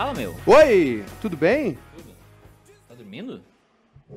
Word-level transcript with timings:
Fala, 0.00 0.14
meu. 0.14 0.34
Oi, 0.46 1.04
tudo 1.20 1.36
bem? 1.36 1.76
Tá 2.88 2.94
dormindo? 2.94 3.42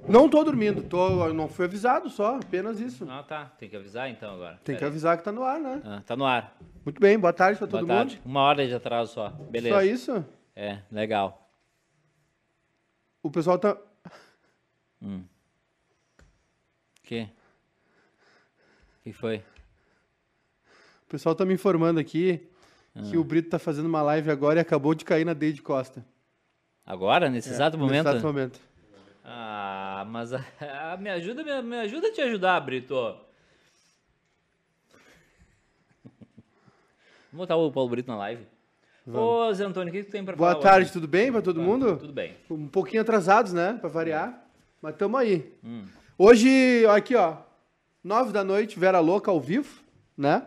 Não 0.07 0.29
tô 0.29 0.41
dormindo, 0.41 0.81
tô, 0.81 1.33
não 1.33 1.49
fui 1.49 1.65
avisado 1.65 2.09
só, 2.09 2.37
apenas 2.37 2.79
isso. 2.79 3.05
Ah, 3.09 3.21
tá. 3.21 3.47
Tem 3.59 3.67
que 3.67 3.75
avisar 3.75 4.09
então 4.09 4.33
agora. 4.33 4.53
Tem 4.63 4.75
que 4.75 4.79
Pera 4.79 4.85
aí. 4.85 4.89
avisar 4.89 5.17
que 5.17 5.25
tá 5.25 5.31
no 5.33 5.43
ar, 5.43 5.59
né? 5.59 5.81
Ah, 5.83 6.01
tá 6.05 6.15
no 6.15 6.25
ar. 6.25 6.55
Muito 6.85 7.01
bem, 7.01 7.19
boa 7.19 7.33
tarde 7.33 7.57
pra 7.57 7.67
Boa 7.67 7.81
todo 7.81 7.87
tarde. 7.89 8.15
mundo. 8.15 8.25
Uma 8.25 8.43
hora 8.43 8.65
de 8.65 8.73
atraso 8.73 9.11
só. 9.13 9.29
Beleza. 9.29 9.75
Só 9.75 9.81
isso? 9.83 10.25
É, 10.55 10.79
legal. 10.89 11.51
O 13.21 13.29
pessoal 13.29 13.59
tá. 13.59 13.77
Que? 17.03 17.27
que 19.03 19.11
foi? 19.11 19.43
O 21.05 21.09
pessoal 21.09 21.35
tá 21.35 21.43
me 21.43 21.53
informando 21.53 21.99
aqui 21.99 22.49
Ah. 22.95 23.01
que 23.09 23.17
o 23.17 23.23
Brito 23.23 23.49
tá 23.49 23.57
fazendo 23.59 23.87
uma 23.87 24.01
live 24.01 24.29
agora 24.29 24.59
e 24.59 24.61
acabou 24.61 24.93
de 24.93 25.03
cair 25.03 25.25
na 25.25 25.33
Deide 25.33 25.61
Costa. 25.61 26.05
Agora, 26.85 27.29
nesse 27.29 27.49
exato 27.49 27.77
Nesse 27.77 27.87
momento? 27.89 28.07
exato 28.09 28.25
momento. 28.25 28.59
Ah, 29.23 30.05
mas 30.09 30.31
ah, 30.33 30.97
me 30.99 31.09
ajuda, 31.09 31.43
me, 31.43 31.61
me 31.61 31.77
ajuda 31.77 32.07
a 32.09 32.11
te 32.11 32.21
ajudar, 32.21 32.59
Brito. 32.59 32.95
Vamos 37.31 37.47
botar 37.47 37.55
o 37.55 37.71
Paulo 37.71 37.89
Brito 37.89 38.09
na 38.11 38.17
live. 38.17 38.45
Ô, 39.07 39.51
Zé 39.53 39.65
Antônio, 39.65 39.89
o 39.89 39.93
que 39.95 40.03
que 40.03 40.11
tem 40.11 40.23
pra 40.23 40.35
Boa 40.35 40.51
falar 40.51 40.61
tarde, 40.61 40.83
hoje? 40.83 40.93
tudo 40.93 41.07
bem 41.07 41.31
pra 41.31 41.41
todo 41.41 41.61
mundo? 41.61 41.97
Tudo 41.97 42.13
bem. 42.13 42.35
Um 42.49 42.67
pouquinho 42.67 43.01
atrasados, 43.01 43.51
né? 43.51 43.73
Pra 43.79 43.89
variar. 43.89 44.45
Mas 44.81 44.95
tamo 44.95 45.17
aí. 45.17 45.51
Hum. 45.63 45.83
Hoje, 46.17 46.85
aqui, 46.87 47.15
ó. 47.15 47.37
Nove 48.03 48.31
da 48.31 48.43
noite, 48.43 48.79
Vera 48.79 48.99
Louca 48.99 49.31
ao 49.31 49.41
vivo, 49.41 49.81
né? 50.17 50.45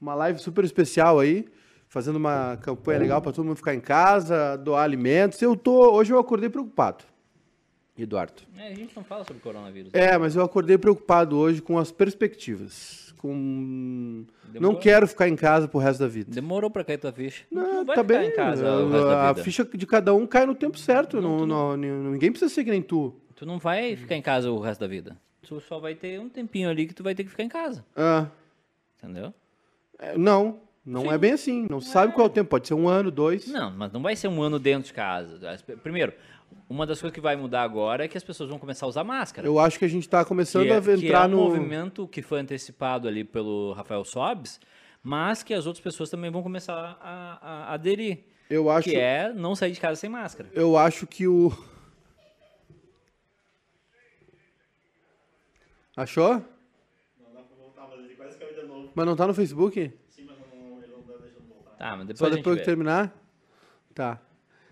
Uma 0.00 0.14
live 0.14 0.38
super 0.40 0.64
especial 0.64 1.20
aí. 1.20 1.46
Fazendo 1.90 2.14
uma 2.16 2.56
campanha 2.58 3.00
legal 3.00 3.20
pra 3.20 3.32
todo 3.32 3.44
mundo 3.44 3.56
ficar 3.56 3.74
em 3.74 3.80
casa, 3.80 4.56
doar 4.56 4.84
alimentos. 4.84 5.42
Eu 5.42 5.56
tô. 5.56 5.90
Hoje 5.92 6.12
eu 6.12 6.20
acordei 6.20 6.48
preocupado. 6.48 7.04
Eduardo. 7.98 8.42
É, 8.56 8.68
a 8.68 8.74
gente 8.74 8.94
não 8.94 9.02
fala 9.02 9.24
sobre 9.24 9.42
coronavírus. 9.42 9.92
É, 9.92 10.16
mas 10.16 10.36
eu 10.36 10.44
acordei 10.44 10.78
preocupado 10.78 11.36
hoje 11.36 11.60
com 11.60 11.76
as 11.76 11.90
perspectivas. 11.90 13.12
Com. 13.18 14.24
Demorou. 14.44 14.72
Não 14.72 14.80
quero 14.80 15.08
ficar 15.08 15.28
em 15.28 15.34
casa 15.34 15.66
pro 15.66 15.80
resto 15.80 15.98
da 15.98 16.06
vida. 16.06 16.30
Demorou 16.32 16.70
pra 16.70 16.84
cair 16.84 16.96
tua 16.96 17.10
ficha. 17.12 17.44
Tu 17.50 17.54
Não, 17.56 17.84
vai 17.84 17.96
tá 17.96 18.02
ficar 18.04 18.20
bem. 18.20 18.28
em 18.30 18.34
casa 18.36 18.66
a 18.68 19.32
vida. 19.32 19.44
ficha 19.44 19.64
de 19.64 19.84
cada 19.84 20.14
um 20.14 20.28
cai 20.28 20.46
no 20.46 20.54
tempo 20.54 20.78
certo. 20.78 21.20
Não, 21.20 21.44
não, 21.44 21.76
ninguém 21.76 22.30
precisa 22.30 22.48
ser 22.54 22.62
que 22.62 22.70
nem 22.70 22.80
tu. 22.80 23.12
Tu 23.34 23.44
não 23.44 23.58
vai 23.58 23.96
ficar 23.96 24.14
em 24.14 24.22
casa 24.22 24.48
o 24.48 24.60
resto 24.60 24.80
da 24.80 24.86
vida. 24.86 25.16
Tu 25.42 25.60
só 25.60 25.80
vai 25.80 25.96
ter 25.96 26.20
um 26.20 26.28
tempinho 26.28 26.70
ali 26.70 26.86
que 26.86 26.94
tu 26.94 27.02
vai 27.02 27.16
ter 27.16 27.24
que 27.24 27.30
ficar 27.30 27.42
em 27.42 27.48
casa. 27.48 27.84
Ah, 27.96 28.28
Entendeu? 29.02 29.34
é, 29.98 30.16
não, 30.16 30.60
não 30.90 31.12
é 31.12 31.16
bem 31.18 31.32
assim. 31.32 31.66
Não 31.70 31.80
sabe 31.80 32.12
qual 32.12 32.26
é 32.26 32.30
o 32.30 32.32
tempo. 32.32 32.50
Pode 32.50 32.66
ser 32.68 32.74
um 32.74 32.88
ano, 32.88 33.10
dois. 33.10 33.46
Não, 33.46 33.70
mas 33.70 33.92
não 33.92 34.02
vai 34.02 34.14
ser 34.16 34.28
um 34.28 34.42
ano 34.42 34.58
dentro 34.58 34.88
de 34.88 34.92
casa. 34.94 35.50
As- 35.50 35.62
Primeiro, 35.62 36.12
uma 36.68 36.84
das 36.86 37.00
coisas 37.00 37.14
que 37.14 37.20
vai 37.20 37.36
mudar 37.36 37.62
agora 37.62 38.04
é 38.04 38.08
que 38.08 38.16
as 38.16 38.24
pessoas 38.24 38.48
vão 38.50 38.58
começar 38.58 38.86
a 38.86 38.88
usar 38.88 39.04
máscara. 39.04 39.46
Eu 39.46 39.58
acho 39.58 39.78
que 39.78 39.84
a 39.84 39.88
gente 39.88 40.08
tá 40.08 40.24
começando 40.24 40.64
que 40.64 40.70
é, 40.72 40.76
a 40.76 40.80
que 40.82 40.90
entrar 40.92 41.24
é 41.24 41.26
um 41.26 41.30
no. 41.30 41.36
movimento 41.38 42.06
que 42.08 42.22
foi 42.22 42.40
antecipado 42.40 43.06
ali 43.08 43.24
pelo 43.24 43.72
Rafael 43.72 44.04
Sobes, 44.04 44.60
mas 45.02 45.42
que 45.42 45.54
as 45.54 45.66
outras 45.66 45.82
pessoas 45.82 46.10
também 46.10 46.30
vão 46.30 46.42
começar 46.42 46.74
a, 47.00 47.38
a- 47.40 47.64
a 47.70 47.74
aderir. 47.74 48.24
Eu 48.48 48.68
acho, 48.68 48.88
Que 48.90 48.96
é 48.96 49.32
não 49.32 49.54
sair 49.54 49.70
de 49.72 49.80
casa 49.80 49.94
sem 50.00 50.10
máscara. 50.10 50.48
eu 50.54 50.76
acho 50.76 51.06
que 51.06 51.26
o. 51.28 51.52
Achou? 55.96 56.34
Não 56.34 57.32
dá 57.34 57.42
pra 57.42 57.56
voltar, 57.56 57.88
mas 57.90 58.00
ele 58.04 58.14
quase 58.14 58.38
caiu 58.38 58.54
de 58.60 58.66
novo. 58.66 58.90
Mas 58.94 59.06
não 59.06 59.16
tá 59.16 59.26
no 59.26 59.34
Facebook? 59.34 59.92
Sim, 60.08 60.24
mas 60.26 60.36
não, 60.38 60.78
ele 60.82 60.92
não 60.92 61.02
tá 61.80 61.96
mas 61.96 62.06
depois 62.06 62.18
Só 62.18 62.36
depois 62.36 62.58
que 62.58 62.64
terminar? 62.64 63.12
Tá. 63.94 64.18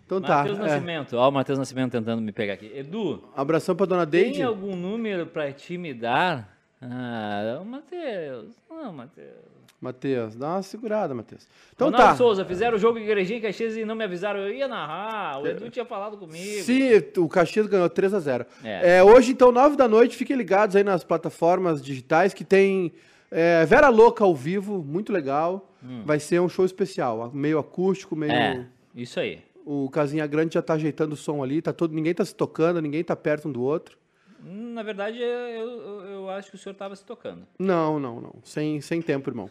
Então 0.05 0.21
tá. 0.21 0.39
Matheus 0.39 0.59
é. 0.59 0.63
Nascimento, 0.63 1.17
ó 1.17 1.29
o 1.29 1.33
Matheus 1.33 1.59
Nascimento 1.59 1.93
tentando 1.93 2.23
me 2.23 2.33
pegar 2.33 2.55
aqui. 2.55 2.71
Edu, 2.75 3.25
Abração 3.35 3.75
pra 3.75 3.87
dona 3.87 4.07
tem 4.07 4.25
Deide. 4.25 4.43
algum 4.43 4.77
número 4.77 5.27
pra 5.27 5.51
te 5.53 5.77
me 5.77 5.93
dar? 5.93 6.57
Ah, 6.81 7.61
Matheus, 7.65 8.55
não, 8.71 8.93
Matheus. 8.93 9.59
Matheus, 9.81 10.35
dá 10.35 10.55
uma 10.55 10.63
segurada, 10.63 11.15
Matheus. 11.15 11.47
Então 11.75 11.89
Ronaldo 11.89 12.09
tá. 12.11 12.17
Souza, 12.17 12.45
fizeram 12.45 12.77
o 12.77 12.81
jogo 12.81 12.99
em 12.99 13.05
Igrejinha 13.05 13.39
e 13.39 13.43
Caxias 13.43 13.77
e 13.77 13.85
não 13.85 13.95
me 13.95 14.03
avisaram. 14.05 14.41
Eu 14.41 14.53
ia 14.53 14.67
narrar, 14.67 15.41
o 15.41 15.47
Edu 15.47 15.71
tinha 15.71 15.85
falado 15.85 16.17
comigo. 16.17 16.63
Sim, 16.63 16.91
o 17.17 17.29
Caxias 17.29 17.67
ganhou 17.67 17.89
3 17.89 18.13
a 18.15 18.19
0 18.19 18.47
É. 18.65 18.99
É, 18.99 19.03
Hoje, 19.05 19.33
então, 19.33 19.53
9 19.53 19.77
da 19.77 19.87
noite, 19.87 20.17
fiquem 20.17 20.37
ligados 20.37 20.75
aí 20.75 20.83
nas 20.83 21.05
plataformas 21.05 21.81
digitais 21.81 22.35
que 22.35 22.45
tem 22.45 22.93
é, 23.31 23.65
Vera 23.67 23.89
Louca 23.89 24.25
ao 24.25 24.35
vivo, 24.35 24.83
muito 24.83 25.13
legal. 25.13 25.68
Vai 26.05 26.19
ser 26.19 26.41
um 26.41 26.49
show 26.49 26.65
especial, 26.65 27.31
meio 27.33 27.59
acústico, 27.59 28.17
meio. 28.17 28.33
Hum. 28.33 28.37
É, 28.37 28.67
isso 28.95 29.21
aí. 29.21 29.41
O 29.65 29.89
Casinha 29.91 30.27
Grande 30.27 30.55
já 30.55 30.63
tá 30.63 30.75
ajeitando 30.75 31.13
o 31.13 31.17
som 31.17 31.43
ali, 31.43 31.61
tá 31.61 31.73
todo, 31.73 31.95
ninguém 31.95 32.15
tá 32.15 32.25
se 32.25 32.35
tocando, 32.35 32.81
ninguém 32.81 33.05
tá 33.05 33.15
perto 33.15 33.49
um 33.49 33.53
do 33.53 33.63
outro. 33.63 33.99
Hum, 34.45 34.73
Na 34.73 34.83
verdade, 34.83 35.19
eu, 35.21 36.05
eu, 36.05 36.31
acho 36.31 36.51
que 36.51 36.57
o 36.57 36.59
senhor 36.59 36.73
estava 36.73 36.97
se 36.97 37.05
tocando. 37.05 37.47
Não, 37.59 37.99
não, 37.99 38.21
não. 38.21 38.35
Sem, 38.43 38.81
sem 38.81 39.03
tempo, 39.03 39.29
irmão. 39.31 39.51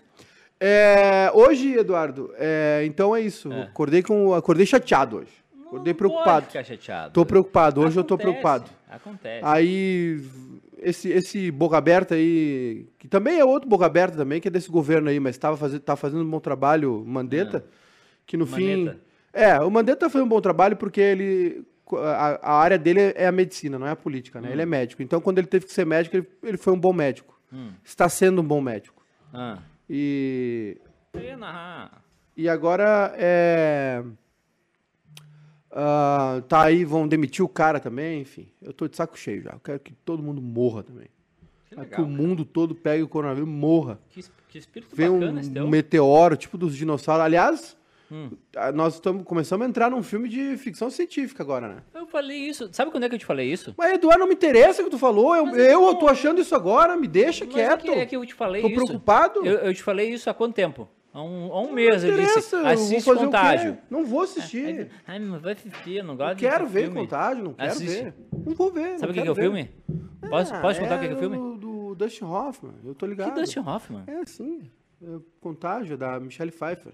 É, 0.60 1.30
hoje, 1.34 1.74
Eduardo, 1.74 2.34
é, 2.36 2.84
então 2.86 3.16
é 3.16 3.22
isso. 3.22 3.52
É. 3.52 3.64
Acordei, 3.64 4.02
com, 4.02 4.34
acordei 4.34 4.66
chateado 4.66 5.18
hoje. 5.18 5.32
Acordei 5.68 5.94
Não 5.94 5.98
preocupado. 5.98 6.46
Pode 6.46 6.46
ficar 6.48 6.64
chateado. 6.64 7.14
Tô 7.14 7.26
preocupado, 7.26 7.82
hoje 7.82 8.00
eu 8.00 8.04
tô 8.04 8.16
Acontece, 8.16 8.42
preocupado. 8.42 8.72
Acontece. 8.90 9.46
Aí, 9.46 10.24
esse, 10.80 11.10
esse 11.10 11.52
boca 11.52 11.78
aberta 11.78 12.16
aí, 12.16 12.88
que 12.98 13.08
também 13.08 13.40
é 13.40 13.46
outro 13.46 13.70
boca 13.70 13.86
aberta 13.86 14.18
também, 14.18 14.40
que 14.40 14.48
é 14.48 14.52
desse 14.52 14.70
governo 14.70 15.10
aí, 15.10 15.20
mas 15.20 15.38
tava 15.38 15.58
fazendo, 15.58 15.82
tá 15.82 15.96
fazendo 15.96 16.24
um 16.24 16.30
bom 16.30 16.40
trabalho, 16.40 17.04
Mandetta, 17.06 17.66
que 18.26 18.38
no 18.38 18.46
fim... 18.46 18.86
Mandetta. 18.86 19.08
É, 19.34 19.60
o 19.60 19.70
Mandetta 19.70 20.10
fazendo 20.10 20.26
um 20.26 20.30
bom 20.30 20.42
trabalho 20.42 20.76
porque 20.76 21.02
ele... 21.02 21.66
A, 21.94 22.52
a 22.52 22.54
área 22.60 22.78
dele 22.78 23.14
é 23.16 23.28
a 23.28 23.32
medicina, 23.32 23.80
não 23.80 23.88
é 23.88 23.92
a 23.92 23.96
política, 23.96 24.42
né? 24.42 24.52
Ele 24.52 24.62
é 24.62 24.66
médico. 24.66 25.02
Então, 25.02 25.22
quando 25.22 25.38
ele 25.38 25.48
teve 25.48 25.66
que 25.66 25.72
ser 25.72 25.86
médico, 25.86 26.18
ele, 26.18 26.28
ele 26.44 26.58
foi 26.58 26.74
um 26.74 26.80
bom 26.80 26.92
médico. 26.92 27.40
Hum. 27.52 27.70
Está 27.84 28.10
sendo 28.10 28.42
um 28.42 28.46
bom 28.46 28.60
médico. 28.60 29.02
Ah, 29.34 29.60
E, 29.90 30.78
narrar. 31.38 32.04
e 32.36 32.50
agora 32.50 33.14
é... 33.18 34.04
ah, 35.72 36.42
tá 36.48 36.64
aí, 36.64 36.84
vão 36.86 37.08
demitir 37.08 37.44
o 37.44 37.50
cara 37.50 37.80
também, 37.80 38.22
enfim. 38.22 38.48
Eu 38.62 38.74
tô 38.74 38.88
de 38.88 38.96
saco 38.96 39.18
cheio 39.18 39.42
já. 39.44 39.52
Eu 39.52 39.60
quero 39.60 39.80
que 39.80 39.94
todo 39.94 40.24
mundo 40.24 40.42
morra 40.42 40.84
também. 40.84 41.08
Que 41.70 41.76
Quero 41.76 41.88
que 41.88 42.02
legal. 42.02 42.06
o 42.06 42.10
mundo 42.10 42.46
todo 42.46 42.74
pegue 42.74 43.04
o 43.04 43.08
coronavírus 43.08 43.50
e 43.50 43.52
morra. 43.52 44.00
Que, 44.10 44.24
que 44.50 44.58
espírito 44.58 44.96
Vem 44.96 45.12
bacana 45.12 45.42
esse 45.42 45.52
teu. 45.52 45.66
um 45.66 45.68
meteoro, 45.70 46.38
tipo 46.38 46.58
dos 46.58 46.76
dinossauros. 46.76 47.26
Aliás, 47.26 47.78
Hum. 48.10 48.30
nós 48.74 48.94
estamos 48.94 49.22
começando 49.26 49.64
a 49.64 49.66
entrar 49.66 49.92
num 49.92 50.02
filme 50.02 50.30
de 50.30 50.56
ficção 50.56 50.90
científica 50.90 51.44
agora, 51.44 51.68
né? 51.68 51.78
Eu 51.94 52.08
falei 52.08 52.38
isso. 52.38 52.70
Sabe 52.72 52.90
quando 52.90 53.04
é 53.04 53.10
que 53.10 53.16
eu 53.16 53.20
te 53.20 53.26
falei 53.26 53.52
isso? 53.52 53.76
Mas, 53.78 53.92
Eduardo, 53.96 54.22
não 54.22 54.28
me 54.30 54.34
interessa 54.34 54.82
o 54.82 54.86
que 54.86 54.92
tu 54.92 54.98
falou. 54.98 55.36
Eu, 55.36 55.46
Mas 55.48 55.58
é 55.58 55.74
eu 55.74 55.86
que 55.94 56.00
tô 56.00 56.08
achando 56.08 56.40
isso 56.40 56.56
agora, 56.56 56.96
me 56.96 57.06
deixa 57.06 57.44
Mas 57.44 57.54
quieto. 57.54 57.86
É 57.88 57.94
que, 57.96 58.00
é 58.00 58.06
que 58.06 58.16
eu 58.16 58.26
te 58.26 58.34
falei 58.34 58.62
Tô 58.62 58.70
isso. 58.70 58.76
preocupado. 58.78 59.46
Eu, 59.46 59.58
eu 59.58 59.74
te 59.74 59.84
falei 59.84 60.10
isso 60.10 60.30
há 60.30 60.34
quanto 60.34 60.54
tempo? 60.56 60.88
Há 61.18 61.24
um, 61.24 61.52
há 61.52 61.62
um 61.62 61.72
mês 61.72 62.04
não 62.04 62.12
disse. 62.12 62.22
interessa, 62.22 62.56
eu 62.58 62.62
vou 62.62 62.72
Assiste? 62.72 63.14
Contágio. 63.16 63.78
Não 63.90 64.06
vou 64.06 64.22
assistir. 64.22 64.92
Ai, 65.08 65.18
mas 65.18 65.42
vai 65.42 65.54
assistir, 65.54 66.04
não 66.04 66.16
gosto 66.16 66.36
de 66.36 66.42
quero 66.48 66.68
ver 66.68 66.84
filme. 66.84 67.00
Contágio, 67.02 67.44
não 67.44 67.54
quero 67.56 67.72
Assiste. 67.72 68.04
ver. 68.04 68.14
Não 68.46 68.54
vou 68.54 68.72
ver. 68.72 69.00
Sabe 69.00 69.02
não 69.02 69.10
o 69.10 69.14
que, 69.14 69.22
que 69.24 69.28
é 69.28 69.32
o 69.32 69.36
filme? 69.36 69.72
Posso, 70.30 70.54
Ah, 70.54 70.62
posso 70.62 70.80
contar 70.80 70.98
o 70.98 71.00
que, 71.00 71.06
é 71.08 71.14
o 71.14 71.18
filme? 71.18 71.36
Do, 71.38 71.58
do 71.58 71.96
Dustin 71.96 72.26
Hoffman, 72.26 72.74
eu 72.84 72.94
tô 72.94 73.08
ligado. 73.08 73.34
Que 73.34 73.40
Dustin 73.42 73.60
Hoffman? 73.62 74.04
É, 74.06 74.24
sim. 74.28 74.70
É 75.02 75.20
Contágio, 75.42 75.98
da 75.98 76.20
Michelle 76.20 76.52
Pfeiffer. 76.52 76.94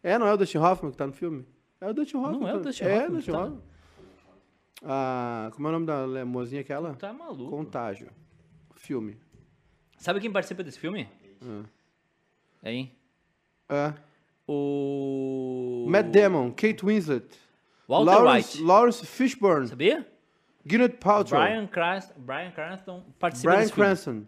É, 0.00 0.16
não 0.16 0.28
é 0.28 0.32
o 0.32 0.36
Dustin 0.36 0.58
Hoffman 0.58 0.92
que 0.92 0.96
tá 0.96 1.06
no 1.08 1.12
filme? 1.12 1.44
É 1.80 1.90
o 1.90 1.92
Dustin 1.92 2.16
Hoffman. 2.18 2.38
Não 2.40 2.48
é 2.48 2.54
o 2.54 2.58
tá- 2.58 2.64
Dustin 2.68 2.84
É, 2.84 2.94
Hoffman 2.94 3.08
o 3.08 3.12
Dustin 3.16 3.32
tá. 3.32 3.38
Hoffman. 3.42 3.60
Ah, 4.84 5.50
como 5.52 5.66
é 5.66 5.70
o 5.70 5.72
nome 5.72 5.86
da 5.86 6.24
mozinha 6.24 6.60
aquela? 6.60 6.94
Tá 6.94 7.12
maluco. 7.12 7.50
Contágio. 7.50 8.08
Filme. 8.76 9.16
Sabe 9.98 10.20
quem 10.20 10.30
participa 10.30 10.62
desse 10.62 10.78
filme? 10.78 11.08
Ah. 11.42 11.64
Hein? 12.66 12.92
É. 13.68 13.94
O. 14.48 15.86
Matt 15.88 16.06
Damon, 16.10 16.50
Kate 16.50 16.84
Winslet. 16.84 17.38
Walter 17.88 18.10
Lawrence, 18.10 18.56
White. 18.58 18.66
Lawrence 18.66 19.06
Fishburne. 19.06 19.68
Sabia? 19.68 20.06
Gwyneth 20.66 20.98
Paltrow. 20.98 21.40
Brian, 21.40 21.68
Cranston, 21.68 22.14
Brian 22.18 22.50
Cranston 22.50 23.04
participa 23.20 23.52
Brian. 23.54 23.68
Cranston. 23.68 24.26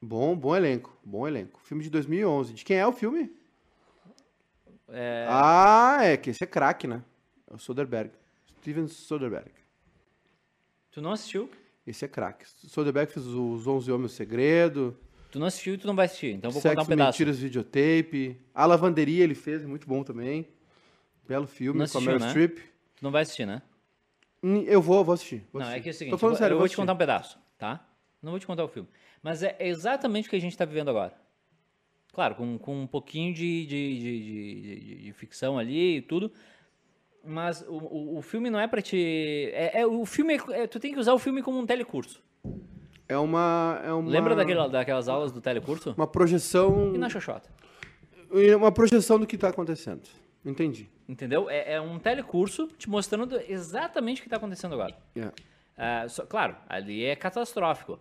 Bom, 0.00 0.34
bom 0.34 0.56
elenco. 0.56 0.96
Bom 1.04 1.28
elenco. 1.28 1.60
Filme 1.62 1.82
de 1.82 1.90
2011. 1.90 2.54
De 2.54 2.64
quem 2.64 2.78
é 2.78 2.86
o 2.86 2.92
filme? 2.92 3.30
É, 4.88 5.26
Ah, 5.28 5.98
é 6.02 6.16
que 6.16 6.30
esse 6.30 6.42
é 6.42 6.46
craque, 6.46 6.86
né? 6.86 7.02
É 7.50 7.54
o 7.54 7.58
Soderbergh. 7.58 8.12
Steven 8.60 8.86
Soderbergh. 8.88 9.52
Tu 10.90 11.02
não 11.02 11.12
assistiu? 11.12 11.50
Esse 11.86 12.06
é 12.06 12.08
craque. 12.08 12.46
Soderbergh 12.46 13.10
fez 13.12 13.26
os 13.26 13.66
11 13.66 13.90
Homens 13.92 14.12
o 14.12 14.14
Segredo, 14.14 14.96
Tu 15.30 15.38
não 15.38 15.46
assistiu 15.46 15.74
e 15.74 15.78
tu 15.78 15.86
não 15.86 15.94
vai 15.94 16.06
assistir. 16.06 16.34
Então 16.34 16.50
vou 16.50 16.60
Sexo, 16.62 16.74
contar 16.76 16.82
um 16.86 16.86
pedaço. 16.96 17.18
Mentiras, 17.18 17.38
Videotape. 17.38 18.36
A 18.54 18.64
Lavanderia 18.66 19.24
ele 19.24 19.34
fez, 19.34 19.64
muito 19.64 19.86
bom 19.86 20.02
também. 20.02 20.46
Belo 21.26 21.46
filme 21.46 21.78
Não 21.80 21.86
com 21.86 21.98
a 21.98 22.00
Meryl 22.00 22.20
né? 22.20 22.28
Streep. 22.28 22.56
Tu 22.96 23.02
não 23.04 23.10
vai 23.10 23.22
assistir, 23.22 23.46
né? 23.46 23.60
Hum, 24.42 24.62
Eu 24.66 24.80
vou, 24.80 25.04
vou 25.04 25.12
assistir. 25.14 25.44
vou 25.52 25.60
Não, 25.60 25.68
é 25.68 25.72
assistir. 25.72 25.82
que 25.82 25.88
é 25.88 25.90
o 25.90 25.94
seguinte, 25.94 26.10
Tô 26.12 26.18
falando 26.18 26.34
eu, 26.36 26.38
sério, 26.38 26.54
eu 26.54 26.58
vou 26.58 26.68
te 26.68 26.76
contar 26.76 26.94
um 26.94 26.96
pedaço, 26.96 27.38
tá? 27.58 27.86
Não 28.22 28.30
vou 28.32 28.40
te 28.40 28.46
contar 28.46 28.64
o 28.64 28.68
filme. 28.68 28.88
Mas 29.22 29.42
é 29.42 29.56
exatamente 29.60 30.26
o 30.26 30.30
que 30.30 30.36
a 30.36 30.40
gente 30.40 30.56
tá 30.56 30.64
vivendo 30.64 30.88
agora. 30.88 31.12
Claro, 32.12 32.34
com, 32.34 32.56
com 32.58 32.82
um 32.82 32.86
pouquinho 32.86 33.34
de, 33.34 33.66
de, 33.66 33.98
de, 33.98 34.80
de, 34.80 35.02
de- 35.04 35.12
ficção 35.12 35.58
ali 35.58 35.98
e 35.98 36.02
tudo. 36.02 36.32
Mas 37.24 37.62
o, 37.68 37.74
o, 37.76 38.18
o 38.18 38.22
filme 38.22 38.48
não 38.48 38.58
é 38.58 38.66
pra 38.66 38.80
te. 38.80 39.50
É, 39.52 39.80
é- 39.80 39.86
o 39.86 40.06
filme 40.06 40.34
é- 40.34 40.62
é- 40.62 40.66
tu 40.66 40.80
tem 40.80 40.92
que 40.92 40.98
usar 40.98 41.12
o 41.12 41.18
filme 41.18 41.42
como 41.42 41.58
um 41.58 41.66
telecurso. 41.66 42.22
É 43.08 43.16
uma. 43.16 43.80
É 43.84 43.92
uma 43.92 44.10
Lembra 44.10 44.34
daquela, 44.36 44.68
daquelas 44.68 45.08
aulas 45.08 45.32
do 45.32 45.40
telecurso? 45.40 45.94
Uma 45.96 46.06
projeção. 46.06 46.94
E 46.94 46.98
na 46.98 47.08
Xoxota. 47.08 47.48
Uma 48.56 48.70
projeção 48.70 49.18
do 49.18 49.26
que 49.26 49.38
tá 49.38 49.48
acontecendo. 49.48 50.02
Entendi. 50.44 50.88
Entendeu? 51.08 51.48
É, 51.48 51.74
é 51.74 51.80
um 51.80 51.98
telecurso 51.98 52.68
te 52.78 52.88
mostrando 52.88 53.40
exatamente 53.48 54.18
o 54.18 54.22
que 54.22 54.26
está 54.28 54.36
acontecendo 54.36 54.74
agora. 54.74 54.94
É. 55.76 56.06
Só- 56.08 56.26
claro, 56.26 56.54
ali 56.68 57.04
é 57.04 57.16
catastrófico. 57.16 57.98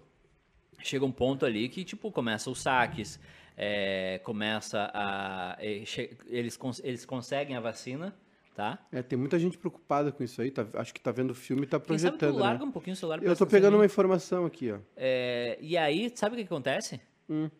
Chega 0.80 1.06
um 1.06 1.12
ponto 1.12 1.45
ali 1.45 1.69
que, 1.69 1.83
tipo, 1.86 2.12
começa 2.12 2.50
os 2.50 2.62
saques, 2.62 3.19
é, 3.56 4.19
começa 4.24 4.92
a... 4.94 5.57
che- 5.86 6.18
Eles, 6.27 6.59
eles 6.83 7.06
conseguem 7.06 7.56
a 7.56 7.59
vacina, 7.59 8.13
tá? 8.57 8.80
É, 8.92 9.04
tem 9.04 9.18
muita 9.19 9.38
gente 9.38 9.56
preocupada 9.56 10.12
com 10.12 10.24
isso 10.24 10.42
aí. 10.42 10.50
tá- 10.50 10.65
acho 10.74 10.92
que 10.92 11.00
tá 11.00 11.12
vendo 11.12 11.30
o 11.30 11.36
filme 11.36 11.62
e 11.62 11.68
tá 11.68 11.80
Quem 11.80 11.95
sabe 12.00 12.18
projetando. 12.18 12.42
larga 12.42 12.63
né? 12.63 12.65
um 12.65 12.71
pouquinho 12.71 12.95
o 12.95 12.98
celular. 12.98 13.24
Eu 13.24 13.36
tô 13.36 13.45
pegando 13.45 13.75
uma 13.77 13.86
informação 13.86 14.48
aqui, 14.48 14.71
ó. 14.71 14.80
É, 14.98 15.59
e 15.62 15.77
aí, 15.77 16.12
sabe 16.15 16.33
o 16.33 16.38
que 16.39 16.44
que 16.44 16.51
acontece? 16.51 17.00
Hum. 17.30 17.51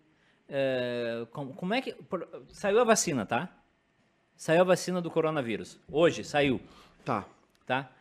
É, 0.50 1.28
como, 1.32 1.54
como 1.54 1.74
é 1.76 1.82
que... 1.82 1.94
por- 1.94 2.28
saiu 2.50 2.80
a 2.80 2.84
vacina, 2.84 3.28
tá? 3.28 3.48
Saiu 4.36 4.62
a 4.62 4.64
vacina 4.64 5.00
do 5.00 5.12
coronavírus. 5.12 5.80
Hoje, 5.92 6.24
saiu. 6.24 6.60
Tá. 7.06 7.26
tá? 7.68 7.92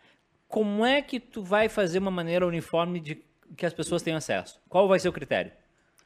Como 0.49 0.83
é 0.85 1.03
que 1.03 1.21
tu 1.21 1.43
vai 1.43 1.69
fazer 1.69 1.99
uma 1.99 2.11
maneira 2.11 2.47
uniforme 2.47 2.99
de 2.99 3.23
que 3.57 3.67
as 3.67 3.75
pessoas 3.75 4.03
tenham 4.03 4.17
acesso? 4.17 4.59
Qual 4.71 4.89
vai 4.89 4.99
ser 4.99 5.09
o 5.11 5.13
critério? 5.13 5.53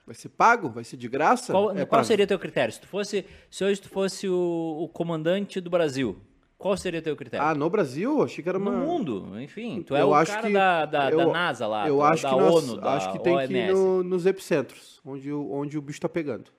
Vai 0.07 0.15
ser 0.17 0.29
pago? 0.31 0.69
Vai 0.71 0.83
ser 0.83 0.97
de 0.97 1.09
graça? 1.09 1.53
Qual, 1.53 1.71
É 1.71 1.75
qual 1.87 2.01
pra- 2.01 2.05
seria 2.05 2.25
o 2.25 2.29
teu 2.29 2.39
critério? 2.39 2.73
Se 2.75 2.81
tu 2.81 2.89
fosse, 2.89 3.25
se 3.49 3.63
hoje 3.63 3.81
tu 3.81 3.89
fosse 3.89 4.29
o, 4.29 4.79
o 4.83 4.89
comandante 4.89 5.61
do 5.61 5.71
Brasil, 5.71 6.21
qual 6.61 6.77
seria 6.77 7.01
o 7.01 7.03
teu 7.03 7.17
critério? 7.17 7.45
Ah, 7.45 7.55
no 7.55 7.69
Brasil? 7.69 8.23
Achei 8.23 8.43
que 8.43 8.49
era 8.49 8.59
uma. 8.59 8.71
no 8.71 8.87
mundo, 8.87 9.33
enfim, 9.41 9.83
tu 9.83 9.97
é 9.97 10.03
Eu 10.03 10.09
o 10.11 10.15
acho 10.15 10.31
cara 10.33 10.47
que- 10.47 10.53
da, 10.53 10.87
da, 10.87 11.11
da 11.11 11.23
eu- 11.23 11.33
NASA 11.33 11.67
lá, 11.67 11.89
eu 11.89 12.03
acho 12.03 12.23
da 12.23 12.29
que 12.31 12.37
nós- 12.37 12.55
ONU, 12.55 12.81
da 12.81 12.93
acho 12.95 13.13
que 13.13 13.19
tem 13.19 13.37
que 13.37 13.53
ir 13.53 13.57
OMS. 13.57 13.73
no- 13.73 14.03
nos 14.05 14.27
epicentros, 14.27 15.01
onde, 15.05 15.33
o- 15.33 15.51
onde 15.51 15.77
o 15.77 15.83
bicho 15.83 16.01
tá 16.01 16.09
pegando. 16.09 16.51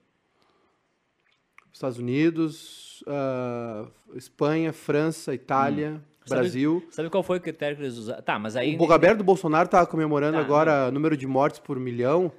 Estados 1.72 1.98
Unidos, 1.98 3.02
ah, 3.06 3.86
Espanha, 4.14 4.72
França, 4.72 5.32
Itália, 5.34 5.92
Hum. 5.96 6.12
Sabe- 6.24 6.40
Brasil. 6.42 6.86
Sabe 6.90 7.10
qual 7.10 7.22
foi 7.24 7.38
o 7.38 7.40
critério 7.40 7.76
que 7.76 7.82
eles 7.82 7.96
usaram? 7.96 8.22
Tá, 8.22 8.38
mas 8.38 8.54
aí... 8.54 8.74
O 8.76 8.78
Bogaberto 8.78 9.18
do 9.18 9.24
Bolsonaro 9.24 9.68
tá 9.68 9.84
comemorando 9.84 10.34
Tá, 10.36 10.40
agora 10.40 10.86
o 10.88 10.92
número 10.92 11.16
de 11.16 11.26
mortes 11.26 11.58
por 11.58 11.80
milhão. 11.80 12.30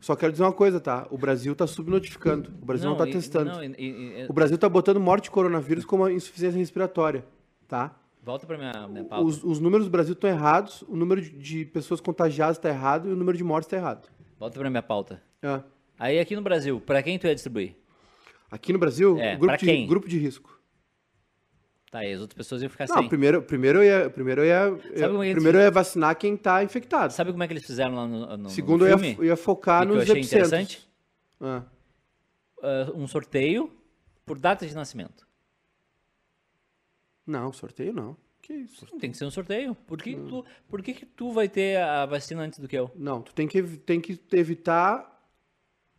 Só 0.00 0.14
quero 0.14 0.30
dizer 0.32 0.44
uma 0.44 0.52
coisa, 0.52 0.78
tá? 0.80 1.06
O 1.10 1.18
Brasil 1.18 1.54
tá 1.54 1.66
subnotificando. 1.66 2.52
O 2.62 2.64
Brasil 2.66 2.88
não, 2.90 2.96
tá 2.96 3.08
e- 3.08 3.12
testando. 3.12 3.50
não, 3.50 3.64
e- 3.64 3.74
e- 3.78 4.26
O 4.28 4.32
Brasil 4.32 4.56
tá 4.58 4.68
botando 4.68 5.00
morte 5.00 5.24
de 5.24 5.30
coronavírus 5.30 5.84
como 5.84 6.08
insuficiência 6.08 6.58
respiratória, 6.58 7.24
tá? 7.66 7.94
Volta 8.22 8.46
pra 8.46 8.58
minha, 8.58 8.88
minha 8.88 9.04
pauta. 9.04 9.24
Os, 9.24 9.42
os 9.44 9.60
números 9.60 9.86
do 9.86 9.90
Brasil 9.90 10.12
estão 10.12 10.28
errados, 10.28 10.82
o 10.88 10.96
número 10.96 11.20
de, 11.22 11.64
pessoas 11.64 12.00
contagiadas 12.00 12.56
está 12.56 12.68
errado 12.68 13.08
e 13.08 13.12
o 13.12 13.16
número 13.16 13.38
de 13.38 13.44
mortes 13.44 13.66
está 13.68 13.76
errado. 13.76 14.08
Volta 14.38 14.58
pra 14.58 14.68
minha 14.68 14.82
pauta. 14.82 15.22
É. 15.42 15.60
Aí 15.98 16.18
aqui 16.18 16.34
no 16.36 16.42
Brasil, 16.42 16.80
pra 16.80 17.02
quem 17.02 17.18
tu 17.18 17.26
ia 17.26 17.34
distribuir? 17.34 17.76
Aqui 18.50 18.72
no 18.72 18.78
Brasil, 18.78 19.18
É, 19.18 19.36
grupo, 19.36 19.56
de, 19.56 19.86
grupo 19.86 20.08
de 20.08 20.18
risco. 20.18 20.55
Tá, 21.90 22.04
e 22.04 22.12
as 22.12 22.20
outras 22.20 22.36
pessoas 22.36 22.62
iam 22.62 22.68
ficar 22.70 22.86
Não, 22.88 22.96
sem. 22.96 23.08
primeiro, 23.08 23.40
primeiro 23.42 23.82
eu 23.82 23.84
ia, 24.02 24.10
primeiro 24.10 24.40
eu 24.42 24.46
ia, 24.46 24.60
eu- 24.92 25.22
é 25.22 25.32
primeiro 25.32 25.58
eu 25.58 25.62
ia 25.62 25.70
vacinar 25.70 26.16
quem 26.16 26.34
está 26.34 26.62
infectado. 26.64 27.12
Sabe 27.12 27.30
como 27.30 27.42
é 27.42 27.46
que 27.46 27.52
eles 27.52 27.64
fizeram 27.64 27.94
lá 27.94 28.06
no, 28.08 28.26
no, 28.26 28.36
no 28.36 28.50
Segundo, 28.50 28.86
eu 28.86 28.98
filme? 28.98 29.12
ia, 29.14 29.18
eu 29.18 29.24
ia 29.24 29.36
focar 29.36 29.82
E 29.82 29.86
que 29.86 29.92
eu 29.92 29.94
nos 29.96 30.02
achei 30.02 30.16
epicentros. 30.20 30.48
interessante? 30.52 30.88
Ah. 31.40 31.62
Ah, 32.62 32.90
um 32.94 33.06
sorteio 33.06 33.70
por 34.24 34.38
data 34.38 34.66
de 34.66 34.74
nascimento. 34.74 35.26
Não, 37.26 37.52
sorteio 37.52 37.92
não. 37.92 38.16
Que 38.42 38.52
isso? 38.52 38.86
Tem 38.98 39.10
que 39.10 39.16
ser 39.16 39.24
um 39.24 39.30
sorteio. 39.30 39.74
Por 39.74 40.00
que, 40.00 40.14
tu, 40.14 40.44
por 40.68 40.80
que, 40.82 40.94
que 40.94 41.04
tu 41.06 41.32
vai 41.32 41.48
ter 41.48 41.78
a 41.80 42.06
vacina 42.06 42.42
antes 42.42 42.58
do 42.60 42.68
que 42.68 42.76
eu? 42.78 42.90
Não, 42.94 43.20
tu 43.20 43.34
tem 43.34 43.48
que, 43.48 43.60
tem 43.62 44.00
que 44.00 44.20
evitar. 44.32 45.15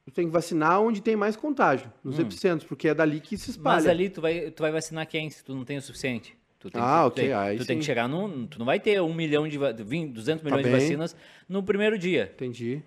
Tu 0.08 0.12
tem 0.12 0.26
que 0.26 0.32
vacinar 0.32 0.82
onde 0.82 1.02
tem 1.02 1.18
mais 1.18 1.36
contágio, 1.36 1.92
nos 2.02 2.18
epicentros, 2.18 2.66
porque 2.66 2.88
é 2.88 2.94
dali 2.94 3.20
que 3.20 3.38
se 3.38 3.52
espalha. 3.52 3.74
Hum. 3.74 3.76
Mas 3.76 3.88
ali 3.88 4.10
tu 4.10 4.22
vai, 4.22 4.50
tu 4.52 4.62
vai 4.64 4.72
vacinar 4.72 5.06
quem 5.06 5.30
se 5.30 5.44
tu 5.44 5.54
não 5.54 5.66
tem 5.66 5.78
o 5.78 5.82
suficiente? 5.82 6.34
Tu 6.58 6.72
tem 6.72 6.82
Ah, 6.82 7.02
que, 7.02 7.08
ok, 7.08 7.10
Tu, 7.10 7.26
tem, 7.28 7.34
aí 7.34 7.58
tu 7.58 7.66
tem 7.66 7.78
que 7.78 7.84
chegar 7.84 8.08
num... 8.08 8.48
Tu 8.48 8.58
não 8.58 8.66
vai 8.66 8.80
ter 8.80 9.02
um 9.02 9.14
milhão 9.14 9.46
de... 9.50 9.58
va- 9.58 9.74
20, 9.74 10.14
200 10.14 10.46
milhões 10.46 10.64
de 10.64 10.70
Tá 10.72 10.78
bem. 10.78 10.82
vacinas 10.82 11.14
no 11.50 11.62
primeiro 11.62 12.00
dia. 12.00 12.32
Entendi. 12.34 12.82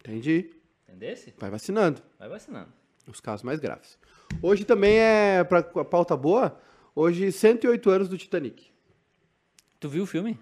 Entendi. 0.00 0.50
Entendesse? 0.86 1.32
Vai 1.38 1.48
vacinando. 1.48 2.02
Vai 2.18 2.28
vacinando. 2.28 2.68
Os 3.08 3.20
casos 3.20 3.42
mais 3.42 3.58
graves. 3.58 3.98
Hoje 4.42 4.64
também 4.66 4.98
é, 4.98 5.42
pra 5.44 5.60
a 5.60 5.84
pauta 5.84 6.14
boa, 6.14 6.60
hoje 6.94 7.32
108 7.32 7.88
anos 7.88 8.06
do 8.08 8.18
Titanic. 8.18 8.66
Tu 9.80 9.88
viu 9.88 10.02
o 10.04 10.06
filme? 10.06 10.38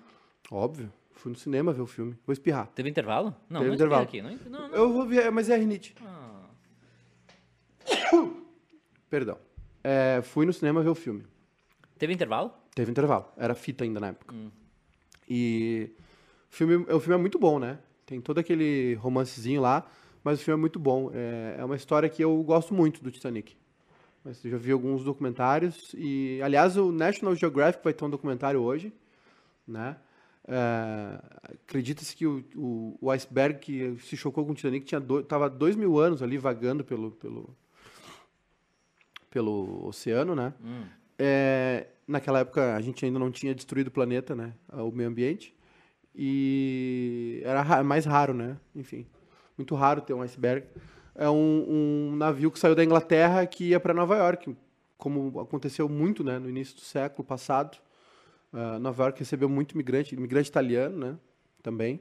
Óbvio. 0.50 0.92
Fui 1.22 1.30
no 1.30 1.38
cinema 1.38 1.72
ver 1.72 1.82
o 1.82 1.86
filme. 1.86 2.18
Vou 2.26 2.32
espirrar. 2.32 2.66
Teve 2.74 2.90
intervalo? 2.90 3.32
Não, 3.48 3.60
Teve 3.60 3.68
não 3.68 3.74
intervalo. 3.76 4.02
aqui. 4.02 4.20
Não, 4.20 4.36
não, 4.50 4.68
não. 4.68 4.74
Eu 4.74 4.92
vou 4.92 5.06
ver, 5.06 5.30
mas 5.30 5.48
é 5.48 5.56
rinite. 5.56 5.94
Ah. 6.04 6.46
Perdão. 9.08 9.38
É, 9.84 10.20
fui 10.20 10.44
no 10.44 10.52
cinema 10.52 10.82
ver 10.82 10.88
o 10.88 10.96
filme. 10.96 11.24
Teve 11.96 12.12
intervalo? 12.12 12.52
Teve 12.74 12.90
intervalo. 12.90 13.26
Era 13.36 13.54
fita 13.54 13.84
ainda 13.84 14.00
na 14.00 14.08
época. 14.08 14.34
Hum. 14.34 14.50
E 15.30 15.90
o 16.50 16.54
filme, 16.56 16.74
o 16.92 16.98
filme 16.98 17.14
é 17.14 17.18
muito 17.20 17.38
bom, 17.38 17.60
né? 17.60 17.78
Tem 18.04 18.20
todo 18.20 18.38
aquele 18.38 18.94
romancezinho 18.94 19.60
lá, 19.60 19.86
mas 20.24 20.40
o 20.40 20.42
filme 20.42 20.58
é 20.58 20.60
muito 20.60 20.80
bom. 20.80 21.12
É, 21.14 21.54
é 21.60 21.64
uma 21.64 21.76
história 21.76 22.08
que 22.08 22.24
eu 22.24 22.42
gosto 22.42 22.74
muito 22.74 23.00
do 23.00 23.12
Titanic. 23.12 23.56
Mas 24.24 24.42
já 24.42 24.56
vi 24.56 24.72
alguns 24.72 25.04
documentários 25.04 25.94
e, 25.96 26.40
aliás, 26.42 26.76
o 26.76 26.90
National 26.90 27.36
Geographic 27.36 27.84
vai 27.84 27.92
ter 27.92 28.04
um 28.04 28.10
documentário 28.10 28.60
hoje, 28.60 28.92
né? 29.64 29.96
É, 30.48 31.20
Acredita-se 31.66 32.16
que 32.16 32.26
o, 32.26 32.44
o, 32.56 32.98
o 33.00 33.10
iceberg 33.10 33.58
que 33.60 33.96
se 34.00 34.16
chocou 34.16 34.44
com 34.44 34.52
o 34.52 34.54
Titanic 34.54 34.84
tinha 34.84 35.00
do, 35.00 35.22
tava 35.22 35.48
dois 35.48 35.76
mil 35.76 35.98
anos 35.98 36.22
ali 36.22 36.36
vagando 36.38 36.84
pelo, 36.84 37.12
pelo, 37.12 37.56
pelo 39.30 39.86
oceano, 39.86 40.34
né? 40.34 40.52
Hum. 40.62 40.84
É, 41.18 41.86
naquela 42.06 42.40
época 42.40 42.74
a 42.74 42.80
gente 42.80 43.04
ainda 43.04 43.18
não 43.18 43.30
tinha 43.30 43.54
destruído 43.54 43.88
o 43.88 43.90
planeta, 43.92 44.34
né? 44.34 44.52
O 44.72 44.90
meio 44.90 45.08
ambiente. 45.08 45.54
E 46.14 47.40
era 47.44 47.62
ra- 47.62 47.82
mais 47.84 48.04
raro, 48.04 48.34
né? 48.34 48.56
Enfim, 48.74 49.06
muito 49.56 49.74
raro 49.74 50.00
ter 50.02 50.12
um 50.12 50.22
iceberg. 50.22 50.66
É 51.14 51.28
um, 51.28 52.10
um 52.12 52.16
navio 52.16 52.50
que 52.50 52.58
saiu 52.58 52.74
da 52.74 52.84
Inglaterra 52.84 53.46
que 53.46 53.68
ia 53.70 53.80
para 53.80 53.94
Nova 53.94 54.16
York, 54.16 54.54
como 54.98 55.40
aconteceu 55.40 55.88
muito, 55.88 56.22
né? 56.22 56.38
No 56.38 56.48
início 56.48 56.74
do 56.74 56.80
século 56.82 57.24
passado. 57.24 57.78
Ah, 58.52 58.78
Nova 58.78 59.04
York 59.04 59.18
recebeu 59.18 59.48
muito 59.48 59.72
imigrante, 59.72 60.14
imigrante 60.14 60.48
italiano, 60.48 60.96
né? 60.96 61.16
Também. 61.62 62.00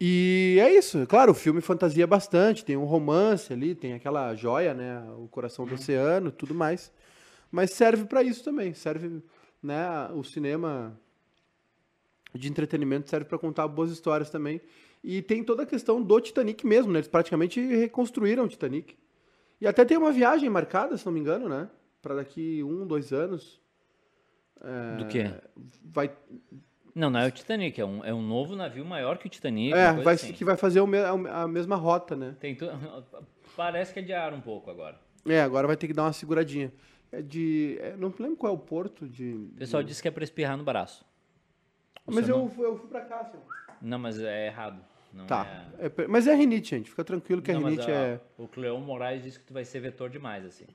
E 0.00 0.58
é 0.60 0.72
isso. 0.72 1.06
Claro, 1.06 1.32
o 1.32 1.34
filme 1.34 1.60
fantasia 1.60 2.06
bastante. 2.06 2.64
Tem 2.64 2.76
um 2.76 2.84
romance 2.84 3.52
ali, 3.52 3.74
tem 3.74 3.94
aquela 3.94 4.34
joia, 4.34 4.74
né? 4.74 5.02
O 5.18 5.26
coração 5.28 5.66
do 5.66 5.74
oceano, 5.74 6.30
tudo 6.30 6.54
mais. 6.54 6.92
Mas 7.50 7.70
serve 7.70 8.04
para 8.04 8.22
isso 8.22 8.44
também. 8.44 8.74
Serve, 8.74 9.22
né? 9.62 10.08
O 10.14 10.22
cinema 10.22 10.98
de 12.34 12.48
entretenimento 12.48 13.08
serve 13.08 13.26
para 13.26 13.38
contar 13.38 13.66
boas 13.66 13.90
histórias 13.90 14.30
também. 14.30 14.60
E 15.02 15.22
tem 15.22 15.42
toda 15.42 15.62
a 15.62 15.66
questão 15.66 16.02
do 16.02 16.20
Titanic 16.20 16.66
mesmo, 16.66 16.92
né? 16.92 16.98
Eles 16.98 17.08
praticamente 17.08 17.60
reconstruíram 17.60 18.44
o 18.44 18.48
Titanic. 18.48 18.96
E 19.60 19.66
até 19.66 19.84
tem 19.84 19.96
uma 19.96 20.12
viagem 20.12 20.48
marcada, 20.48 20.96
se 20.96 21.06
não 21.06 21.12
me 21.12 21.20
engano, 21.20 21.48
né? 21.48 21.68
Para 22.02 22.16
daqui 22.16 22.62
um, 22.62 22.86
dois 22.86 23.12
anos. 23.12 23.60
Do 24.98 25.06
quê? 25.06 25.30
Vai, 25.84 26.10
Não, 26.94 27.10
não 27.10 27.20
é 27.20 27.26
o 27.26 27.30
Titanic. 27.30 27.80
É 27.80 27.84
um, 27.84 28.04
é 28.04 28.12
um 28.12 28.22
novo 28.22 28.56
navio 28.56 28.84
maior 28.84 29.18
que 29.18 29.26
o 29.26 29.30
Titanic. 29.30 29.72
é, 29.74 29.92
vai, 29.92 30.14
assim. 30.14 30.32
que 30.32 30.44
vai 30.44 30.56
fazer 30.56 30.80
o 30.80 30.88
a 31.32 31.46
mesma 31.48 31.76
rota, 31.76 32.16
né? 32.16 32.34
Tem 32.40 32.54
tu... 32.54 32.66
Parece 33.56 33.92
que 33.92 33.98
adiaram 34.00 34.36
um 34.36 34.40
pouco 34.40 34.70
agora. 34.70 34.98
É, 35.26 35.40
agora 35.40 35.66
vai 35.66 35.76
ter 35.76 35.86
que 35.86 35.92
dar 35.92 36.04
uma 36.04 36.12
seguradinha. 36.12 36.72
É 37.10 37.20
de. 37.22 37.78
é, 37.80 37.96
não 37.96 38.12
lembro 38.18 38.36
qual 38.36 38.52
é 38.52 38.56
o 38.56 38.58
porto 38.58 39.08
de. 39.08 39.32
O 39.32 39.56
pessoal 39.56 39.82
disse 39.82 40.00
que 40.02 40.08
é 40.08 40.10
pra 40.10 40.22
espirrar 40.22 40.56
no 40.56 40.62
braço. 40.64 41.04
Mas 42.06 42.26
Você 42.26 42.32
eu, 42.32 42.38
não- 42.38 42.50
fui- 42.50 42.66
eu 42.66 42.78
fui 42.78 42.88
pra 42.88 43.00
cá, 43.02 43.24
senhor. 43.24 43.44
Não, 43.80 43.98
mas 43.98 44.18
é 44.20 44.46
errado. 44.46 44.82
Não 45.12 45.26
Tá. 45.26 45.46
é... 45.78 45.86
É 45.86 46.06
mas 46.06 46.26
é 46.26 46.34
rinite, 46.34 46.70
gente. 46.70 46.90
Fica 46.90 47.02
tranquilo 47.02 47.40
que 47.42 47.50
a 47.50 47.54
Não, 47.54 47.62
mas, 47.62 47.72
rinite 47.72 47.90
ó, 47.90 47.94
é. 47.94 48.20
O 48.36 48.46
Cleon 48.46 48.78
Moraes 48.80 49.22
disse 49.22 49.38
que 49.40 49.46
tu 49.46 49.54
vai 49.54 49.64
ser 49.64 49.80
vetor 49.80 50.10
demais, 50.10 50.44
assim. 50.44 50.66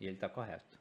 E 0.00 0.06
ele 0.06 0.16
tá 0.16 0.28
correto. 0.28 0.79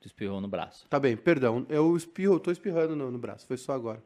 Tu 0.00 0.06
espirrou 0.06 0.40
no 0.40 0.48
braço. 0.48 0.86
Tá 0.88 0.98
bem, 0.98 1.16
perdão. 1.16 1.66
Eu 1.68 1.94
espirro, 1.96 2.34
eu 2.34 2.40
tô 2.40 2.50
espirrando 2.50 2.96
no, 2.96 3.10
no 3.10 3.18
braço. 3.18 3.46
Foi 3.46 3.56
só 3.56 3.72
agora. 3.72 4.02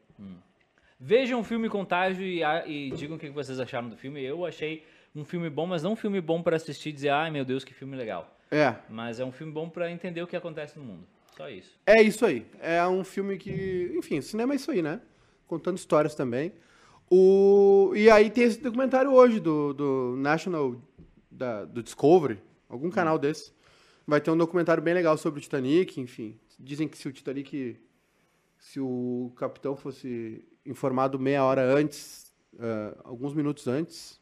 Vejam 0.99 1.39
o 1.39 1.43
filme 1.43 1.69
Contágio 1.69 2.25
e, 2.25 2.43
e 2.65 2.91
digam 2.91 3.15
o 3.15 3.19
que 3.19 3.29
vocês 3.29 3.59
acharam 3.59 3.89
do 3.89 3.95
filme. 3.95 4.21
Eu 4.23 4.45
achei 4.45 4.85
um 5.15 5.23
filme 5.23 5.49
bom, 5.49 5.65
mas 5.65 5.83
não 5.83 5.93
um 5.93 5.95
filme 5.95 6.19
bom 6.19 6.41
pra 6.41 6.57
assistir 6.57 6.89
e 6.89 6.93
dizer, 6.93 7.09
ai 7.09 7.31
meu 7.31 7.45
Deus, 7.45 7.63
que 7.63 7.73
filme 7.73 7.95
legal. 7.95 8.37
É. 8.51 8.75
Mas 8.89 9.19
é 9.19 9.25
um 9.25 9.31
filme 9.31 9.51
bom 9.51 9.69
pra 9.69 9.89
entender 9.89 10.21
o 10.21 10.27
que 10.27 10.35
acontece 10.35 10.77
no 10.77 10.83
mundo. 10.83 11.07
Só 11.35 11.49
isso. 11.49 11.77
É 11.85 12.01
isso 12.01 12.25
aí. 12.25 12.45
É 12.61 12.85
um 12.87 13.03
filme 13.03 13.37
que. 13.37 13.93
Enfim, 13.95 14.21
cinema 14.21 14.53
é 14.53 14.55
isso 14.55 14.71
aí, 14.71 14.81
né? 14.81 15.01
Contando 15.47 15.77
histórias 15.77 16.15
também. 16.15 16.53
O... 17.09 17.93
E 17.95 18.09
aí 18.09 18.29
tem 18.29 18.45
esse 18.45 18.59
documentário 18.59 19.11
hoje 19.13 19.39
do, 19.39 19.73
do 19.73 20.15
National. 20.17 20.75
Da, 21.29 21.65
do 21.65 21.83
Discovery, 21.83 22.39
algum 22.69 22.89
canal 22.89 23.19
desse. 23.19 23.51
Vai 24.07 24.21
ter 24.21 24.31
um 24.31 24.37
documentário 24.37 24.83
bem 24.83 24.93
legal 24.93 25.17
sobre 25.17 25.39
o 25.39 25.41
Titanic, 25.41 25.99
enfim. 25.99 26.39
Dizem 26.59 26.87
que 26.87 26.97
se 26.97 27.07
o 27.07 27.11
Titanic, 27.11 27.79
se 28.57 28.79
o 28.79 29.31
capitão 29.35 29.75
fosse 29.75 30.45
informado 30.65 31.19
meia 31.19 31.43
hora 31.43 31.63
antes, 31.63 32.31
eh, 32.59 32.97
alguns 33.03 33.33
minutos 33.33 33.67
antes, 33.67 34.19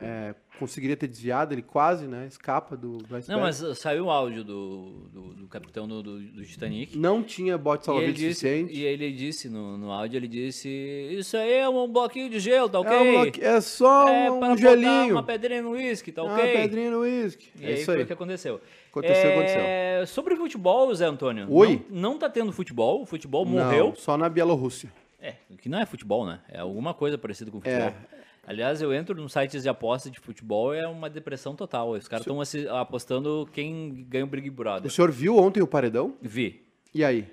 eh, 0.00 0.34
conseguiria 0.58 0.96
ter 0.96 1.06
desviado, 1.06 1.54
ele 1.54 1.62
quase, 1.62 2.06
né, 2.06 2.26
escapa 2.26 2.76
do, 2.76 2.98
do 2.98 3.16
iceberg. 3.16 3.28
Não, 3.30 3.40
mas 3.40 3.62
uh, 3.62 3.74
saiu 3.74 4.06
o 4.06 4.10
áudio 4.10 4.44
do, 4.44 5.08
do, 5.12 5.20
do 5.34 5.46
capitão 5.46 5.88
do, 5.88 6.02
do, 6.02 6.20
do 6.20 6.44
Titanic. 6.44 6.98
Não 6.98 7.22
tinha 7.22 7.56
bote 7.56 7.84
disse, 8.12 8.34
suficiente. 8.34 8.72
e 8.74 8.84
ele 8.84 9.10
disse 9.12 9.48
no, 9.48 9.78
no 9.78 9.90
áudio, 9.90 10.18
ele 10.18 10.28
disse, 10.28 10.68
isso 11.12 11.36
aí 11.36 11.52
é 11.54 11.68
um 11.68 11.88
bloquinho 11.90 12.28
de 12.28 12.38
gelo, 12.38 12.68
tá 12.68 12.80
ok? 12.80 12.92
É, 12.92 13.00
um 13.00 13.12
bloque- 13.22 13.40
é 13.42 13.60
só 13.60 14.08
É 14.08 14.30
um 14.30 14.40
botar 14.40 14.56
gelinho. 14.56 15.14
uma 15.14 15.22
pedrinha 15.22 15.62
no 15.62 15.70
uísque, 15.70 16.12
tá 16.12 16.22
Ah, 16.22 16.34
ok? 16.34 16.52
pedrinha 16.52 16.90
no 16.90 17.00
uísque. 17.00 17.48
E 17.58 17.64
É 17.64 17.68
aí 17.68 17.74
isso 17.74 17.84
foi 17.86 17.96
aí. 17.96 18.02
o 18.02 18.06
que 18.06 18.12
aconteceu. 18.12 18.60
Aconteceu, 18.90 19.30
É, 19.30 20.04
Sobre 20.06 20.34
futebol, 20.36 20.92
Zé 20.94 21.06
Antônio. 21.06 21.46
Oi? 21.48 21.84
Não, 21.88 22.10
não 22.12 22.18
tá 22.18 22.28
tendo 22.28 22.52
futebol, 22.52 23.02
o 23.02 23.06
futebol 23.06 23.44
Não, 23.44 23.52
morreu. 23.52 23.94
só 23.96 24.16
na 24.16 24.28
Bielorrússia. 24.28 24.92
É, 25.22 25.34
que 25.60 25.68
não 25.68 25.78
é 25.78 25.86
futebol, 25.86 26.26
né? 26.26 26.40
É 26.48 26.60
alguma 26.60 26.92
coisa 26.94 27.16
parecida 27.16 27.50
com 27.50 27.60
futebol. 27.60 27.88
É. 27.88 28.19
Aliás, 28.46 28.80
eu 28.82 28.92
entro 28.92 29.14
nos 29.20 29.32
sites 29.32 29.62
de 29.62 29.68
aposta 29.68 30.10
de 30.10 30.18
futebol, 30.18 30.72
é 30.74 30.86
uma 30.88 31.08
depressão 31.10 31.54
total. 31.54 31.90
Os 31.90 32.08
caras 32.08 32.26
estão 32.26 32.76
apostando 32.76 33.48
quem 33.52 34.04
ganha 34.08 34.24
o 34.24 34.26
Big 34.26 34.48
O 34.48 34.52
Brother. 34.52 34.90
senhor 34.90 35.10
viu 35.10 35.36
ontem 35.36 35.62
o 35.62 35.66
paredão? 35.66 36.16
Vi. 36.20 36.62
E 36.94 37.04
aí? 37.04 37.30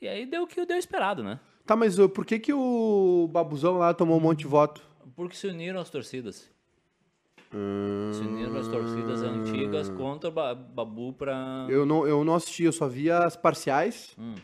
E 0.00 0.06
aí 0.06 0.24
deu 0.26 0.42
o 0.42 0.46
que 0.46 0.64
deu 0.64 0.76
esperado, 0.76 1.22
né? 1.22 1.40
Tá, 1.66 1.74
mas 1.76 1.98
uh, 1.98 2.08
por 2.08 2.24
que 2.24 2.38
que 2.38 2.52
o 2.52 3.28
babuzão 3.32 3.78
lá 3.78 3.92
tomou 3.94 4.16
um 4.16 4.20
monte 4.20 4.40
de 4.40 4.46
voto? 4.46 4.82
Porque 5.16 5.34
se 5.36 5.46
uniram 5.46 5.80
as 5.80 5.90
torcidas. 5.90 6.48
Hum. 7.52 8.10
Se 8.12 8.20
uniram 8.22 8.56
as 8.56 8.68
torcidas 8.68 9.22
antigas 9.22 9.88
contra 9.88 10.28
o 10.28 10.32
Ba- 10.32 10.54
Babu 10.54 11.12
pra. 11.12 11.66
Eu 11.68 11.84
não, 11.84 12.06
eu 12.06 12.22
não 12.24 12.34
assisti, 12.34 12.62
eu 12.64 12.72
só 12.72 12.86
via 12.86 13.18
as 13.18 13.36
parciais. 13.36 14.14
Hum. 14.18 14.34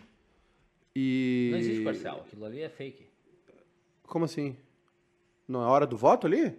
E. 0.94 1.48
Não 1.52 1.58
existe 1.58 1.84
parcial, 1.84 2.24
aquilo 2.26 2.44
ali 2.44 2.60
é 2.62 2.68
fake. 2.68 3.06
Como 4.02 4.24
assim? 4.24 4.56
Na 5.48 5.60
hora 5.68 5.86
do 5.86 5.96
voto 5.96 6.26
ali? 6.26 6.58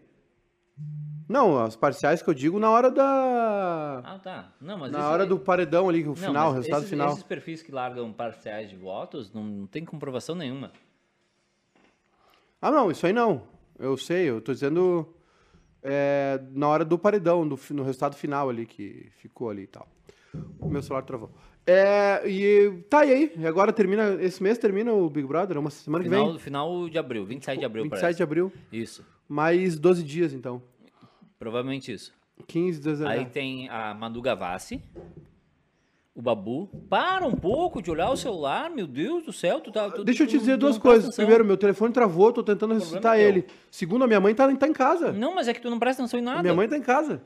Não, 1.27 1.60
as 1.60 1.75
parciais 1.75 2.22
que 2.22 2.29
eu 2.29 2.34
digo 2.34 2.58
na 2.60 2.70
hora 2.70 2.89
da. 2.89 4.01
Ah, 4.06 4.20
tá. 4.20 4.53
Não, 4.62 4.77
mas 4.77 4.91
na 4.91 5.00
esse- 5.00 5.08
hora 5.08 5.25
do 5.25 5.38
paredão 5.38 5.89
ali, 5.89 6.03
o 6.03 6.08
Não, 6.08 6.15
final, 6.15 6.51
o 6.51 6.53
resultado 6.53 6.79
esses, 6.79 6.89
final. 6.89 7.10
Esses 7.10 7.24
perfis 7.24 7.62
que 7.62 7.72
largam 7.72 8.13
parciais 8.13 8.70
de 8.70 8.77
votos 8.77 9.32
não, 9.34 9.44
não 9.44 9.67
tem 9.67 9.84
comprovação 9.84 10.36
nenhuma. 10.36 10.72
Ah, 12.62 12.72
não, 12.72 12.89
isso 12.89 13.06
aí 13.06 13.13
não. 13.13 13.44
Eu 13.77 13.98
sei, 13.98 14.29
eu 14.29 14.39
tô 14.41 14.53
dizendo 14.53 15.13
é, 15.84 16.39
na 16.51 16.67
hora 16.67 16.86
do 16.86 16.98
paredão, 16.98 17.48
do, 17.48 17.60
no 17.72 17.84
resultado 17.84 18.15
final 18.15 18.50
ali, 18.50 18.65
que 18.65 19.12
ficou 19.17 19.50
ali 19.50 19.63
e 19.63 19.67
tal. 19.67 19.88
O 20.60 20.70
meu 20.70 20.82
celular 20.82 21.03
travou. 21.03 21.29
É, 21.69 22.21
e 22.25 22.71
tá 22.89 23.03
e 23.05 23.12
aí, 23.12 23.45
agora 23.45 23.74
termina, 23.74 24.13
esse 24.21 24.41
mês 24.41 24.57
termina 24.57 24.93
o 24.93 25.09
Big 25.09 25.27
Brother, 25.27 25.57
uma 25.59 25.69
semana 25.69 26.01
que 26.01 26.09
Final, 26.09 26.29
vem. 26.31 26.39
final 26.39 26.88
de 26.89 26.97
abril, 26.97 27.25
27 27.25 27.59
de 27.59 27.65
abril, 27.65 27.83
27 27.83 28.01
parece. 28.01 28.17
de 28.17 28.24
abril, 28.24 28.53
Isso, 28.71 29.05
mais 29.27 29.77
12 29.77 30.01
dias 30.01 30.31
então. 30.33 30.62
provavelmente 31.38 31.91
isso. 31.91 32.13
15, 32.47 32.79
19. 32.79 33.12
Aí 33.19 33.25
tem 33.25 33.67
a 33.67 33.93
Manu 33.93 34.21
Gavassi, 34.21 34.81
o 36.15 36.21
Babu. 36.21 36.69
Para 36.89 37.25
um 37.25 37.36
pouco 37.36 37.81
de 37.81 37.91
olhar 37.91 38.09
o 38.12 38.15
celular, 38.15 38.69
meu 38.69 38.88
Deus 38.88 39.25
do 39.25 39.33
céu. 39.33 39.59
Tu 39.59 39.71
tá, 39.71 39.89
tu- 39.89 40.03
Deixa 40.05 40.24
eu 40.24 40.27
te 40.27 40.38
dizer 40.38 40.55
duas 40.55 40.77
coisas. 40.77 41.05
atenção. 41.05 41.25
Primeiro, 41.25 41.43
meu 41.43 41.57
telefone 41.57 41.91
travou, 41.93 42.31
tô 42.31 42.43
tentando 42.43 42.75
ressuscitar 42.75 43.17
é 43.17 43.24
ele. 43.24 43.45
Segundo, 43.69 44.03
a 44.03 44.07
minha 44.07 44.19
mãe 44.21 44.33
tá, 44.33 44.47
tá 44.55 44.67
em 44.67 44.74
casa. 44.74 45.12
Não, 45.12 45.36
mas 45.36 45.47
é 45.47 45.53
que 45.53 45.59
tu 45.62 45.69
não 45.69 45.77
presta 45.79 46.01
atenção 46.01 46.19
em 46.19 46.24
nada. 46.24 46.41
Minha 46.41 46.53
mãe 46.53 46.67
tá 46.69 46.77
em 46.77 46.81
casa. 46.81 47.21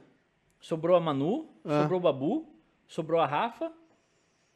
Sobrou 0.59 0.95
a 0.95 0.99
Manu, 0.99 1.47
Ah. 1.63 1.81
sobrou 1.83 1.99
o 1.99 2.01
Babu, 2.03 2.45
sobrou 2.87 3.19
a 3.21 3.25
Rafa, 3.27 3.71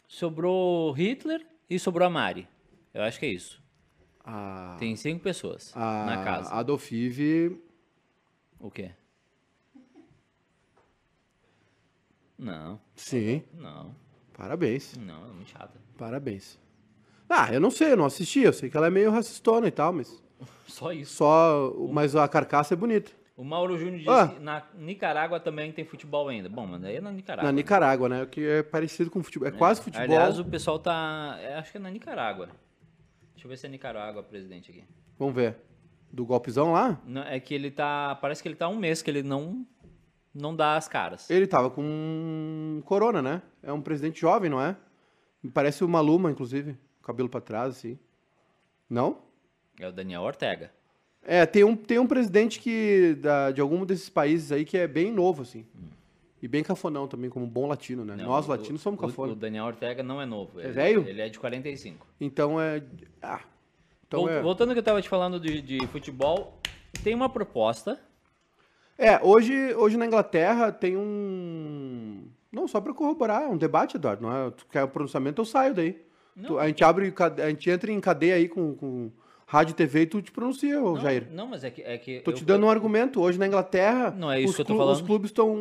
sobrou 0.07 0.91
Hitler 0.91 1.45
e 1.69 1.77
sobrou 1.79 2.05
a 2.07 2.09
Mari. 2.09 2.47
Eu 2.93 3.03
acho 3.03 3.19
que 3.19 3.25
é 3.25 3.29
isso. 3.29 3.61
A, 4.23 4.75
Tem 4.79 4.95
cinco 4.95 5.21
pessoas 5.23 5.71
a, 5.75 6.05
na 6.05 6.23
casa. 6.23 6.49
a 6.51 6.59
Adolfive 6.59 7.61
O 8.59 8.71
quê? 8.71 8.91
Não, 12.37 12.79
Sim, 12.95 13.43
não, 13.53 13.95
parabéns. 14.37 14.97
não, 14.97 15.23
é 15.25 15.29
muito 15.31 15.49
chata. 15.51 15.79
Parabéns. 15.97 16.59
Ah, 17.29 17.53
eu 17.53 17.61
não 17.61 17.71
sei, 17.71 17.93
eu 17.93 17.97
não 17.97 18.05
assisti. 18.05 18.41
Eu 18.41 18.51
sei 18.53 18.69
que 18.69 18.75
ela 18.75 18.87
é 18.87 18.89
meio 18.89 19.09
racistona 19.09 19.67
e 19.67 19.71
tal, 19.71 19.93
mas 19.93 20.21
Só 20.67 20.91
isso. 20.91 21.15
só. 21.15 21.73
Mas 21.91 22.13
a 22.15 22.27
carcaça 22.27 22.73
é 22.73 22.77
bonita. 22.77 23.11
O 23.37 23.43
Mauro 23.43 23.77
Júnior 23.77 23.97
disse 23.97 24.09
Ah. 24.09 24.27
que 24.29 24.39
na 24.39 24.63
Nicarágua 24.75 25.39
também 25.41 25.71
tem 25.71 25.83
futebol 25.83 26.29
ainda. 26.29 26.47
Bom, 26.47 26.65
mas 26.65 26.81
daí 26.81 26.95
é 26.95 27.01
na 27.01 27.11
Nicarágua. 27.11 27.51
Na 27.51 27.55
Nicarágua, 27.55 28.07
né? 28.09 28.25
Que 28.25 28.47
é 28.47 28.63
parecido 28.63 29.11
com 29.11 29.21
futebol. 29.21 29.47
É 29.47 29.51
quase 29.51 29.81
futebol. 29.81 30.03
Aliás, 30.05 30.39
o 30.39 30.45
pessoal 30.45 30.79
tá. 30.79 31.37
é, 31.41 31.55
acho 31.55 31.71
que 31.71 31.77
é 31.77 31.81
na 31.81 31.89
Nicarágua. 31.91 32.47
Deixa 33.33 33.45
eu 33.45 33.49
ver 33.49 33.57
se 33.57 33.65
é 33.65 33.69
Nicarágua 33.69 34.23
presidente 34.23 34.71
aqui. 34.71 34.83
Vamos 35.19 35.35
ver. 35.35 35.57
Do 36.11 36.25
golpezão 36.25 36.71
lá? 36.71 37.01
Não, 37.05 37.23
é 37.23 37.37
que 37.41 37.53
ele 37.53 37.69
tá. 37.69 38.15
Parece 38.21 38.41
que 38.41 38.47
ele 38.47 38.55
tá 38.55 38.67
há 38.67 38.69
um 38.69 38.77
mês 38.77 39.01
que 39.01 39.11
ele 39.11 39.21
não. 39.21 39.65
Não 40.33 40.55
dá 40.55 40.75
as 40.77 40.87
caras. 40.87 41.29
Ele 41.29 41.47
tava 41.47 41.69
com 41.69 42.81
corona, 42.85 43.21
né? 43.21 43.41
É 43.63 43.71
um 43.73 43.81
presidente 43.81 44.19
jovem, 44.21 44.49
não 44.49 44.61
é? 44.61 44.75
Me 45.43 45.49
parece 45.51 45.83
o 45.83 45.87
Maluma, 45.89 46.31
inclusive. 46.31 46.77
Cabelo 47.03 47.29
pra 47.29 47.39
trás, 47.41 47.69
assim. 47.77 47.99
Não? 48.89 49.19
É 49.79 49.87
o 49.87 49.91
Daniel 49.91 50.21
Ortega. 50.21 50.71
É, 51.25 51.45
tem 51.45 51.63
um, 51.63 51.75
tem 51.75 51.97
um 51.97 52.05
presidente 52.07 52.59
que 52.59 53.15
da, 53.19 53.51
de 53.51 53.59
algum 53.59 53.83
desses 53.85 54.09
países 54.09 54.51
aí 54.51 54.63
que 54.63 54.77
é 54.77 54.87
bem 54.87 55.11
novo, 55.11 55.41
assim. 55.41 55.65
E 56.41 56.47
bem 56.47 56.61
cafonão 56.63 57.07
também, 57.07 57.29
como 57.29 57.45
um 57.45 57.49
bom 57.49 57.65
latino, 57.67 58.05
né? 58.05 58.15
Não, 58.15 58.25
Nós, 58.25 58.45
o- 58.47 58.51
latinos, 58.51 58.79
somos 58.81 58.99
cafona. 58.99 59.33
O 59.33 59.35
Daniel 59.35 59.65
Ortega 59.65 60.03
não 60.03 60.21
é 60.21 60.25
novo. 60.27 60.59
ele- 60.59 60.71
velho? 60.71 61.07
Ele 61.07 61.21
é 61.21 61.27
de 61.29 61.39
45. 61.39 62.05
Então 62.21 62.61
é. 62.61 62.83
Ah. 63.21 63.39
Então 64.07 64.21
Vol- 64.21 64.29
é. 64.29 64.41
Voltando 64.41 64.69
ao 64.69 64.75
que 64.75 64.79
eu 64.79 64.83
tava 64.83 65.01
te 65.01 65.09
falando 65.09 65.39
de, 65.39 65.59
de 65.61 65.87
futebol, 65.87 66.59
tem 67.03 67.15
uma 67.15 67.27
proposta. 67.29 67.99
É, 68.97 69.19
hoje, 69.23 69.53
hoje 69.75 69.97
na 69.97 70.05
Inglaterra 70.05 70.71
tem 70.71 70.95
um. 70.95 72.27
Não, 72.51 72.67
só 72.67 72.79
pra 72.79 72.93
corroborar, 72.93 73.41
é 73.43 73.47
um 73.47 73.57
debate, 73.57 73.97
Eduardo. 73.97 74.21
Não 74.21 74.47
é? 74.47 74.51
Tu 74.51 74.65
quer 74.67 74.83
o 74.83 74.87
pronunciamento, 74.87 75.41
eu 75.41 75.45
saio 75.45 75.73
daí. 75.73 75.99
Não. 76.35 76.45
Tu- 76.45 76.59
a 76.59 76.67
gente 76.67 76.83
abre, 76.83 77.11
a 77.43 77.49
gente 77.49 77.69
entra 77.69 77.91
em 77.91 77.99
cadeia 77.99 78.35
aí 78.35 78.47
com, 78.47 78.75
com 78.75 79.11
rádio 79.47 79.71
e 79.73 79.75
TV 79.75 80.01
e 80.01 80.05
tu 80.07 80.21
te 80.21 80.31
pronuncia, 80.31 80.79
Não, 80.79 80.97
Jair. 80.99 81.27
não, 81.31 81.47
mas 81.47 81.63
é 81.63 81.69
que. 81.69 81.81
É 81.81 81.97
que 81.97 82.19
Tô 82.21 82.31
eu- 82.31 82.35
te 82.35 82.43
dando 82.43 82.65
um 82.65 82.69
argumento. 82.69 83.21
Hoje 83.21 83.37
na 83.37 83.45
Inglaterra. 83.47 84.11
Não 84.11 84.31
é 84.31 84.39
isso 84.39 84.49
os 84.49 84.55
que 84.55 84.61
eu 84.61 84.65
tô 84.65 84.77
falando. 84.77 84.95
Os 84.95 85.01
clubes 85.01 85.29
estão. 85.29 85.55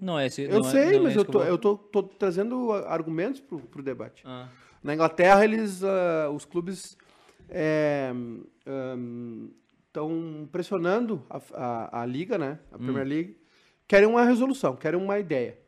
Não 0.00 0.18
é 0.18 0.26
esse. 0.26 0.42
Eu 0.42 0.60
é- 0.60 0.64
sei, 0.64 0.96
é 0.96 0.98
mas 1.00 1.08
esse 1.10 1.18
eu 1.18 1.24
tô, 1.24 1.38
vou- 1.38 1.46
eu 1.46 1.58
tô, 1.58 1.76
tô 1.76 2.02
trazendo 2.02 2.72
argumentos 2.72 3.40
pro, 3.40 3.58
pro 3.60 3.82
debate. 3.82 4.22
Ah, 4.26 4.48
Na 4.82 4.94
Inglaterra, 4.94 5.44
eles, 5.44 5.82
ah, 5.84 6.30
os 6.34 6.44
clubes 6.44 6.96
estão 9.86 10.48
pressionando 10.52 11.22
a, 11.28 11.40
a- 11.54 12.02
a 12.02 12.06
liga, 12.06 12.38
né? 12.38 12.58
A 12.72 12.76
Hum. 12.76 12.78
Premier 12.84 13.06
League. 13.06 13.36
Querem 13.88 14.08
uma 14.08 14.24
resolução, 14.24 14.76
querem 14.76 15.00
uma 15.00 15.18
ideia. 15.18 15.58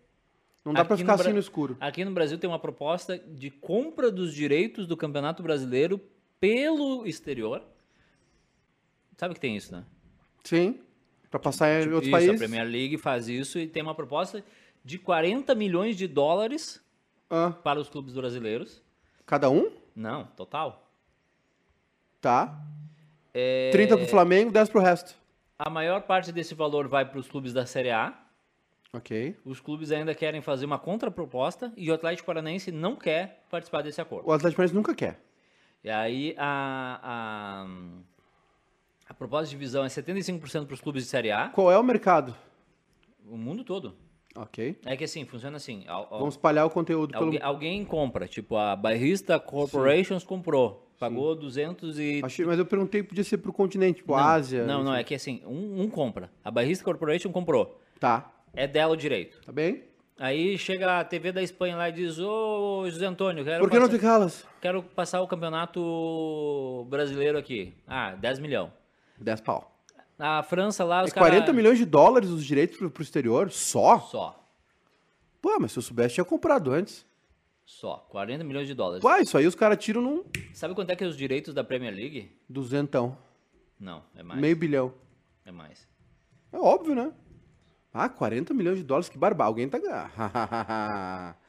Não 0.64 0.72
dá 0.72 0.82
Aqui 0.82 0.96
ficar 0.96 1.16
no 1.16 1.20
assim 1.22 1.32
no 1.32 1.40
escuro. 1.40 1.76
Aqui 1.80 2.04
no 2.04 2.12
Brasil 2.12 2.38
tem 2.38 2.49
uma 2.49 2.58
proposta 2.58 3.18
de 3.18 3.50
compra 3.50 4.12
dos 4.12 4.32
direitos 4.32 4.87
do 4.87 4.96
Campeonato 4.96 5.42
Brasileiro 5.42 6.00
pelo 6.42 7.06
exterior. 7.06 7.62
Sabe 9.16 9.32
que 9.34 9.38
tem 9.40 9.56
isso, 9.56 9.70
né? 9.72 9.84
Sim. 10.42 10.80
Pra 11.30 11.38
passar 11.38 11.70
em 11.70 11.82
Tipo, 11.84 11.94
outros 11.94 12.08
isso, 12.08 12.16
a 12.16 12.18
países. 12.18 12.38
Premier 12.40 12.66
League 12.68 12.99
faz 12.99 13.28
isso 13.28 13.61
e 13.61 13.68
tem 13.68 13.80
uma 13.80 13.94
proposta 13.94 14.44
de 14.84 14.99
40 14.99 15.54
milhões 15.54 15.96
de 15.96 16.08
dólares 16.08 16.82
Ah, 17.30 17.52
para 17.62 17.78
os 17.78 17.88
clubes 17.88 18.12
brasileiros. 18.14 18.82
cada 19.25 19.49
um? 19.49 19.70
Não, 19.94 20.25
total. 20.37 20.90
Tá. 22.20 22.61
É, 23.32 23.70
30 23.70 23.96
pro 23.99 24.06
Flamengo, 24.08 24.50
10 24.50 24.68
pro 24.68 24.80
resto. 24.80 25.14
A 25.56 25.70
maior 25.70 26.02
parte 26.02 26.32
desse 26.32 26.54
valor 26.56 26.88
vai 26.88 27.04
para 27.08 27.20
os 27.20 27.28
clubes 27.28 27.52
da 27.52 27.64
Série 27.64 27.90
A. 27.92 28.18
Ok. 28.92 29.37
Os 29.44 29.61
clubes 29.61 29.92
ainda 29.92 30.12
querem 30.12 30.42
fazer 30.42 30.66
uma 30.66 30.78
contraproposta 30.78 31.72
e 31.76 31.88
o 31.88 31.94
Atlético 31.94 32.26
Paranaense 32.26 32.72
não 32.72 32.96
quer 32.96 33.44
participar 33.49 33.82
desse 33.82 34.00
acordo. 34.00 34.28
O 34.28 34.32
Atlético 34.32 34.56
Paranaense 34.56 34.75
nunca 34.75 34.92
quer. 34.94 35.20
E 35.84 35.90
aí 35.90 36.34
a, 36.38 37.00
a, 37.02 37.66
a 39.08 39.14
proposta 39.14 39.46
de 39.46 39.50
divisão 39.52 39.84
é 39.84 39.88
75% 39.88 40.66
para 40.66 40.74
os 40.74 40.80
clubes 40.80 41.02
de 41.04 41.08
Série 41.08 41.30
A, 41.30 41.48
Qual 41.48 41.70
é 41.72 41.78
o 41.78 41.82
mercado? 41.82 42.34
o 43.28 43.36
mundo 43.36 43.64
todo. 43.64 43.94
Ok. 44.34 44.78
É 44.86 44.96
que 44.96 45.04
assim, 45.04 45.24
funciona 45.26 45.56
assim. 45.56 45.84
al- 45.86 46.08
al- 46.10 46.18
Vamos 46.20 46.34
espalhar 46.34 46.64
o 46.66 46.70
conteúdo 46.70 47.12
pelo... 47.12 47.24
alguém, 47.24 47.40
alguém 47.42 47.84
compra, 47.84 48.26
tipo 48.26 48.56
a 48.56 48.74
Bairrista 48.74 49.38
Corporations 49.38 50.24
comprou, 50.24 50.90
pagou 50.98 51.34
200 51.34 51.98
e... 51.98 52.20
Achei- 52.24 52.46
mas 52.46 52.58
eu 52.58 52.64
perguntei, 52.64 53.02
podia 53.02 53.24
ser 53.24 53.38
pro 53.38 53.52
continente, 53.52 53.98
tipo 53.98 54.12
não, 54.16 54.18
Ásia. 54.24 54.64
Não, 54.64 54.82
não, 54.82 54.94
é 54.94 55.04
que 55.04 55.14
assim, 55.14 55.42
um, 55.44 55.82
um 55.82 55.88
compra. 55.90 56.30
A 56.44 56.50
Bairrista 56.50 56.82
Corporation 56.84 57.30
comprou. 57.30 57.78
Tá. 58.00 58.32
É 58.54 58.66
dela 58.66 58.92
o 58.94 58.96
direito. 58.96 59.40
Tá 59.44 59.52
bem? 59.52 59.82
Aí 60.23 60.57
chega 60.57 61.00
a 61.00 61.05
TV 61.05 61.33
da 61.33 61.43
Espanha 61.43 61.76
lá 61.76 61.88
e 61.88 61.93
diz, 61.93 62.17
ô 62.21 62.85
José 62.88 63.07
Antônio, 63.07 63.43
quero, 63.45 63.59
Por 63.64 63.69
que 63.69 63.76
não 63.76 63.87
passar, 63.87 63.99
te 63.99 64.00
calas? 64.00 64.47
quero 64.61 64.81
passar 64.81 65.21
o 65.21 65.26
campeonato 65.26 66.87
brasileiro 66.88 67.37
aqui. 67.37 67.75
Ah, 67.88 68.12
10 68.14 68.38
milhões. 68.38 68.71
10 69.19 69.41
pau. 69.41 69.76
A 70.17 70.41
França 70.45 70.85
lá, 70.85 71.02
os 71.02 71.11
É 71.11 71.14
caras... 71.14 71.31
40 71.31 71.52
milhões 71.52 71.76
de 71.76 71.85
dólares 71.85 72.31
os 72.31 72.45
direitos 72.47 72.76
pro, 72.79 72.88
pro 72.88 73.02
exterior? 73.02 73.50
Só? 73.50 73.99
Só. 73.99 74.41
Pô, 75.41 75.59
mas 75.59 75.73
se 75.73 75.79
eu 75.81 75.83
soubesse, 75.83 76.14
tinha 76.14 76.25
comprado 76.25 76.71
antes. 76.71 77.05
Só, 77.67 78.07
40 78.09 78.45
milhões 78.45 78.69
de 78.69 78.75
dólares. 78.75 79.02
Pô, 79.02 79.12
isso 79.17 79.37
aí 79.37 79.45
os 79.45 79.57
caras 79.57 79.83
tiram 79.83 80.00
num 80.00 80.23
Sabe 80.55 80.73
quanto 80.73 80.91
é 80.91 80.95
que 80.95 81.02
é 81.02 81.07
os 81.09 81.17
direitos 81.17 81.52
da 81.52 81.64
Premier 81.64 81.93
League? 81.93 82.31
duzentão. 82.49 83.19
Não, 83.76 84.05
é 84.14 84.23
mais. 84.23 84.41
Meio 84.41 84.55
bilhão. 84.55 84.95
É 85.45 85.50
mais. 85.50 85.88
É 86.52 86.59
óbvio, 86.59 86.95
né? 86.95 87.11
Ah, 87.92 88.08
40 88.08 88.54
milhões 88.54 88.78
de 88.78 88.84
dólares, 88.84 89.08
que 89.08 89.18
barba. 89.18 89.44
Alguém 89.44 89.68
tá 89.68 89.78
ganhando. 89.78 91.37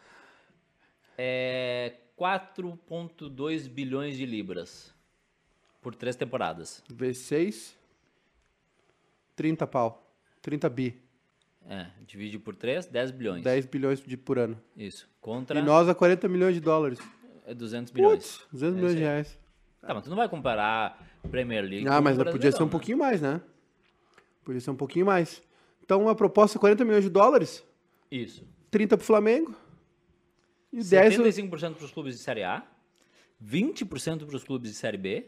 É 1.17 1.93
4,2 2.17 3.69
bilhões 3.69 4.17
de 4.17 4.25
libras 4.25 4.91
por 5.79 5.93
três 5.93 6.15
temporadas. 6.15 6.83
V6, 6.91 7.75
30 9.35 9.67
pau. 9.67 10.11
30 10.41 10.69
bi. 10.69 10.99
É, 11.69 11.85
divide 12.05 12.39
por 12.39 12.55
três, 12.55 12.87
10 12.87 13.11
bilhões. 13.11 13.43
10 13.43 13.65
bilhões 13.67 14.01
de, 14.01 14.17
por 14.17 14.37
ano. 14.39 14.59
Isso. 14.75 15.07
Contra 15.21 15.59
E 15.59 15.61
nós 15.61 15.87
a 15.87 15.95
40 15.95 16.27
milhões 16.27 16.55
de 16.55 16.59
dólares. 16.61 16.99
é 17.45 17.53
200 17.53 17.93
bilhões. 17.93 18.37
Putz, 18.37 18.47
200 18.51 18.73
É 18.73 18.75
milhões 18.75 18.95
de 18.95 19.01
reais. 19.01 19.39
Tá, 19.79 19.93
mas 19.93 20.03
tu 20.03 20.09
não 20.09 20.17
vai 20.17 20.27
comparar 20.27 20.99
Premier 21.29 21.63
League 21.63 21.87
Ah, 21.87 22.01
mas 22.01 22.17
podia 22.17 22.51
ser 22.51 22.63
um 22.63 22.65
né? 22.65 22.71
pouquinho 22.71 22.97
mais, 22.97 23.21
né? 23.21 23.39
Podia 24.43 24.59
ser 24.59 24.71
um 24.71 24.75
pouquinho 24.75 25.05
mais. 25.05 25.41
Então 25.83 26.07
a 26.07 26.15
proposta 26.15 26.57
é 26.57 26.59
40 26.59 26.85
milhões 26.85 27.03
de 27.03 27.09
dólares, 27.09 27.63
Isso. 28.09 28.45
30 28.71 28.97
pro 28.97 29.05
Flamengo 29.05 29.53
e 30.71 30.83
10 30.83 31.19
o- 31.19 31.23
75% 31.23 31.75
para 31.75 31.85
os 31.85 31.91
clubes 31.91 32.17
de 32.17 32.23
Série 32.23 32.43
A, 32.43 32.63
20% 33.41 34.25
para 34.25 34.35
os 34.35 34.43
clubes 34.43 34.71
de 34.71 34.77
Série 34.77 34.97
B 34.97 35.27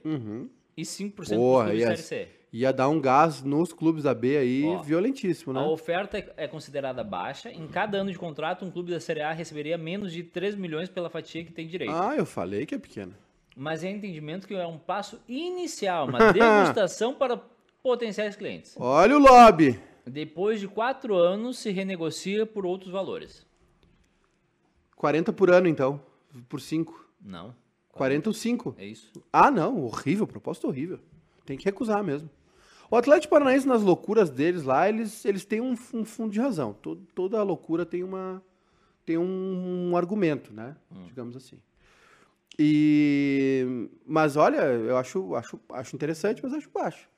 e 0.78 0.84
5% 0.86 1.14
para 1.16 1.24
os 1.24 1.28
clubes 1.30 1.78
de 1.78 1.84
Série 1.84 1.98
C. 1.98 2.28
ia 2.54 2.72
dar 2.72 2.88
um 2.90 3.00
gás 3.02 3.42
nos 3.44 3.74
clubes 3.74 4.04
da 4.04 4.14
B 4.14 4.38
aí 4.38 4.64
Ó, 4.66 4.82
violentíssimo, 4.82 5.52
né? 5.54 5.60
A 5.60 5.64
oferta 5.68 6.18
é- 6.18 6.34
é 6.38 6.48
considerada 6.48 7.04
baixa. 7.04 7.52
Em 7.52 7.68
cada 7.68 7.98
ano 7.98 8.12
de 8.12 8.18
contrato, 8.18 8.64
um 8.66 8.72
clube 8.72 8.92
da 8.92 9.00
Série 9.00 9.22
A 9.22 9.32
receberia 9.34 9.78
menos 9.78 10.12
de 10.14 10.24
3 10.24 10.56
milhões 10.56 10.88
pela 10.90 11.10
fatia 11.10 11.44
que 11.44 11.52
tem 11.52 11.68
direito. 11.68 11.94
Ah, 11.94 12.16
eu 12.16 12.26
falei 12.26 12.66
que 12.66 12.74
é 12.76 12.78
pequena. 12.80 13.12
Mas 13.58 13.84
é 13.84 13.90
entendimento 13.90 14.48
que 14.48 14.54
é 14.54 14.66
um 14.68 14.78
passo 14.78 15.20
inicial, 15.28 16.08
uma 16.08 16.18
degustação 16.34 17.14
para 17.14 17.38
potenciais 17.84 18.36
clientes. 18.36 18.74
Olha 18.78 19.16
o 19.16 19.20
lobby. 19.20 19.80
Depois 20.06 20.60
de 20.60 20.68
quatro 20.68 21.16
anos, 21.16 21.58
se 21.58 21.72
renegocia 21.72 22.46
por 22.46 22.66
outros 22.66 22.92
valores. 22.92 23.46
40 24.96 25.34
por 25.34 25.50
ano, 25.50 25.68
então. 25.68 26.02
Por 26.48 26.62
5. 26.62 27.08
Não. 27.22 27.56
40 27.92 28.30
ou 28.30 28.34
5. 28.34 28.76
É 28.78 28.86
isso. 28.86 29.12
Ah, 29.32 29.50
não. 29.50 29.84
Horrível. 29.84 30.28
Proposta 30.28 30.68
horrível. 30.68 31.00
Tem 31.46 31.58
que 31.58 31.66
recusar 31.66 32.04
mesmo. 32.04 32.30
O 32.90 32.96
Atlético 32.96 33.32
Paranaense, 33.32 33.68
nas 33.68 33.82
loucuras 33.82 34.30
deles 34.30 34.64
lá, 34.64 34.88
eles, 34.88 35.26
eles 35.26 35.44
têm 35.44 35.60
um, 35.60 35.76
um 35.94 36.06
fundo 36.06 36.32
de 36.32 36.40
razão. 36.40 36.74
Todo- 36.74 37.02
toda 37.16 37.42
loucura 37.42 37.86
tem, 37.86 38.04
uma, 38.04 38.44
tem 39.06 39.18
um, 39.18 39.90
um 39.92 39.98
argumento, 39.98 40.54
né? 40.54 40.76
Digamos 41.08 41.36
assim. 41.36 41.58
E, 42.60 43.90
mas 44.06 44.38
olha, 44.38 44.58
eu 44.62 44.98
acho, 44.98 45.36
acho, 45.36 45.60
acho 45.72 45.96
interessante, 45.96 46.42
mas 46.44 46.54
acho 46.54 46.70
baixo. 46.70 47.10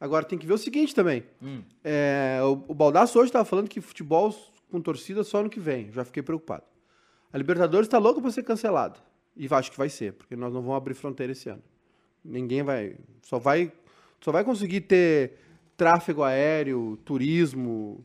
Agora 0.00 0.24
tem 0.24 0.38
que 0.38 0.46
ver 0.46 0.54
o 0.54 0.58
seguinte 0.58 0.94
também. 0.94 1.24
Hum. 1.42 1.62
É, 1.82 2.38
o, 2.42 2.52
o 2.68 2.74
Baldasso 2.74 3.18
hoje 3.18 3.28
estava 3.28 3.44
falando 3.44 3.68
que 3.68 3.80
futebol 3.80 4.34
com 4.70 4.80
torcida 4.80 5.24
só 5.24 5.42
no 5.42 5.48
que 5.48 5.60
vem. 5.60 5.90
Já 5.92 6.04
fiquei 6.04 6.22
preocupado. 6.22 6.64
A 7.32 7.38
Libertadores 7.38 7.86
está 7.86 7.98
louca 7.98 8.20
para 8.20 8.30
ser 8.30 8.42
cancelada. 8.42 8.98
E 9.36 9.46
acho 9.50 9.70
que 9.70 9.76
vai 9.78 9.88
ser, 9.88 10.14
porque 10.14 10.34
nós 10.34 10.52
não 10.52 10.62
vamos 10.62 10.76
abrir 10.76 10.94
fronteira 10.94 11.32
esse 11.32 11.48
ano. 11.48 11.62
Ninguém 12.24 12.62
vai. 12.62 12.96
Só 13.22 13.38
vai, 13.38 13.72
só 14.20 14.32
vai 14.32 14.44
conseguir 14.44 14.82
ter 14.82 15.38
tráfego 15.76 16.22
aéreo, 16.22 16.98
turismo, 17.04 18.04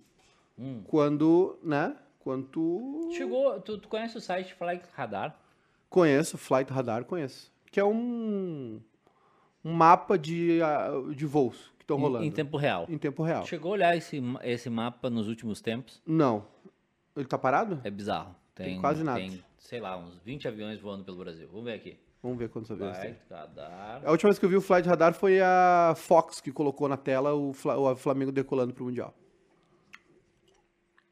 Hum. 0.59 0.83
quando, 0.85 1.57
né? 1.63 1.95
Quando 2.19 2.45
tu 2.47 3.09
Chegou, 3.15 3.59
tu, 3.61 3.79
tu 3.79 3.87
conhece 3.87 4.17
o 4.17 4.21
site 4.21 4.53
Flight 4.53 4.85
Radar? 4.93 5.35
conheço, 5.89 6.37
Flight 6.37 6.71
Radar 6.71 7.03
conheço. 7.05 7.51
Que 7.71 7.79
é 7.79 7.85
um, 7.85 8.79
um 9.65 9.73
mapa 9.73 10.17
de, 10.17 10.61
ah, 10.61 10.91
de 11.15 11.25
voos 11.25 11.71
que 11.81 11.83
estão 11.83 11.97
Em- 11.97 12.01
rolando. 12.01 12.25
Em, 12.25 12.31
tempo 12.31 12.57
real. 12.57 12.85
Em 12.87 12.97
tempo 12.97 13.23
real. 13.23 13.45
Chegou 13.45 13.71
a 13.71 13.73
olhar 13.73 13.97
esse, 13.97 14.21
esse 14.43 14.69
mapa 14.69 15.09
nos 15.09 15.27
últimos 15.27 15.61
tempos? 15.61 16.01
Não. 16.05 16.45
Ele 17.15 17.25
tá 17.25 17.37
parado? 17.37 17.81
É 17.83 17.89
bizarro. 17.89 18.35
Tem, 18.55 18.79
quase 18.79 19.03
nada. 19.03 19.19
Tem, 19.19 19.43
sei 19.57 19.79
lá, 19.79 19.97
uns 19.97 20.19
20 20.19 20.47
aviões 20.47 20.79
voando 20.79 21.03
pelo 21.03 21.17
Brasil. 21.17 21.47
Vamos 21.49 21.65
ver 21.65 21.73
aqui. 21.73 21.97
Vamos 22.21 22.37
ver 22.37 22.49
quantos 22.49 22.69
aviões 22.69 22.97
tem. 22.99 23.15
Flight 23.15 23.33
Radar. 23.33 24.01
A 24.05 24.11
última 24.11 24.29
vez 24.29 24.37
que 24.37 24.45
eu 24.45 24.49
vi 24.49 24.55
o 24.55 24.61
Flight 24.61 24.87
Radar 24.87 25.13
foi 25.13 25.39
a 25.41 25.93
Fox 25.97 26.39
que 26.39 26.51
colocou 26.51 26.87
na 26.87 26.95
tela 26.97 27.33
o, 27.33 27.51
Fla- 27.51 27.77
o 27.77 27.95
Flamengo 27.95 28.31
decolando 28.31 28.73
pro 28.73 28.85
Mundial. 28.85 29.13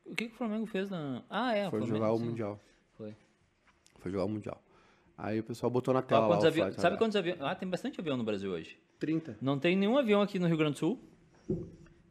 O 0.05 0.15
que, 0.15 0.27
que 0.27 0.34
o 0.34 0.38
Flamengo 0.38 0.65
fez 0.65 0.89
na. 0.89 1.23
Ah, 1.29 1.55
é. 1.55 1.69
Foi 1.69 1.79
Flamengo, 1.79 1.97
jogar 1.97 2.12
o 2.13 2.17
sim. 2.17 2.25
Mundial. 2.25 2.60
Foi. 2.97 3.15
Foi 3.99 4.12
jogar 4.12 4.25
o 4.25 4.29
Mundial. 4.29 4.62
Aí 5.17 5.39
o 5.39 5.43
pessoal 5.43 5.69
botou 5.69 5.93
na 5.93 6.01
tela 6.01 6.27
quantos 6.27 6.45
avião- 6.45 6.67
Flight 6.67 6.82
Sabe 6.82 6.97
quantos 6.97 7.15
aviões? 7.15 7.41
Ah, 7.41 7.55
tem 7.55 7.67
bastante 7.69 7.99
avião 7.99 8.15
no 8.15 8.23
Brasil 8.23 8.51
hoje. 8.51 8.77
30. 8.99 9.38
Não 9.41 9.57
tem 9.57 9.75
nenhum 9.75 9.97
avião 9.97 10.21
aqui 10.21 10.38
no 10.39 10.47
Rio 10.47 10.57
Grande 10.57 10.73
do 10.73 10.79
Sul. 10.79 10.99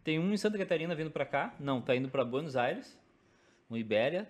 Tem 0.03 0.19
um 0.19 0.33
em 0.33 0.37
Santa 0.37 0.57
Catarina 0.59 0.95
vindo 0.95 1.11
pra 1.11 1.27
cá. 1.27 1.55
Não, 1.61 1.81
tá 1.81 1.95
indo 1.95 2.09
pra 2.09 2.25
Buenos 2.25 2.57
Aires. 2.57 2.99
Um 3.71 3.77
Ibéria. 3.77 4.29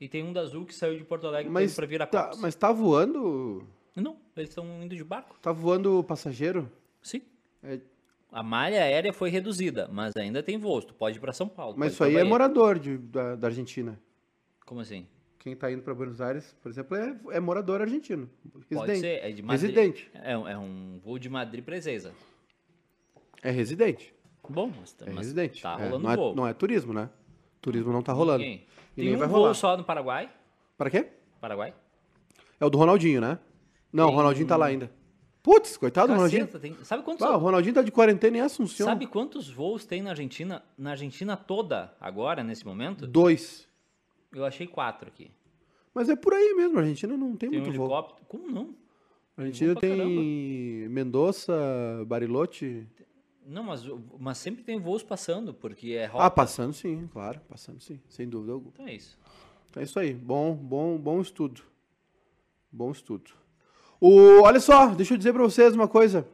E 0.00 0.08
tem 0.08 0.22
um 0.22 0.32
da 0.32 0.40
Azul 0.42 0.64
que 0.64 0.74
saiu 0.74 0.96
de 0.96 1.04
Porto 1.04 1.26
Alegre 1.26 1.46
tá 1.46 1.52
Mas 1.52 1.70
indo 1.72 1.76
pra 1.76 1.84
tá, 1.86 1.90
Viracopos. 1.90 2.40
mas 2.40 2.54
tá 2.54 2.72
voando... 2.72 3.66
Não, 3.96 4.16
eles 4.36 4.48
estão 4.50 4.64
indo 4.82 4.94
de 4.96 5.04
barco. 5.04 5.36
Tá 5.42 5.52
voando 5.52 6.02
passageiro? 6.04 6.70
Sim. 7.02 7.20
É, 7.62 7.78
A 8.32 8.42
malha 8.42 8.82
aérea 8.82 9.12
foi 9.12 9.28
reduzida, 9.28 9.88
mas 9.92 10.16
ainda 10.16 10.42
tem 10.42 10.56
voos. 10.56 10.84
Tu 10.86 10.94
pode 10.94 11.18
ir 11.18 11.20
pra 11.20 11.32
São 11.34 11.46
Paulo. 11.48 11.74
mas 11.76 11.92
isso 11.92 12.04
aí 12.04 12.16
é 12.16 12.24
morador 12.24 12.78
de, 12.78 12.96
da, 12.96 13.36
da 13.36 13.48
Argentina. 13.48 14.00
Como 14.64 14.80
assim? 14.80 15.06
Quem 15.40 15.56
tá 15.56 15.72
indo 15.72 15.80
pra 15.82 15.94
Buenos 15.94 16.20
Aires, 16.20 16.54
por 16.62 16.68
exemplo, 16.70 16.96
é, 16.96 17.18
é 17.32 17.40
morador 17.40 17.80
argentino. 17.80 18.28
Pode 18.52 18.66
Residente. 18.92 19.00
ser. 19.00 19.24
É 19.26 19.32
de 19.32 19.42
Madrid. 19.42 19.62
Residente. 19.62 20.10
É, 20.14 20.36
um- 20.36 20.46
é 20.46 20.56
um 20.58 21.00
voo 21.02 21.18
de 21.18 21.28
Madrid 21.30 21.64
pra 21.64 21.76
Ezeiza. 21.76 22.12
É 23.42 23.50
residente. 23.50 24.14
Bom, 24.48 24.70
mas, 24.78 24.94
É 25.00 25.06
mas 25.06 25.16
residente. 25.26 25.62
tá 25.62 25.78
É, 25.80 25.84
rolando 25.84 26.04
não, 26.04 26.10
é, 26.12 26.16
voo. 26.16 26.34
não 26.34 26.46
é 26.46 26.52
turismo, 26.52 26.92
né? 26.92 27.08
Turismo 27.60 27.90
não 27.92 28.02
tá 28.02 28.12
rolando. 28.12 28.42
Ninguém. 28.44 28.66
E 28.96 29.02
Tem 29.04 29.14
um 29.14 29.18
vai 29.18 29.28
voo 29.28 29.40
rolar. 29.40 29.54
só 29.54 29.76
no 29.76 29.84
Paraguai. 29.84 30.30
Para 30.76 30.90
quê? 30.90 31.06
Paraguai. 31.40 31.72
É 32.60 32.64
o 32.64 32.68
do 32.70 32.76
Ronaldinho, 32.76 33.20
né? 33.20 33.38
Não, 33.92 34.06
Tem 34.06 34.14
o 34.14 34.16
Ronaldinho 34.16 34.46
tá 34.46 34.56
um- 34.56 34.58
lá 34.58 34.66
ainda. 34.66 34.90
Putz, 35.42 35.78
coitado 35.78 36.08
do 36.08 36.14
Ronaldinho. 36.16 36.46
Tem- 36.48 36.76
Sabe 36.84 37.02
quantos, 37.02 37.24
Ah, 37.24 37.34
o 37.34 37.38
Ronaldinho 37.40 37.74
tá 37.74 37.80
de 37.80 37.90
quarentena 37.90 38.36
em 38.36 38.40
Assunção. 38.40 38.86
sabe 38.86 39.06
quantos 39.06 39.48
voos 39.48 39.86
tem 39.86 40.02
na 40.02 40.10
Argentina? 40.10 40.62
Na 40.76 40.90
Argentina 40.90 41.34
toda, 41.34 41.94
agora, 41.98 42.44
nesse 42.44 42.66
momento? 42.66 43.06
Dois. 43.06 43.66
Eu 44.32 44.44
achei 44.44 44.66
quatro 44.66 45.08
aqui. 45.08 45.30
Mas 45.94 46.08
é 46.08 46.14
por 46.16 46.32
aí 46.32 46.54
mesmo, 46.54 46.78
a 46.78 46.82
Argentina 46.82 47.16
não 47.16 47.36
tem, 47.36 47.50
Tem 47.50 47.58
um 47.60 47.62
muito 47.64 47.76
voo. 47.76 47.86
helicóptero. 47.86 48.26
Como 48.28 48.46
não? 48.50 48.74
A 49.36 49.42
Argentina 49.42 49.74
tem 49.74 50.88
Mendoza, 50.88 51.52
Bariloche. 52.06 52.86
Não, 53.46 53.64
mas, 53.64 53.82
mas 54.18 54.38
sempre 54.38 54.62
tem 54.62 54.78
voos 54.78 55.02
passando, 55.02 55.52
porque 55.52 55.92
é 55.92 56.06
rota. 56.06 56.24
Ah, 56.24 56.30
passando 56.30 56.72
sim, 56.72 57.08
claro, 57.12 57.40
passando 57.48 57.80
sim, 57.80 58.00
sem 58.08 58.28
dúvida 58.28 58.52
alguma. 58.52 58.70
Então 58.74 58.86
é 58.86 58.94
isso. 58.94 59.18
É 59.76 59.82
isso 59.82 59.98
aí, 59.98 60.14
bom, 60.14 60.54
bom, 60.54 60.96
bom 60.98 61.20
estudo. 61.20 61.62
Bom 62.70 62.92
estudo. 62.92 63.32
O, 64.00 64.42
olha 64.42 64.60
só, 64.60 64.88
deixa 64.94 65.14
eu 65.14 65.18
dizer 65.18 65.32
pra 65.32 65.42
vocês 65.42 65.74
uma 65.74 65.88
coisa. 65.88 66.26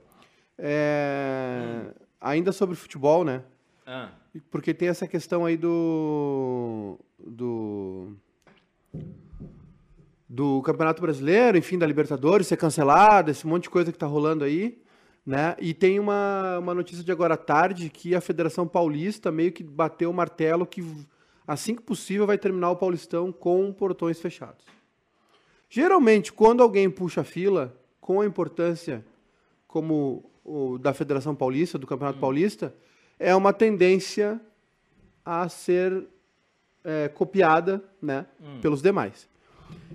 É, 0.59 1.94
Ainda 2.20 2.50
sobre 2.52 2.74
futebol, 2.76 3.24
né? 3.24 3.44
Ah, 3.87 4.11
Porque 4.50 4.74
tem 4.74 4.88
essa 4.88 5.06
questão 5.06 5.44
aí 5.44 5.56
do. 5.56 6.98
Do. 7.18 8.14
do 10.29 10.62
Campeonato 10.62 11.00
Brasileiro, 11.00 11.57
enfim, 11.57 11.79
da 11.79 11.87
Libertadores 11.87 12.46
ser 12.46 12.57
cancelada, 12.57 13.31
esse 13.31 13.46
monte 13.46 13.64
de 13.64 13.70
coisa 13.70 13.92
que 13.92 13.98
tá 13.98 14.07
rolando 14.07 14.44
aí, 14.44 14.83
né? 15.24 15.57
E 15.61 15.74
tem 15.74 15.98
uma, 15.98 16.59
uma 16.59 16.74
notícia 16.74 17.05
de 17.05 17.12
agora 17.12 17.35
à 17.35 17.38
tarde 17.38 17.90
que 17.90 18.14
a 18.14 18.20
Federação 18.20 18.66
Paulista 18.66 19.31
meio 19.33 19.52
que 19.52 19.62
bateu 19.62 20.11
o 20.11 20.14
martelo 20.14 20.66
que 20.66 20.85
assim 21.46 21.74
que 21.74 21.83
possível 21.83 22.26
vai 22.26 22.38
terminar 22.38 22.70
o 22.70 22.76
Paulistão 22.76 23.33
com 23.33 23.72
portões 23.72 24.20
fechados. 24.20 24.64
Geralmente, 25.68 26.33
quando 26.33 26.62
alguém 26.62 26.88
puxa 26.88 27.22
a 27.22 27.24
fila, 27.24 27.76
com 28.00 28.20
a 28.20 28.26
importância 28.26 29.05
como 29.66 30.31
o 30.44 30.79
da 30.79 30.94
Federação 30.94 31.35
Paulista, 31.35 31.76
do 31.76 31.87
Campeonato 31.87 32.20
Paulista, 32.20 32.72
é 33.18 33.35
uma 33.35 33.52
tendência 33.52 34.40
a 35.24 35.48
ser 35.48 36.07
é, 36.87 37.09
copiada 37.09 37.83
né, 38.01 38.25
pelos 38.62 38.81
demais. 38.81 39.29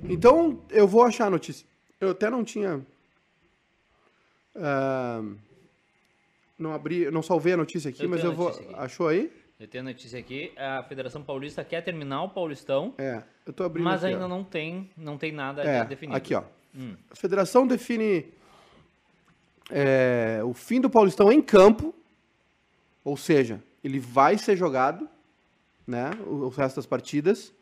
Então, 0.03 0.61
eu 0.69 0.85
vou 0.85 1.03
achar 1.03 1.27
a 1.27 1.29
notícia. 1.29 1.65
Eu 1.99 2.09
até 2.11 2.29
não 2.29 2.43
tinha. 2.43 2.85
ah, 4.55 5.23
não 6.59 6.73
abri, 6.73 7.09
não 7.09 7.23
salvei 7.23 7.53
a 7.53 7.57
notícia 7.57 7.89
aqui, 7.89 8.03
Eu 8.03 8.09
mas 8.09 8.23
eu 8.23 8.33
vou. 8.33 8.49
aqui. 8.49 8.67
Achou 8.75 9.07
aí? 9.07 9.31
eu 9.59 9.67
tenho 9.67 9.83
a 9.83 9.87
notícia 9.87 10.19
aqui. 10.19 10.51
A 10.57 10.83
Federação 10.83 11.23
Paulista 11.23 11.63
quer 11.63 11.81
terminar 11.81 12.23
o 12.23 12.29
Paulistão, 12.29 12.93
É, 12.97 13.21
eu 13.45 13.53
tô 13.53 13.63
abrindo 13.63 13.85
mas 13.85 14.03
aqui, 14.03 14.13
ainda 14.13 14.25
ó. 14.25 14.27
não 14.27 14.43
tem, 14.43 14.89
não 14.97 15.17
tem 15.17 15.31
nada 15.31 15.63
É, 15.63 15.85
definido. 15.85 16.17
aqui, 16.17 16.33
ó. 16.35 16.43
Hum. 16.75 16.95
A 17.09 17.15
federação 17.15 17.65
define 17.67 18.25
é, 19.69 20.41
o 20.43 20.53
fim 20.53 20.81
do 20.81 20.89
Paulistão 20.89 21.31
em 21.31 21.41
campo, 21.41 21.93
ou 23.03 23.15
seja, 23.15 23.61
ele 23.83 23.99
vai 23.99 24.37
ser 24.37 24.55
jogado, 24.55 25.07
né, 25.91 26.11
o, 26.25 26.47
resto 26.49 26.77
das 26.77 26.85
partidas, 26.85 27.53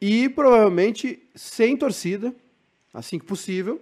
E 0.00 0.28
provavelmente 0.28 1.22
sem 1.34 1.76
torcida, 1.76 2.34
assim 2.92 3.18
que 3.18 3.24
possível. 3.24 3.80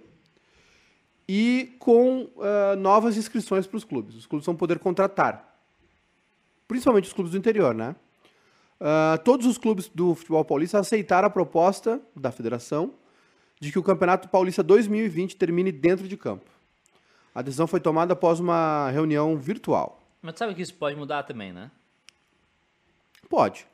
E 1.27 1.75
com 1.79 2.29
ah, 2.39 2.75
novas 2.75 3.17
inscrições 3.17 3.67
para 3.67 3.77
os 3.77 3.83
clubes. 3.83 4.15
Os 4.15 4.25
clubes 4.25 4.45
vão 4.45 4.55
poder 4.55 4.79
contratar. 4.79 5.59
Principalmente 6.67 7.05
os 7.05 7.13
clubes 7.13 7.31
do 7.31 7.37
interior, 7.37 7.73
né? 7.73 7.95
Ah, 8.79 9.19
todos 9.23 9.45
os 9.45 9.57
clubes 9.57 9.89
do 9.89 10.15
futebol 10.15 10.43
paulista 10.45 10.79
aceitaram 10.79 11.27
a 11.27 11.31
proposta 11.31 12.01
da 12.15 12.31
federação 12.31 12.93
de 13.59 13.71
que 13.71 13.79
o 13.79 13.83
Campeonato 13.83 14.29
Paulista 14.29 14.63
2020 14.63 15.35
termine 15.35 15.71
dentro 15.71 16.07
de 16.07 16.15
campo. 16.15 16.49
A 17.33 17.41
decisão 17.41 17.67
foi 17.67 17.79
tomada 17.79 18.13
após 18.13 18.39
uma 18.39 18.89
reunião 18.91 19.37
virtual. 19.37 20.01
Mas 20.21 20.35
sabe 20.35 20.55
que 20.55 20.61
isso 20.61 20.73
pode 20.73 20.95
mudar 20.95 21.23
também, 21.23 21.53
né? 21.53 21.71
Pode. 23.29 23.67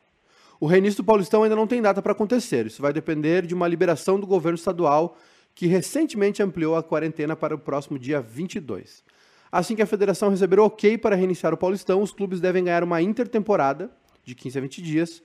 O 0.60 0.66
reinício 0.66 1.02
do 1.02 1.06
Paulistão 1.06 1.42
ainda 1.42 1.56
não 1.56 1.66
tem 1.66 1.82
data 1.82 2.00
para 2.00 2.12
acontecer. 2.12 2.66
Isso 2.66 2.80
vai 2.80 2.92
depender 2.92 3.46
de 3.46 3.54
uma 3.54 3.68
liberação 3.68 4.18
do 4.18 4.26
governo 4.26 4.56
estadual, 4.56 5.16
que 5.54 5.66
recentemente 5.66 6.42
ampliou 6.42 6.76
a 6.76 6.82
quarentena 6.82 7.36
para 7.36 7.54
o 7.54 7.58
próximo 7.58 7.98
dia 7.98 8.20
22. 8.20 9.04
Assim 9.52 9.76
que 9.76 9.82
a 9.82 9.86
federação 9.86 10.30
receber 10.30 10.58
o 10.58 10.64
ok 10.64 10.98
para 10.98 11.14
reiniciar 11.14 11.54
o 11.54 11.56
Paulistão, 11.56 12.02
os 12.02 12.12
clubes 12.12 12.40
devem 12.40 12.64
ganhar 12.64 12.82
uma 12.82 13.00
intertemporada 13.00 13.90
de 14.24 14.34
15 14.34 14.58
a 14.58 14.60
20 14.60 14.82
dias 14.82 15.22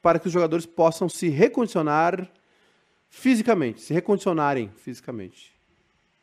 para 0.00 0.18
que 0.18 0.28
os 0.28 0.32
jogadores 0.32 0.64
possam 0.64 1.08
se 1.08 1.28
recondicionar 1.28 2.30
fisicamente, 3.10 3.82
se 3.82 3.92
recondicionarem 3.92 4.70
fisicamente. 4.76 5.52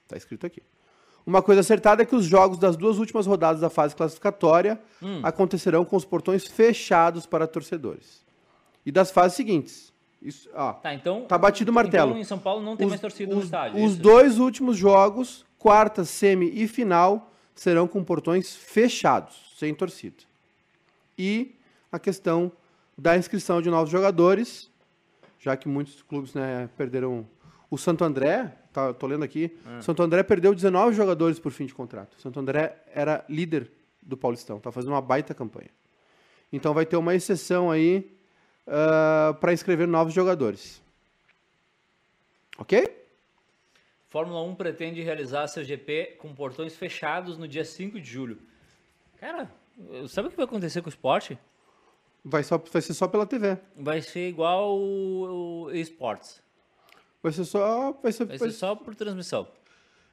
Está 0.06 0.18
escrito 0.18 0.48
aqui. 0.48 0.64
Uma 1.26 1.42
coisa 1.42 1.62
acertada 1.62 2.04
é 2.04 2.06
que 2.06 2.16
os 2.16 2.26
jogos 2.26 2.58
das 2.58 2.76
duas 2.76 3.00
últimas 3.00 3.26
rodadas 3.26 3.62
da 3.62 3.70
fase 3.70 3.96
classificatória 3.96 4.80
acontecerão 5.24 5.86
com 5.86 5.96
os 5.96 6.04
portões 6.06 6.46
fechados 6.46 7.26
para 7.26 7.48
torcedores. 7.48 8.24
E 8.86 8.92
das 8.92 9.10
fases 9.12 9.36
seguintes. 9.38 9.94
Isso, 10.22 10.50
ó, 10.54 10.74
Tá, 10.74 10.94
então. 10.94 11.26
Tá 11.26 11.38
batido 11.38 11.72
o 11.72 11.74
martelo. 11.74 12.12
Então 12.12 12.22
em 12.22 12.26
São 12.26 12.40
Paulo 12.40 12.62
não 12.64 12.76
tem 12.78 12.88
mais 12.88 13.00
torcida 13.00 13.34
no 13.34 13.40
os- 13.40 13.46
estádio. 13.46 13.84
os 13.84 13.94
isso? 13.94 14.02
dois 14.02 14.40
últimos 14.40 14.78
jogos, 14.78 15.46
quarta, 15.58 16.04
semi 16.06 16.50
e 16.54 16.68
final, 16.68 17.32
serão 17.56 17.88
com 17.88 18.04
portões 18.04 18.54
fechados, 18.56 19.54
sem 19.58 19.74
torcida. 19.74 20.16
E 21.18 21.56
a 21.92 22.00
questão 22.00 22.52
da 22.98 23.18
inscrição 23.18 23.62
de 23.62 23.70
novos 23.70 23.90
jogadores, 23.90 24.70
já 25.40 25.56
que 25.58 25.68
muitos 25.68 26.02
clubes 26.02 26.34
né, 26.34 26.70
perderam. 26.78 27.26
O 27.74 27.78
Santo 27.80 28.04
André, 28.04 28.56
tá, 28.72 28.94
tô 28.94 29.08
lendo 29.08 29.24
aqui, 29.24 29.58
Ah. 29.66 29.82
Santo 29.82 30.04
André 30.04 30.22
perdeu 30.22 30.54
19 30.54 30.96
jogadores 30.96 31.40
por 31.40 31.52
fim 31.52 31.66
de 31.66 31.74
contrato. 31.74 32.16
Santo 32.22 32.40
André 32.40 32.78
era 32.94 33.26
líder 33.28 33.72
do 34.00 34.16
Paulistão, 34.16 34.60
tá 34.60 34.72
fazendo 34.72 34.92
uma 34.92 35.02
baita 35.02 35.34
campanha. 35.34 35.72
Então 36.52 36.72
vai 36.72 36.86
ter 36.86 36.98
uma 36.98 37.16
exceção 37.16 37.72
aí 37.72 38.16
para 39.42 39.52
inscrever 39.54 39.88
novos 39.88 40.14
jogadores. 40.14 40.84
Ok? 42.60 42.96
Fórmula 44.08 44.44
1 44.44 44.54
pretende 44.54 45.02
realizar 45.02 45.48
seu 45.48 45.64
GP 45.64 46.18
com 46.20 46.32
portões 46.32 46.76
fechados 46.76 47.40
no 47.40 47.48
dia 47.48 47.66
5 47.66 48.00
de 48.00 48.08
julho. 48.08 48.38
Cara, 49.20 49.52
sabe 50.08 50.28
o 50.28 50.30
que 50.30 50.38
vai 50.38 50.46
acontecer 50.46 50.84
com 50.84 50.90
o 50.90 50.94
esporte? 50.94 51.40
Vai, 52.24 52.44
só, 52.44 52.60
vai 52.60 52.84
ser 52.84 52.94
só 52.94 53.08
pela 53.08 53.26
TV. 53.26 53.58
Vai 53.76 54.00
ser 54.04 54.30
igual 54.30 54.78
o, 54.78 55.64
o 55.64 55.72
esportes. 55.72 56.44
Vai 57.24 57.32
ser 57.32 57.46
só. 57.46 57.94
Vai 58.04 58.12
ser, 58.12 58.26
Vai 58.26 58.38
ser 58.38 58.52
só 58.52 58.76
por 58.76 58.94
transmissão. 58.94 59.48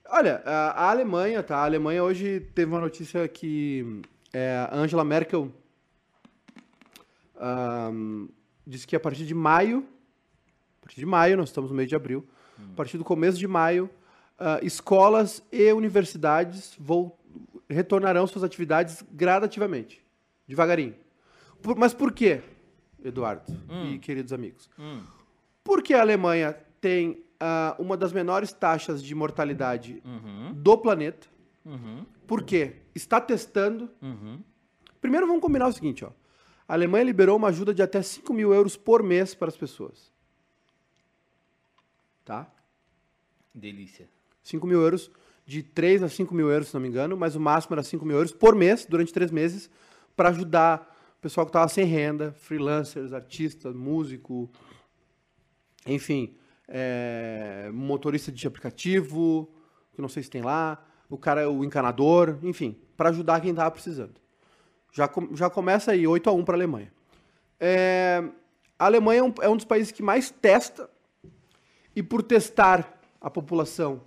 Olha, 0.08 0.40
a, 0.46 0.88
Alemanha, 0.90 1.42
tá? 1.42 1.56
A 1.58 1.64
Alemanha 1.64 2.02
hoje 2.02 2.40
teve 2.54 2.70
uma 2.70 2.80
notícia 2.80 3.26
que 3.28 4.00
é, 4.32 4.68
Angela 4.72 5.04
Merkel 5.04 5.52
ahm, 7.38 8.26
disse 8.66 8.86
que 8.86 8.96
a 8.96 9.00
partir 9.00 9.24
de 9.26 9.34
maio, 9.34 9.86
a 10.80 10.84
partir 10.86 11.00
de 11.00 11.06
maio, 11.06 11.36
nós 11.36 11.48
estamos 11.48 11.70
no 11.70 11.76
mês 11.76 11.88
de 11.88 11.94
abril, 11.96 12.26
a 12.72 12.76
partir 12.76 12.98
do 12.98 13.04
começo 13.04 13.38
de 13.38 13.46
maio, 13.48 13.88
ah, 14.38 14.58
escolas 14.62 15.42
e 15.52 15.72
universidades 15.72 16.74
vol- 16.78 17.18
retornarão 17.68 18.26
suas 18.26 18.44
atividades 18.44 19.02
gradativamente, 19.12 20.04
devagarinho. 20.46 20.94
Por- 21.62 21.76
mas 21.76 21.92
por 21.94 22.12
quê, 22.12 22.40
Eduardo 23.04 23.42
e 23.94 23.98
queridos 23.98 24.32
amigos? 24.32 24.68
Hum. 24.78 25.02
Porque 25.64 25.94
a 25.94 26.00
Alemanha 26.00 26.56
tem 26.80 27.22
ah, 27.38 27.74
uma 27.78 27.96
das 27.96 28.12
menores 28.12 28.52
taxas 28.52 29.02
de 29.02 29.14
mortalidade 29.14 30.02
Uhum, 30.04 30.52
do 30.54 30.76
planeta. 30.78 31.26
uhum, 31.64 32.04
Por 32.26 32.42
quê? 32.42 32.76
Está 32.94 33.20
testando. 33.20 33.90
uhum. 34.02 34.40
Primeiro 35.00 35.26
vamos 35.26 35.40
combinar 35.42 35.66
o 35.68 35.72
seguinte, 35.72 36.04
ó. 36.04 36.10
A 36.68 36.74
Alemanha 36.74 37.04
liberou 37.04 37.36
uma 37.36 37.48
ajuda 37.48 37.74
de 37.74 37.82
até 37.82 38.00
5 38.02 38.32
mil 38.32 38.52
euros 38.54 38.76
por 38.76 39.02
mês 39.02 39.34
para 39.34 39.48
as 39.48 39.56
pessoas. 39.56 40.12
Tá? 42.24 42.50
Delícia. 43.54 44.08
5 44.42 44.66
mil 44.66 44.80
euros, 44.80 45.10
de 45.44 45.62
3 45.62 46.02
a 46.02 46.08
5 46.08 46.32
mil 46.34 46.48
euros, 46.50 46.68
se 46.68 46.74
não 46.74 46.80
me 46.80 46.88
engano, 46.88 47.16
mas 47.16 47.34
o 47.34 47.40
máximo 47.40 47.74
era 47.74 47.82
5 47.82 48.04
mil 48.06 48.16
euros 48.16 48.32
por 48.32 48.54
mês, 48.54 48.86
durante 48.86 49.12
três 49.12 49.30
meses, 49.30 49.68
para 50.14 50.28
ajudar 50.28 50.96
o 51.18 51.20
pessoal 51.20 51.44
que 51.44 51.50
estava 51.50 51.68
sem 51.68 51.84
renda, 51.84 52.32
freelancers, 52.38 53.12
artistas, 53.12 53.74
músico, 53.74 54.48
enfim, 55.86 56.36
é, 56.70 57.68
motorista 57.72 58.30
de 58.30 58.46
aplicativo, 58.46 59.50
que 59.92 60.00
não 60.00 60.08
sei 60.08 60.22
se 60.22 60.30
tem 60.30 60.40
lá, 60.40 60.82
o 61.08 61.18
cara, 61.18 61.50
o 61.50 61.64
encanador, 61.64 62.38
enfim, 62.42 62.78
para 62.96 63.08
ajudar 63.10 63.40
quem 63.40 63.50
estava 63.50 63.70
precisando. 63.70 64.14
Já, 64.92 65.10
já 65.34 65.50
começa 65.50 65.90
aí 65.90 66.06
8 66.06 66.30
a 66.30 66.32
1 66.32 66.44
para 66.44 66.54
a 66.54 66.58
Alemanha. 66.58 66.92
É, 67.58 68.22
a 68.78 68.86
Alemanha 68.86 69.20
é 69.20 69.22
um, 69.24 69.34
é 69.42 69.48
um 69.48 69.56
dos 69.56 69.64
países 69.64 69.92
que 69.92 70.02
mais 70.02 70.30
testa 70.30 70.88
e 71.94 72.02
por 72.02 72.22
testar 72.22 72.98
a 73.20 73.28
população 73.28 74.02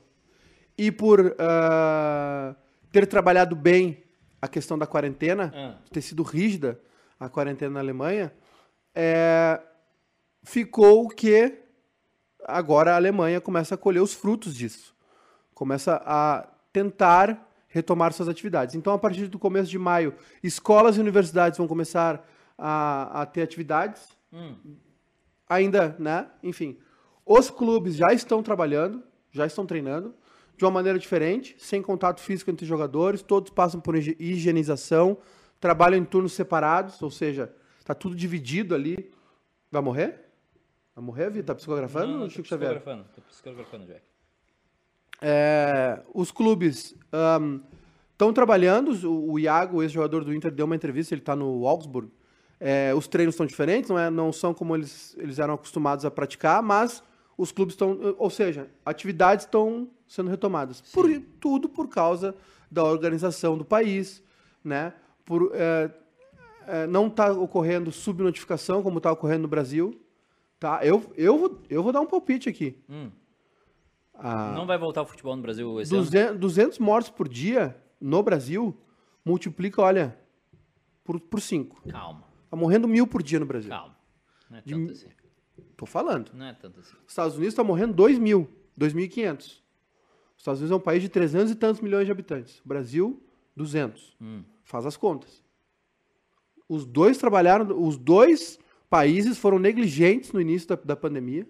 e 0.78 0.92
por 0.92 1.36
ah, 1.38 2.56
ter 2.92 3.06
trabalhado 3.06 3.56
bem 3.56 4.02
a 4.42 4.48
questão 4.48 4.78
da 4.78 4.88
quarentena, 4.88 5.54
Ah. 5.56 5.78
ter 5.92 6.02
sido 6.02 6.24
rígida 6.24 6.80
a 7.20 7.30
quarentena 7.30 7.76
na 7.76 7.80
Alemanha, 7.80 8.34
é, 8.96 9.62
ficou 10.44 11.08
que 11.08 11.63
agora 12.46 12.94
a 12.94 12.96
Alemanha 12.96 13.40
começa 13.42 13.76
a 13.76 13.78
colher 13.78 14.02
os 14.02 14.14
frutos 14.14 14.56
disso. 14.56 14.96
Começa 15.54 16.02
a 16.06 16.48
tentar 16.72 17.50
retomar 17.68 18.14
suas 18.14 18.28
atividades. 18.30 18.76
Então, 18.76 18.94
a 18.94 19.00
partir 19.00 19.28
do 19.28 19.40
começo 19.40 19.70
de 19.70 19.80
maio, 19.80 20.14
escolas 20.44 20.98
e 20.98 21.00
universidades 21.00 21.58
vão 21.58 21.68
começar 21.68 22.24
a, 22.58 23.22
a 23.22 23.26
ter 23.26 23.42
atividades 23.42 24.02
Hum. 24.32 24.56
ainda, 25.48 25.96
né? 26.00 26.28
Enfim, 26.42 26.78
os 27.26 27.50
clubes 27.50 27.96
já 27.96 28.12
estão 28.14 28.42
trabalhando, 28.42 29.04
já 29.32 29.46
estão 29.46 29.66
treinando 29.66 30.14
de 30.58 30.66
uma 30.66 30.72
maneira 30.72 30.98
diferente, 31.00 31.56
sem 31.60 31.82
contato 31.82 32.20
físico 32.22 32.50
entre 32.52 32.66
jogadores, 32.66 33.22
todos 33.22 33.50
passam 33.52 33.80
por 33.80 33.96
higi- 33.96 34.16
higienização, 34.20 35.18
trabalham 35.60 35.98
em 36.00 36.06
turnos 36.06 36.34
separados, 36.34 37.02
ou 37.02 37.10
seja, 37.10 37.52
tá 37.84 37.94
tudo 37.96 38.16
dividido 38.16 38.76
ali. 38.76 39.12
Vai 39.72 39.82
morrer? 39.82 40.20
Vai 40.96 41.04
morrer, 41.04 41.30
Vitor? 41.30 41.46
Tá 41.46 41.56
psicografando, 41.56 42.08
Não, 42.14 42.20
não, 42.20 42.30
Chico 42.30 42.44
tô 42.44 42.50
Xavier? 42.50 42.74
psicografando, 42.74 43.10
tô 43.16 43.22
psicografando, 43.22 43.86
Jack. 43.86 44.02
É, 45.22 46.02
os 46.14 46.32
clubes 46.32 46.96
estão 48.12 48.34
trabalhando. 48.34 48.92
O, 49.10 49.34
o 49.34 49.40
Iago, 49.40 49.82
ex-jogador 49.82 50.24
do 50.24 50.34
Inter, 50.34 50.52
deu 50.52 50.66
uma 50.66 50.76
entrevista. 50.76 51.14
Ele 51.14 51.22
está 51.22 51.36
no 51.36 51.66
Augsburg. 51.68 52.12
É, 52.60 52.94
os 52.94 53.08
treinos 53.08 53.34
estão 53.34 53.46
diferentes, 53.46 53.90
não, 53.90 54.00
é, 54.00 54.10
não 54.10 54.32
são 54.32 54.54
como 54.54 54.74
eles, 54.76 55.16
eles 55.18 55.38
eram 55.38 55.56
acostumados 55.56 56.06
a 56.06 56.12
praticar, 56.12 56.64
mas 56.64 57.04
os 57.38 57.52
clubes 57.52 57.74
estão. 57.74 57.98
Ou 58.18 58.30
seja, 58.30 58.70
atividades 58.86 59.46
estão 59.46 59.90
sendo 60.08 60.30
retomadas. 60.30 60.80
Por, 60.80 61.10
tudo 61.40 61.68
por 61.68 61.90
causa 61.90 62.36
da 62.72 62.84
organização 62.84 63.58
do 63.58 63.66
país, 63.66 64.24
né? 64.64 64.94
Por, 65.26 65.52
é, 65.54 65.92
é, 66.68 66.88
não 66.88 67.08
está 67.08 67.32
ocorrendo 67.32 67.92
subnotificação 67.92 68.82
como 68.84 68.98
está 68.98 69.12
ocorrendo 69.12 69.44
no 69.44 69.48
Brasil. 69.48 70.00
Tá? 70.64 70.80
Eu, 70.82 71.12
eu, 71.18 71.38
vou, 71.38 71.62
eu 71.70 71.84
vou 71.84 71.92
dar 71.92 72.00
um 72.00 72.06
palpite 72.06 72.48
aqui. 72.48 72.82
Hum. 72.90 73.12
Ah, 74.14 74.54
Não 74.56 74.66
vai 74.66 74.78
voltar 74.78 75.02
o 75.02 75.06
futebol 75.06 75.36
no 75.36 75.42
Brasil 75.42 75.82
esse 75.82 75.94
ano? 75.94 76.02
200, 76.06 76.40
200 76.40 76.80
mortos 76.80 77.10
por 77.12 77.28
dia 77.28 77.76
no 78.00 78.24
Brasil, 78.24 78.74
multiplica, 79.26 79.82
olha, 79.82 80.18
por 81.04 81.42
5. 81.42 81.82
Calma, 81.90 82.24
Tá 82.50 82.56
morrendo 82.56 82.88
mil 82.88 83.06
por 83.06 83.22
dia 83.22 83.42
no 83.42 83.46
Brasil. 83.46 83.70
calma. 83.70 83.98
Não 84.50 84.58
é 84.58 84.62
De- 84.62 84.74
tanto 84.74 84.92
assim. 84.94 85.08
Tô 85.76 85.86
falando. 85.86 86.32
Não 86.34 86.46
é 86.46 86.54
tanto 86.54 86.80
assim. 86.80 86.96
Os 87.06 87.12
Estados 87.12 87.36
Unidos 87.36 87.56
tá 87.56 87.64
morrendo 87.66 87.94
2 87.94 88.18
mil, 88.18 88.48
2.500. 88.80 89.40
Os 89.40 89.62
Estados 90.38 90.62
Unidos 90.62 90.72
é 90.72 90.76
um 90.76 90.80
país 90.80 91.02
de 91.02 91.10
300 91.10 91.52
e 91.52 91.56
tantos 91.56 91.82
milhões 91.82 92.06
de 92.06 92.12
habitantes. 92.14 92.62
O 92.64 92.68
Brasil, 92.70 93.22
200. 93.54 94.16
Hum. 94.22 94.44
Faz 94.64 94.86
as 94.86 94.96
contas. 94.96 95.44
Os 96.70 96.86
dois 96.86 97.18
trabalharam, 97.18 97.78
os 97.86 97.98
dois 97.98 98.58
países 98.94 99.40
foram 99.40 99.58
negligentes 99.58 100.32
no 100.32 100.40
início 100.40 100.70
da, 100.70 100.76
da 100.76 100.96
pandemia. 100.96 101.48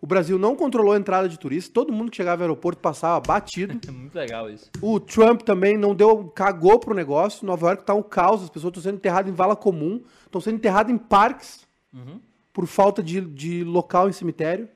O 0.00 0.06
Brasil 0.06 0.36
não 0.36 0.56
controlou 0.56 0.92
a 0.92 0.96
entrada 0.96 1.28
de 1.28 1.38
turistas. 1.38 1.72
Todo 1.72 1.92
mundo 1.92 2.10
que 2.10 2.16
chegava 2.16 2.42
ao 2.42 2.48
aeroporto 2.48 2.82
passava 2.82 3.20
batido. 3.20 3.78
É 3.86 3.90
muito 3.92 4.16
legal 4.16 4.50
isso. 4.50 4.68
O 4.82 4.98
Trump 4.98 5.42
também 5.42 5.78
não 5.78 5.94
deu, 5.94 6.24
cagou 6.34 6.80
pro 6.80 6.92
negócio. 6.92 7.46
Nova 7.46 7.68
York 7.68 7.84
tá 7.84 7.94
um 7.94 8.02
caos, 8.02 8.42
as 8.42 8.50
pessoas 8.50 8.72
estão 8.72 8.82
sendo 8.82 8.96
enterradas 8.96 9.30
em 9.30 9.34
vala 9.34 9.54
comum, 9.54 10.02
estão 10.26 10.40
sendo 10.40 10.56
enterradas 10.56 10.92
em 10.92 10.98
parques. 10.98 11.64
Uhum. 11.92 12.20
por 12.52 12.66
falta 12.66 13.00
de, 13.00 13.20
de 13.20 13.62
local 13.62 14.08
em 14.08 14.12
cemitério 14.12 14.68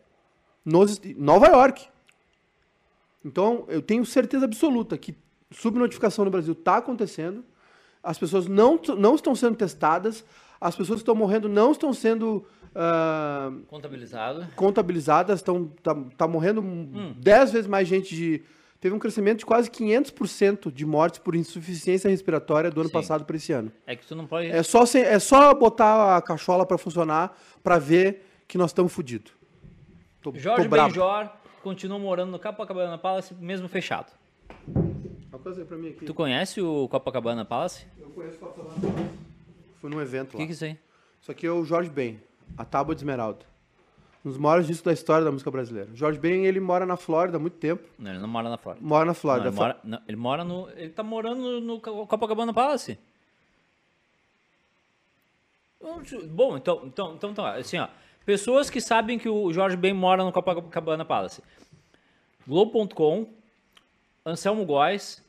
nos, 0.65 1.01
Nova 1.17 1.49
York. 1.49 1.89
Então, 3.25 3.65
eu 3.67 3.83
tenho 3.83 4.07
certeza 4.07 4.45
absoluta 4.45 4.97
que 4.97 5.17
subnotificação 5.51 6.25
no 6.25 6.31
Brasil 6.31 6.53
está 6.53 6.77
acontecendo, 6.77 7.45
as 8.01 8.17
pessoas 8.17 8.47
não, 8.47 8.81
não 8.97 9.17
estão 9.17 9.35
sendo 9.35 9.57
testadas, 9.57 10.25
as 10.61 10.75
pessoas 10.77 10.99
que 10.99 11.03
estão 11.03 11.15
morrendo 11.15 11.49
não 11.49 11.73
estão 11.73 11.93
sendo 11.93 12.45
ah, 12.75 13.51
Contabilizado. 13.69 14.47
contabilizadas, 14.55 15.39
estão 15.41 15.67
tá, 15.83 15.95
tá 16.17 16.29
morrendo 16.29 16.61
Hum. 16.61 17.15
10 17.17 17.53
vezes 17.53 17.67
mais 17.67 17.87
gente 17.89 18.15
de 18.15 18.43
teve 18.81 18.95
um 18.95 18.99
crescimento 18.99 19.39
de 19.41 19.47
quase 19.47 19.69
500% 19.71 20.71
de 20.73 20.87
mortes 20.87 21.19
por 21.19 21.35
insuficiência 21.35 22.09
respiratória 22.09 22.71
do 22.71 22.81
ano 22.81 22.89
Sim. 22.89 22.93
passado 22.93 23.25
para 23.25 23.37
esse 23.37 23.53
ano. 23.53 23.73
É 23.87 23.97
que 23.97 24.07
tu 24.07 24.15
não 24.15 24.27
pode. 24.27 24.49
É 24.49 24.63
só 24.63 24.87
se- 24.87 25.01
é 25.01 25.19
só 25.19 25.53
botar 25.55 26.17
a 26.17 26.23
cachola 26.23 26.65
para 26.65 26.79
funcionar 26.79 27.37
para 27.63 27.79
ver 27.79 28.25
que 28.47 28.57
nós 28.57 28.71
estamos 28.71 28.93
fodidos. 28.93 29.33
Tô, 30.23 30.33
Jorge 30.35 30.65
tô 30.65 30.69
brabo. 30.69 30.89
Benjor 30.91 31.29
continua 31.63 31.99
morando 31.99 32.31
no 32.31 32.39
Copacabana 32.39 32.97
Palace, 32.99 33.35
mesmo 33.35 33.69
fechado. 33.69 34.13
Uma 34.67 35.39
coisa 35.41 35.61
aí 35.61 35.67
pra 35.67 35.77
mim 35.77 35.89
aqui. 35.91 36.05
Tu 36.05 36.15
conhece 36.15 36.61
o 36.61 36.89
Copacabana 36.89 37.45
Palace? 37.45 37.85
Eu 37.99 38.09
conheço 38.11 38.37
o 38.37 38.41
Copacabana. 38.41 39.09
Fui 39.81 39.91
num 39.91 40.01
evento 40.01 40.35
O 40.35 40.39
lá. 40.39 40.41
que, 40.41 40.47
que 40.47 40.53
é 40.53 40.55
isso 40.55 40.65
aí? 40.65 40.79
Isso 41.21 41.31
aqui 41.31 41.47
é 41.47 41.51
o 41.51 41.65
Jorge 41.65 41.91
Ben, 41.91 42.21
a 42.57 42.65
Tábua 42.65 42.95
de 42.95 43.01
Esmeralda. 43.01 43.47
Um 44.25 44.31
dos 44.31 44.39
maiores 44.39 44.67
discos 44.67 44.85
da 44.85 44.93
história 44.93 45.25
da 45.25 45.31
música 45.31 45.51
brasileira. 45.51 45.91
O 45.93 45.97
Jorge 45.97 46.19
Ben, 46.19 46.45
ele 46.45 46.59
mora 46.61 46.85
na 46.85 46.97
Flórida 46.97 47.37
há 47.37 47.41
muito 47.41 47.57
tempo. 47.57 47.83
Não, 47.99 48.11
ele 48.11 48.21
não 48.21 48.29
mora 48.29 48.49
na 48.49 48.59
Flórida. 48.59 48.85
Mora 48.85 49.05
na 49.05 49.09
Não, 49.11 49.15
Flórida. 49.15 49.49
ele, 49.49 49.57
mora, 49.57 49.81
não, 49.85 50.03
ele 50.09 50.17
mora 50.17 50.45
no. 50.45 50.69
Ele 50.71 50.91
tá 50.91 51.03
morando 51.03 51.41
no, 51.41 51.61
no 51.61 51.81
Copacabana 51.81 52.53
Palace. 52.53 52.99
Bom, 56.29 56.57
então, 56.57 56.83
então, 56.85 57.15
então, 57.15 57.31
então, 57.31 57.47
assim, 57.47 57.79
ó. 57.79 57.89
Pessoas 58.27 58.69
que 58.69 58.81
sabem 58.81 59.19
que 59.19 59.29
o 59.29 59.53
Jorge 59.53 59.77
Ben 59.77 59.95
mora 59.95 60.23
no 60.25 60.33
Copacabana 60.33 61.05
Palace. 61.05 61.43
Globo.com, 62.47 63.27
Anselmo 64.27 64.65
Góes, 64.67 65.23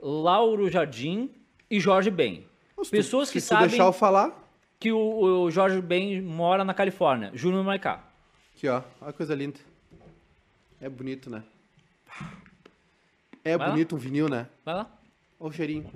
Lauro 0.00 0.68
Jardim 0.70 1.30
e 1.70 1.78
Jorge 1.78 2.10
Ben. 2.10 2.44
Se 2.84 2.90
tu- 2.90 2.96
Pessoas 2.96 3.28
se 3.28 3.34
que 3.34 3.40
tu 3.40 3.44
sabem 3.44 3.68
deixar 3.68 3.84
eu 3.84 3.92
falar, 3.92 4.48
que 4.78 4.90
o, 4.92 4.98
o 5.44 5.50
Jorge 5.50 5.80
Ben 5.80 6.20
mora 6.22 6.64
na 6.64 6.72
Califórnia. 6.74 7.30
Júnior 7.34 7.64
Maicá. 7.64 8.02
aqui 8.56 8.68
ó, 8.68 8.82
olha 9.00 9.12
que 9.12 9.16
coisa 9.18 9.34
linda. 9.34 9.58
É 10.80 10.88
bonito, 10.88 11.28
né? 11.28 11.42
É 13.44 13.56
Vai 13.56 13.66
lá. 13.66 13.72
bonito 13.72 13.94
um 13.96 13.98
vinil, 13.98 14.28
né? 14.28 14.46
Vai 14.64 14.74
lá, 14.74 14.90
Olha 15.38 15.50
o 15.50 15.52
cheirinho. 15.52 15.90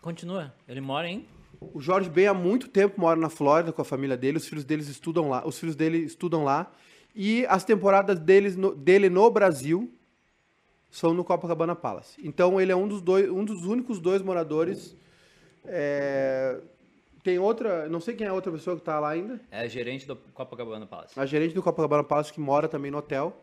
continua. 0.00 0.52
Ele 0.68 0.80
mora 0.80 1.08
em 1.08 1.24
O 1.60 1.80
Jorge 1.80 2.08
Ben 2.10 2.26
há 2.28 2.34
muito 2.34 2.68
tempo 2.68 3.00
mora 3.00 3.18
na 3.18 3.28
Flórida 3.28 3.72
com 3.72 3.82
a 3.82 3.84
família 3.84 4.16
dele, 4.16 4.36
os 4.38 4.46
filhos 4.46 4.64
deles 4.64 4.88
estudam 4.88 5.28
lá, 5.28 5.46
os 5.46 5.58
filhos 5.58 5.74
dele 5.74 5.98
estudam 5.98 6.44
lá 6.44 6.70
e 7.14 7.46
as 7.46 7.64
temporadas 7.64 8.18
deles 8.20 8.56
no- 8.56 8.74
dele 8.74 9.08
no 9.08 9.28
Brasil 9.30 9.90
são 10.90 11.12
no 11.14 11.24
Copacabana 11.24 11.74
Palace. 11.74 12.16
Então 12.22 12.60
ele 12.60 12.70
é 12.72 12.76
um 12.76 12.86
dos 12.86 13.00
dois, 13.02 13.28
um 13.30 13.44
dos 13.44 13.64
únicos 13.64 13.98
dois 14.00 14.22
moradores. 14.22 14.94
É, 15.68 16.60
Tem 17.22 17.38
outra, 17.38 17.88
não 17.88 18.00
sei 18.00 18.14
quem 18.14 18.26
é 18.26 18.30
a 18.30 18.32
outra 18.32 18.52
pessoa 18.52 18.76
que 18.76 18.82
tá 18.82 18.98
lá 19.00 19.10
ainda. 19.10 19.40
É 19.50 19.68
gerente 19.68 20.06
do 20.06 20.16
Copacabana 20.16 20.86
Palace. 20.86 21.18
A 21.18 21.26
gerente 21.26 21.54
do 21.54 21.62
Copacabana 21.62 22.04
Palace 22.04 22.32
que 22.32 22.40
mora 22.40 22.68
também 22.68 22.90
no 22.90 22.98
hotel. 22.98 23.36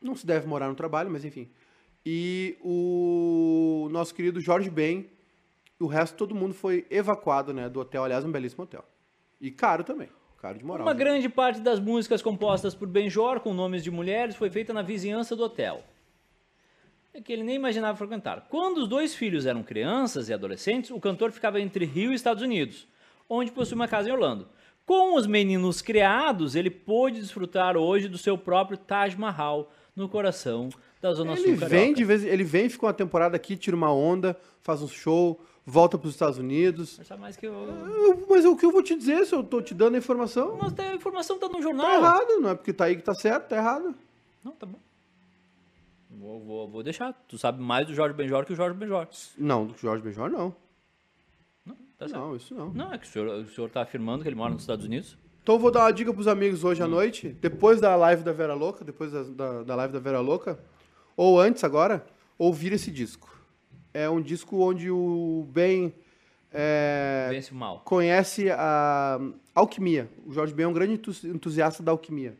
Não 0.00 0.16
se 0.16 0.26
deve 0.26 0.46
morar 0.46 0.68
no 0.68 0.74
trabalho, 0.74 1.10
mas 1.10 1.24
enfim. 1.24 1.50
E 2.04 2.56
o 2.62 3.88
nosso 3.90 4.14
querido 4.14 4.40
Jorge 4.40 4.70
Ben, 4.70 5.10
o 5.78 5.86
resto 5.86 6.16
todo 6.16 6.34
mundo 6.34 6.54
foi 6.54 6.86
evacuado, 6.90 7.52
né, 7.52 7.68
do 7.68 7.80
hotel, 7.80 8.04
aliás, 8.04 8.24
um 8.24 8.32
belíssimo 8.32 8.64
hotel. 8.64 8.84
E 9.40 9.50
caro 9.50 9.84
também, 9.84 10.08
caro 10.40 10.58
de 10.58 10.64
moral. 10.64 10.86
Uma 10.86 10.94
né? 10.94 10.98
grande 10.98 11.28
parte 11.28 11.60
das 11.60 11.78
músicas 11.78 12.22
compostas 12.22 12.74
por 12.74 12.88
Benjor 12.88 13.40
com 13.40 13.52
nomes 13.52 13.82
de 13.82 13.90
mulheres 13.90 14.36
foi 14.36 14.50
feita 14.50 14.72
na 14.72 14.82
vizinhança 14.82 15.36
do 15.36 15.44
hotel. 15.44 15.82
É 17.12 17.20
que 17.20 17.32
ele 17.32 17.42
nem 17.42 17.56
imaginava 17.56 17.96
frequentar. 17.98 18.46
Quando 18.48 18.78
os 18.78 18.88
dois 18.88 19.14
filhos 19.14 19.44
eram 19.46 19.62
crianças 19.62 20.28
e 20.28 20.32
adolescentes, 20.34 20.90
o 20.90 21.00
cantor 21.00 21.32
ficava 21.32 21.60
entre 21.60 21.84
Rio 21.84 22.12
e 22.12 22.14
Estados 22.14 22.42
Unidos, 22.42 22.86
onde 23.28 23.50
possui 23.50 23.74
uma 23.74 23.88
casa 23.88 24.08
em 24.08 24.12
Orlando. 24.12 24.48
Com 24.86 25.16
os 25.16 25.26
meninos 25.26 25.82
criados, 25.82 26.54
ele 26.54 26.70
pôde 26.70 27.20
desfrutar 27.20 27.76
hoje 27.76 28.08
do 28.08 28.18
seu 28.18 28.36
próprio 28.38 28.76
Taj 28.78 29.16
Mahal 29.16 29.72
no 29.94 30.08
coração 30.08 30.68
da 31.00 31.12
Zona 31.12 31.32
Ele 31.32 31.40
Sul 31.42 31.56
vem 31.56 31.68
carioca. 31.68 31.94
de 31.94 32.04
vez, 32.04 32.24
ele 32.24 32.44
vem, 32.44 32.68
fica 32.68 32.86
uma 32.86 32.92
temporada 32.92 33.34
aqui, 33.36 33.56
tira 33.56 33.76
uma 33.76 33.92
onda, 33.92 34.36
faz 34.62 34.82
um 34.82 34.88
show, 34.88 35.40
volta 35.66 35.96
para 35.98 36.06
os 36.08 36.14
Estados 36.14 36.38
Unidos. 36.38 36.98
Mas 36.98 37.18
mais 37.18 37.36
que 37.36 37.46
eu... 37.46 37.52
Eu- 37.54 38.26
mas 38.28 38.44
o 38.44 38.56
que 38.56 38.64
eu 38.66 38.70
vou 38.72 38.82
te 38.82 38.94
dizer 38.94 39.24
se 39.26 39.34
eu 39.34 39.42
tô 39.42 39.60
te 39.62 39.74
dando 39.74 39.94
a 39.94 39.98
informação? 39.98 40.56
Mas 40.60 40.78
a 40.78 40.94
informação 40.94 41.38
tá 41.38 41.48
no 41.48 41.54
Tá 41.56 41.60
jornal. 41.60 41.92
errado, 41.92 42.40
não 42.40 42.50
é 42.50 42.54
porque 42.54 42.72
tá 42.72 42.84
aí 42.84 42.96
que 42.96 43.02
tá 43.02 43.14
certo, 43.14 43.48
tá 43.48 43.56
errado. 43.56 43.94
Não, 44.44 44.52
tá 44.52 44.66
bom. 44.66 44.78
Vou, 46.18 46.40
vou, 46.40 46.68
vou 46.68 46.82
deixar. 46.82 47.12
Tu 47.28 47.38
sabe 47.38 47.62
mais 47.62 47.86
do 47.86 47.94
Jorge 47.94 48.14
Benjor 48.14 48.44
que 48.44 48.52
o 48.52 48.56
Jorge 48.56 48.76
Benjor. 48.76 49.06
Não, 49.38 49.66
do 49.66 49.76
Jorge 49.78 50.02
Benjor 50.02 50.28
não. 50.28 50.54
Não, 51.64 51.74
tá 51.96 52.08
certo. 52.08 52.12
Não, 52.20 52.36
isso 52.36 52.54
não. 52.54 52.72
Não, 52.72 52.92
é 52.92 52.98
que 52.98 53.06
o 53.06 53.08
senhor, 53.08 53.28
o 53.28 53.48
senhor 53.48 53.70
tá 53.70 53.82
afirmando 53.82 54.22
que 54.22 54.28
ele 54.28 54.34
mora 54.36 54.52
nos 54.52 54.62
Estados 54.62 54.84
Unidos. 54.84 55.16
Então 55.42 55.54
eu 55.54 55.58
vou 55.60 55.70
dar 55.70 55.80
uma 55.84 55.92
dica 55.92 56.12
pros 56.12 56.26
amigos 56.28 56.64
hoje 56.64 56.82
à 56.82 56.86
noite, 56.88 57.28
depois 57.40 57.80
da 57.80 57.94
live 57.96 58.22
da 58.22 58.32
Vera 58.32 58.54
Louca, 58.54 58.84
depois 58.84 59.10
da, 59.12 59.22
da, 59.22 59.62
da 59.62 59.74
live 59.76 59.92
da 59.92 59.98
Vera 60.00 60.20
Louca, 60.20 60.58
ou 61.16 61.40
antes 61.40 61.64
agora, 61.64 62.04
ouvir 62.36 62.72
esse 62.72 62.90
disco. 62.90 63.30
É 63.94 64.08
um 64.10 64.20
disco 64.20 64.58
onde 64.58 64.90
o 64.90 65.46
Ben 65.50 65.94
é, 66.52 67.28
Vence 67.30 67.52
o 67.52 67.54
mal. 67.54 67.80
conhece 67.84 68.50
a 68.50 69.18
alquimia. 69.54 70.08
O 70.26 70.32
Jorge 70.32 70.52
Ben 70.52 70.64
é 70.64 70.68
um 70.68 70.72
grande 70.72 70.94
entus- 70.94 71.24
entusiasta 71.24 71.82
da 71.82 71.90
alquimia. 71.92 72.34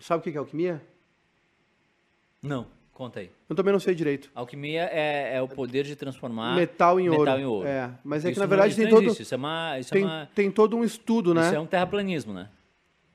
Sabe 0.00 0.20
o 0.20 0.22
que 0.22 0.36
é 0.36 0.38
alquimia? 0.38 0.82
Não, 2.46 2.66
conta 2.92 3.20
aí. 3.20 3.30
Eu 3.48 3.54
também 3.56 3.72
não 3.72 3.80
sei 3.80 3.94
direito. 3.94 4.30
Alquimia 4.34 4.88
é, 4.92 5.36
é 5.36 5.42
o 5.42 5.48
poder 5.48 5.84
de 5.84 5.96
transformar 5.96 6.54
metal 6.56 6.98
em 7.00 7.08
ouro. 7.08 7.20
metal 7.20 7.38
em 7.40 7.44
ouro. 7.44 7.66
É, 7.68 7.90
mas 8.04 8.24
é 8.24 8.28
que 8.28 8.32
Isso 8.32 8.40
na 8.40 8.46
não- 8.46 8.50
verdade 8.50 8.70
isso 8.70 8.76
tem 8.80 8.84
não 8.90 8.96
todo, 8.96 9.04
existe. 9.06 9.22
Isso 9.22 9.34
é 9.34 9.36
uma... 9.36 9.78
Isso, 9.78 9.92
tem, 9.92 10.02
é, 10.02 10.06
uma, 10.06 10.30
tem 10.34 10.50
todo 10.50 10.76
um 10.76 10.84
estudo, 10.84 11.34
né? 11.34 11.46
isso 11.46 11.54
é 11.54 11.60
um 11.60 11.66
terraplanismo, 11.66 12.32
né? 12.32 12.48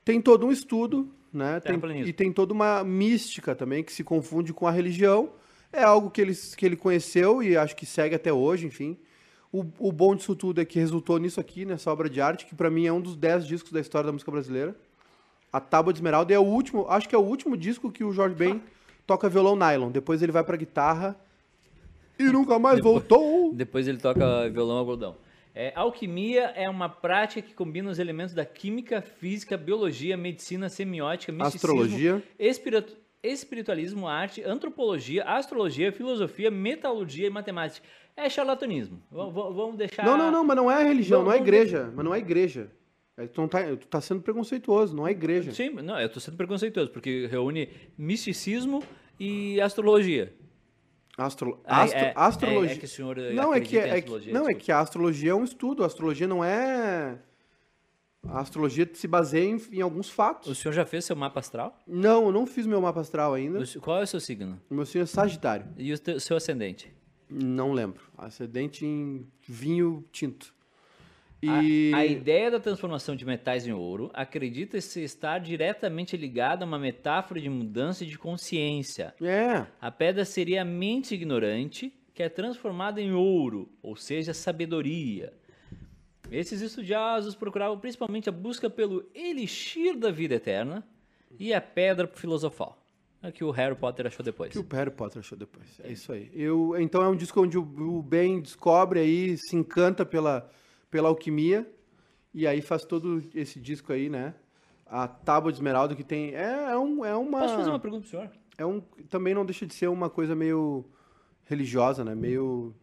tem 0.04 0.20
todo 0.20 0.46
um 0.46 0.52
estudo, 0.52 1.08
né? 1.32 1.54
Tem- 1.60 1.72
Terraplanismo. 1.72 2.08
e 2.08 2.12
tem 2.12 2.32
toda 2.32 2.52
uma 2.52 2.82
mística 2.84 3.54
também 3.54 3.82
que 3.84 3.92
se 3.92 4.02
confunde 4.04 4.52
com 4.52 4.66
a 4.66 4.70
religião. 4.70 5.30
É 5.72 5.82
algo 5.82 6.10
que 6.10 6.20
ele, 6.20 6.34
que 6.56 6.66
ele 6.66 6.76
conheceu 6.76 7.42
e 7.42 7.56
acho 7.56 7.74
que 7.74 7.86
segue 7.86 8.14
até 8.14 8.32
hoje, 8.32 8.66
enfim. 8.66 8.98
O, 9.50 9.64
o 9.78 9.92
bom 9.92 10.14
disso 10.14 10.34
tudo 10.34 10.60
é 10.60 10.64
que 10.64 10.78
resultou 10.78 11.18
nisso 11.18 11.38
aqui, 11.40 11.64
nessa 11.64 11.90
obra 11.90 12.10
de 12.10 12.20
arte, 12.20 12.46
que 12.46 12.54
para 12.54 12.68
mim 12.70 12.86
é 12.86 12.92
um 12.92 13.00
dos 13.00 13.16
dez 13.16 13.46
discos 13.46 13.70
da 13.72 13.80
história 13.80 14.06
da 14.06 14.12
música 14.12 14.30
brasileira. 14.30 14.74
A 15.52 15.60
Tábua 15.60 15.92
de 15.92 15.98
Esmeralda 15.98 16.32
é 16.34 16.38
o 16.38 16.42
último, 16.42 16.86
acho 16.88 17.08
que 17.08 17.14
é 17.14 17.18
o 17.18 17.22
último 17.22 17.56
disco 17.56 17.90
que 17.92 18.02
o 18.02 18.12
Jorge 18.12 18.34
Ben 18.34 18.60
toca 19.06 19.28
violão 19.28 19.56
nylon. 19.56 19.90
Depois 19.90 20.22
ele 20.22 20.32
vai 20.32 20.44
pra 20.44 20.56
guitarra 20.56 21.16
e 22.18 22.24
nunca 22.24 22.58
mais 22.58 22.80
voltou. 22.80 23.52
Depois 23.54 23.86
ele 23.88 23.98
toca 23.98 24.48
violão 24.50 24.76
algodão. 24.78 25.16
É, 25.54 25.70
alquimia 25.74 26.44
é 26.56 26.68
uma 26.68 26.88
prática 26.88 27.42
que 27.46 27.52
combina 27.54 27.90
os 27.90 27.98
elementos 27.98 28.32
da 28.34 28.44
química, 28.44 29.02
física, 29.02 29.56
biologia, 29.56 30.16
medicina, 30.16 30.68
semiótica, 30.70 31.30
misticismo, 31.30 31.70
Astrologia. 31.82 32.22
espiritu- 32.38 32.96
espiritualismo, 33.22 34.08
arte, 34.08 34.42
antropologia, 34.42 35.24
astrologia, 35.24 35.92
filosofia, 35.92 36.50
metalurgia 36.50 37.26
e 37.26 37.30
matemática. 37.30 37.86
É 38.16 38.28
charlatanismo. 38.30 38.96
V- 39.10 39.30
Vamos 39.30 39.76
deixar... 39.76 40.04
Não, 40.06 40.16
não, 40.16 40.30
não, 40.30 40.42
mas 40.44 40.56
não 40.56 40.70
é 40.70 40.82
religião, 40.84 41.20
Não, 41.20 41.26
não 41.26 41.32
é 41.34 41.36
igreja. 41.36 41.92
Mas 41.94 42.04
não 42.04 42.14
é 42.14 42.18
igreja. 42.18 42.70
É, 43.16 43.28
não 43.36 43.46
tá, 43.46 43.62
tu 43.76 43.86
tá 43.88 44.00
sendo 44.00 44.22
preconceituoso, 44.22 44.96
não 44.96 45.06
é 45.06 45.10
igreja. 45.10 45.52
Sim, 45.52 45.70
não, 45.70 46.00
eu 46.00 46.08
tô 46.08 46.18
sendo 46.18 46.36
preconceituoso, 46.36 46.90
porque 46.90 47.26
reúne 47.26 47.68
misticismo 47.98 48.82
e 49.20 49.60
astrologia. 49.60 50.34
Astro, 51.18 51.60
Ah, 51.64 51.82
astro- 51.82 51.98
é- 52.00 52.12
astrologia. 52.16 52.70
é- 52.70 52.74
é 52.74 52.78
que 52.78 52.84
o 52.86 52.88
senhor 52.88 53.16
não 53.34 53.52
é 53.52 53.60
que, 53.60 53.76
é, 53.76 54.00
que, 54.00 54.32
não 54.32 54.48
é 54.48 54.54
que 54.54 54.72
a 54.72 54.80
astrologia 54.80 55.32
é 55.32 55.34
um 55.34 55.44
estudo. 55.44 55.82
A 55.82 55.86
astrologia 55.86 56.26
não 56.26 56.42
é. 56.42 57.18
A 58.24 58.40
astrologia 58.40 58.88
se 58.94 59.06
baseia 59.06 59.44
em, 59.44 59.60
em 59.72 59.82
alguns 59.82 60.08
O 60.08 60.12
fatos. 60.14 60.56
senhor 60.58 60.72
já 60.72 60.86
fez 60.86 61.04
seu 61.04 61.14
mapa 61.14 61.40
astral? 61.40 61.78
Não, 61.86 62.26
eu 62.26 62.32
não 62.32 62.46
fiz 62.46 62.66
meu 62.66 62.80
mapa 62.80 63.00
astral 63.00 63.34
ainda. 63.34 63.60
O 63.60 63.80
Qual 63.80 63.98
é 64.00 64.04
o 64.04 64.06
seu 64.06 64.20
signo? 64.20 64.58
O 64.70 64.74
meu 64.74 64.86
signo 64.86 65.02
é 65.02 65.06
Sagitário. 65.06 65.66
E 65.76 65.92
o 65.92 65.98
teu- 65.98 66.18
seu 66.18 66.36
ascendente? 66.36 66.90
Não 67.28 67.72
lembro. 67.72 68.00
Ascendente 68.16 68.86
em 68.86 69.26
vinho 69.46 70.02
tinto. 70.12 70.54
A- 71.48 71.62
E. 71.62 71.92
A, 71.92 72.06
ideia 72.06 72.50
da 72.50 72.60
transformação 72.60 73.16
de 73.16 73.24
metais 73.24 73.66
em 73.66 73.72
ouro 73.72 74.10
acredita-se 74.14 75.02
estar 75.02 75.38
diretamente 75.38 76.16
ligada 76.16 76.64
a 76.64 76.66
uma 76.68 76.78
metáfora 76.78 77.40
de 77.40 77.48
mudança 77.48 78.06
de 78.06 78.16
consciência. 78.18 79.14
É. 79.20 79.66
A 79.80 79.90
pedra 79.90 80.24
seria 80.24 80.62
a 80.62 80.64
mente 80.64 81.14
ignorante 81.14 81.92
que 82.14 82.22
é 82.22 82.28
transformada 82.28 83.00
em 83.00 83.12
ouro, 83.12 83.68
ou 83.82 83.96
seja, 83.96 84.34
sabedoria. 84.34 85.32
Esses 86.30 86.60
estudiosos 86.60 87.34
procuravam 87.34 87.78
principalmente 87.78 88.28
a 88.28 88.32
busca 88.32 88.70
pelo 88.70 89.04
elixir 89.14 89.96
da 89.98 90.10
vida 90.10 90.34
eterna 90.34 90.86
e 91.38 91.52
a 91.52 91.60
pedra 91.60 92.06
filosofal. 92.06 92.78
É 93.22 93.30
que 93.30 93.44
o 93.44 93.50
Harry 93.50 93.74
Potter 93.76 94.06
achou 94.06 94.24
depois. 94.24 94.52
que 94.52 94.58
o 94.58 94.66
Harry 94.72 94.90
Potter 94.90 95.20
achou 95.20 95.38
depois. 95.38 95.80
É 95.82 95.92
isso 95.92 96.12
aí. 96.12 96.30
Eu, 96.34 96.74
então 96.80 97.02
é 97.02 97.08
um 97.08 97.14
disco 97.16 97.40
onde 97.40 97.56
o, 97.56 97.62
o 97.62 98.02
Ben 98.02 98.40
descobre 98.40 98.98
aí, 99.00 99.36
se 99.38 99.54
encanta 99.56 100.04
pela, 100.04 100.50
pela 100.92 101.08
alquimia 101.08 101.66
E 102.32 102.46
aí 102.46 102.60
faz 102.62 102.84
todo 102.84 103.20
esse 103.34 103.58
disco 103.58 103.92
aí, 103.92 104.08
né? 104.08 104.34
A 104.86 105.08
Tábua 105.08 105.50
de 105.50 105.56
Esmeralda 105.56 105.96
que 105.96 106.04
tem. 106.04 106.34
É, 106.34 106.72
é, 106.72 106.78
um, 106.78 107.04
é 107.04 107.16
uma. 107.16 107.40
Posso 107.40 107.56
fazer 107.56 107.70
uma 107.70 107.80
pergunta 107.80 108.02
pro 108.02 108.10
senhor? 108.10 108.30
É 108.58 108.64
um, 108.64 108.80
também 109.08 109.34
não 109.34 109.44
deixa 109.44 109.66
de 109.66 109.74
ser 109.74 109.88
uma 109.88 110.10
coisa 110.10 110.36
meio 110.36 110.84
religiosa, 111.46 112.04
né? 112.04 112.14
Meio. 112.14 112.74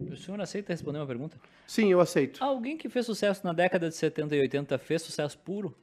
O 0.00 0.16
senhor 0.16 0.40
aceita 0.40 0.72
responder 0.72 0.98
uma 0.98 1.06
pergunta? 1.06 1.38
Sim, 1.66 1.92
eu 1.92 2.00
aceito. 2.00 2.42
Alguém 2.42 2.78
que 2.78 2.88
fez 2.88 3.04
sucesso 3.04 3.46
na 3.46 3.52
década 3.52 3.90
de 3.90 3.94
70 3.94 4.34
e 4.34 4.40
80 4.40 4.78
fez 4.78 5.02
sucesso 5.02 5.38
puro? 5.38 5.76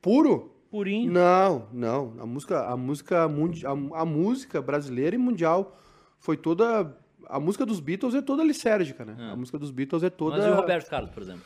Puro? 0.00 0.54
Purinho? 0.70 1.12
Não, 1.12 1.68
não. 1.72 2.14
A 2.20 2.26
música, 2.26 2.64
a 2.66 2.76
música, 2.76 3.24
a, 3.24 4.00
a 4.00 4.04
música 4.04 4.62
brasileira 4.62 5.16
e 5.16 5.18
mundial 5.18 5.76
foi 6.18 6.36
toda. 6.36 6.96
A 7.28 7.38
música 7.40 7.64
dos 7.66 7.80
Beatles 7.80 8.14
é 8.14 8.22
toda 8.22 8.42
lisérgica, 8.44 9.04
né? 9.04 9.16
A 9.32 9.36
música 9.36 9.58
dos 9.58 9.70
Beatles 9.70 10.02
é 10.02 10.10
toda. 10.10 10.36
Mas 10.36 10.46
e 10.46 10.48
o 10.50 10.54
Roberto 10.54 10.88
Carlos, 10.88 11.10
por 11.10 11.22
exemplo? 11.22 11.42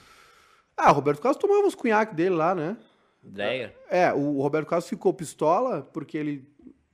Ah, 0.76 0.90
o 0.92 0.94
Roberto 0.94 1.20
Carlos 1.20 1.38
tomava 1.40 1.66
uns 1.66 1.74
cunhaque 1.74 2.14
dele 2.14 2.34
lá, 2.34 2.54
né? 2.54 2.76
Ideia? 3.24 3.74
É, 3.90 4.12
o 4.12 4.40
Roberto 4.40 4.68
Carlos 4.68 4.88
ficou 4.88 5.12
pistola 5.12 5.82
porque 5.92 6.16
ele 6.16 6.48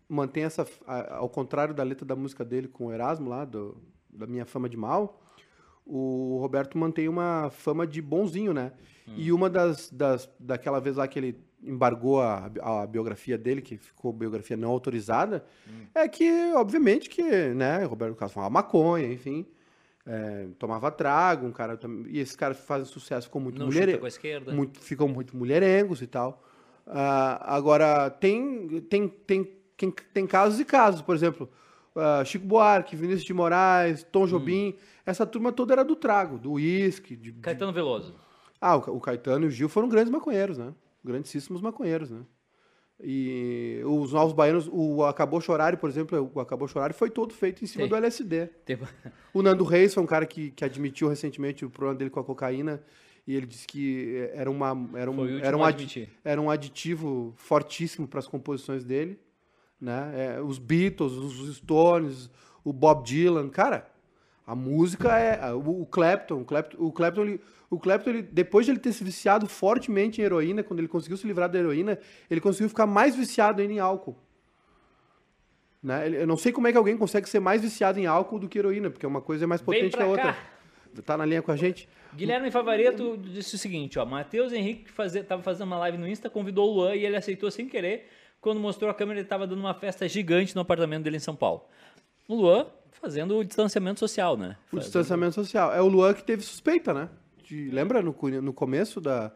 mantém 0.08 0.44
essa. 0.44 0.66
Ao 1.10 1.28
contrário 1.28 1.74
da 1.74 1.82
letra 1.82 2.04
da 2.06 2.16
música 2.16 2.44
dele 2.44 2.66
com 2.68 2.86
o 2.86 2.92
Erasmo 2.92 3.28
lá, 3.28 3.44
do- 3.44 3.76
da 4.10 4.26
minha 4.26 4.44
fama 4.46 4.68
de 4.68 4.76
mal, 4.76 5.20
o 5.84 6.38
Roberto 6.40 6.78
mantém 6.78 7.08
uma 7.08 7.50
fama 7.50 7.86
de 7.86 8.00
bonzinho, 8.00 8.54
né? 8.54 8.72
E 9.06 9.30
uma 9.32 9.50
das, 9.50 9.90
das. 9.90 10.30
daquela 10.40 10.80
vez 10.80 10.96
lá 10.96 11.06
que 11.06 11.18
ele 11.18 11.38
embargou 11.64 12.20
a, 12.20 12.50
a 12.62 12.86
biografia 12.86 13.38
dele, 13.38 13.62
que 13.62 13.76
ficou 13.76 14.12
biografia 14.12 14.56
não 14.56 14.70
autorizada, 14.70 15.44
é 15.94 16.06
que, 16.08 16.52
obviamente, 16.54 17.08
que, 17.08 17.22
né, 17.22 17.84
Roberto 17.84 18.14
Carlos 18.14 18.32
fumava 18.32 18.50
maconha, 18.50 19.12
enfim. 19.12 19.46
é, 20.06 20.46
tomava 20.58 20.90
trago, 20.90 21.46
um 21.46 21.52
cara. 21.52 21.78
E 22.06 22.18
esse 22.18 22.36
cara 22.36 22.54
faz 22.54 22.88
sucesso, 22.88 23.26
ficou 23.26 23.40
muito 23.40 23.58
Não 23.58 23.66
mulher 23.66 23.88
chuta 23.88 23.98
com 23.98 24.04
a 24.04 24.08
esquerda? 24.08 24.52
muito, 24.52 24.78
ficam 24.80 25.08
muito 25.08 25.36
mulherengos 25.36 26.02
e 26.02 26.06
tal. 26.06 26.42
Ah, 26.86 27.56
agora, 27.56 28.10
tem, 28.10 28.80
tem, 28.82 29.08
tem, 29.08 29.50
tem, 29.76 29.94
tem 30.12 30.26
casos 30.26 30.60
e 30.60 30.64
casos, 30.64 31.00
por 31.00 31.14
exemplo, 31.14 31.48
ah, 31.96 32.22
Chico 32.24 32.44
Buarque, 32.46 32.94
Vinícius 32.94 33.24
de 33.24 33.32
Moraes, 33.32 34.02
Tom 34.02 34.26
Jobim, 34.26 34.76
essa 35.06 35.24
turma 35.24 35.50
toda 35.52 35.72
era 35.72 35.84
do 35.84 35.96
trago, 35.96 36.38
do 36.38 36.52
uísque. 36.52 37.16
Caetano 37.40 37.72
Veloso. 37.72 38.14
Ah, 38.60 38.76
o, 38.76 38.96
o 38.96 39.00
Caetano 39.00 39.46
e 39.46 39.48
o 39.48 39.50
Gil 39.50 39.68
foram 39.68 39.88
grandes 39.88 40.10
maconheiros, 40.10 40.58
né? 40.58 40.72
Grandíssimos 41.04 41.60
maconheiros, 41.60 42.10
né? 42.10 42.20
E 43.02 43.80
os 43.84 44.12
novos 44.12 44.32
baianos, 44.32 44.68
o 44.72 45.02
Acabou 45.04 45.40
Chorar, 45.40 45.76
por 45.76 45.90
exemplo, 45.90 46.30
o 46.32 46.40
Acabou 46.40 46.68
Chorar 46.68 46.92
foi 46.94 47.10
todo 47.10 47.34
feito 47.34 47.62
em 47.64 47.66
cima 47.66 47.84
Sim. 47.84 47.90
do 47.90 47.96
LSD. 47.96 48.46
Tem- 48.64 48.78
O 49.32 49.42
Nando 49.42 49.64
Reis 49.64 49.92
foi 49.92 50.02
um 50.02 50.06
cara 50.06 50.24
que, 50.24 50.50
que 50.52 50.64
admitiu 50.64 51.08
recentemente 51.08 51.64
o 51.64 51.70
problema 51.70 51.98
dele 51.98 52.10
com 52.10 52.20
a 52.20 52.24
cocaína 52.24 52.80
e 53.26 53.34
ele 53.34 53.46
disse 53.46 53.66
que 53.66 54.28
era, 54.32 54.48
uma, 54.50 54.68
era, 54.94 55.10
um, 55.10 55.38
era, 55.38 55.56
um, 55.56 55.64
a 55.64 55.68
adi- 55.68 55.76
admitir. 55.84 56.08
era 56.24 56.40
um 56.40 56.48
aditivo 56.50 57.34
fortíssimo 57.36 58.06
para 58.06 58.20
as 58.20 58.28
composições 58.28 58.84
dele. 58.84 59.18
Né? 59.80 60.36
É, 60.36 60.40
os 60.40 60.58
Beatles, 60.58 61.12
os 61.12 61.56
Stones, 61.56 62.30
o 62.62 62.72
Bob 62.72 63.04
Dylan. 63.04 63.48
Cara, 63.48 63.90
a 64.46 64.54
música 64.54 65.18
é. 65.18 65.52
O, 65.52 65.86
Clapton, 65.86 66.40
o 66.40 66.44
Clapton, 66.44 66.76
o 66.78 66.92
Clapton, 66.92 67.22
ele, 67.22 67.40
o 67.70 67.78
Clapton 67.78 68.10
ele, 68.10 68.22
depois 68.22 68.66
de 68.66 68.72
ele 68.72 68.78
ter 68.78 68.92
se 68.92 69.02
viciado 69.02 69.46
fortemente 69.46 70.20
em 70.20 70.24
heroína, 70.24 70.62
quando 70.62 70.80
ele 70.80 70.88
conseguiu 70.88 71.16
se 71.16 71.26
livrar 71.26 71.48
da 71.48 71.58
heroína, 71.58 71.98
ele 72.30 72.40
conseguiu 72.40 72.68
ficar 72.68 72.86
mais 72.86 73.16
viciado 73.16 73.62
ainda 73.62 73.72
em 73.72 73.78
álcool. 73.78 74.16
Né? 75.82 76.08
Eu 76.22 76.26
não 76.26 76.36
sei 76.36 76.52
como 76.52 76.66
é 76.66 76.72
que 76.72 76.78
alguém 76.78 76.96
consegue 76.96 77.28
ser 77.28 77.40
mais 77.40 77.62
viciado 77.62 77.98
em 77.98 78.06
álcool 78.06 78.38
do 78.38 78.48
que 78.48 78.58
heroína, 78.58 78.90
porque 78.90 79.06
uma 79.06 79.20
coisa 79.20 79.44
é 79.44 79.46
mais 79.46 79.62
potente 79.62 79.96
que 79.96 80.02
a 80.02 80.06
outra. 80.06 80.32
cá. 80.32 80.38
Tá 81.04 81.16
na 81.16 81.26
linha 81.26 81.42
com 81.42 81.50
a 81.50 81.56
gente? 81.56 81.88
Guilherme 82.14 82.50
Favareto 82.50 83.16
disse 83.16 83.56
o 83.56 83.58
seguinte, 83.58 83.98
ó, 83.98 84.06
Matheus 84.06 84.52
Henrique 84.52 84.90
fazer, 84.90 85.24
tava 85.24 85.42
fazendo 85.42 85.66
uma 85.66 85.78
live 85.78 85.98
no 85.98 86.06
Insta, 86.06 86.30
convidou 86.30 86.70
o 86.70 86.74
Luan 86.74 86.94
e 86.94 87.04
ele 87.04 87.16
aceitou 87.16 87.50
sem 87.50 87.68
querer. 87.68 88.08
Quando 88.40 88.60
mostrou 88.60 88.88
a 88.90 88.94
câmera, 88.94 89.18
ele 89.18 89.26
estava 89.26 89.46
dando 89.46 89.58
uma 89.58 89.74
festa 89.74 90.06
gigante 90.06 90.54
no 90.54 90.60
apartamento 90.60 91.02
dele 91.02 91.16
em 91.16 91.20
São 91.20 91.34
Paulo. 91.34 91.64
O 92.28 92.34
Luan 92.34 92.66
fazendo 92.92 93.36
o 93.38 93.44
distanciamento 93.44 94.00
social, 94.00 94.36
né? 94.36 94.56
O 94.66 94.70
Fazendo- 94.76 94.82
distanciamento 94.84 95.34
social. 95.34 95.72
É 95.72 95.80
o 95.80 95.86
Luan 95.88 96.14
que 96.14 96.24
teve 96.24 96.42
suspeita, 96.42 96.94
né? 96.94 97.08
De- 97.44 97.70
lembra 97.70 98.00
no, 98.00 98.14
no 98.42 98.52
começo 98.52 99.00
da. 99.00 99.30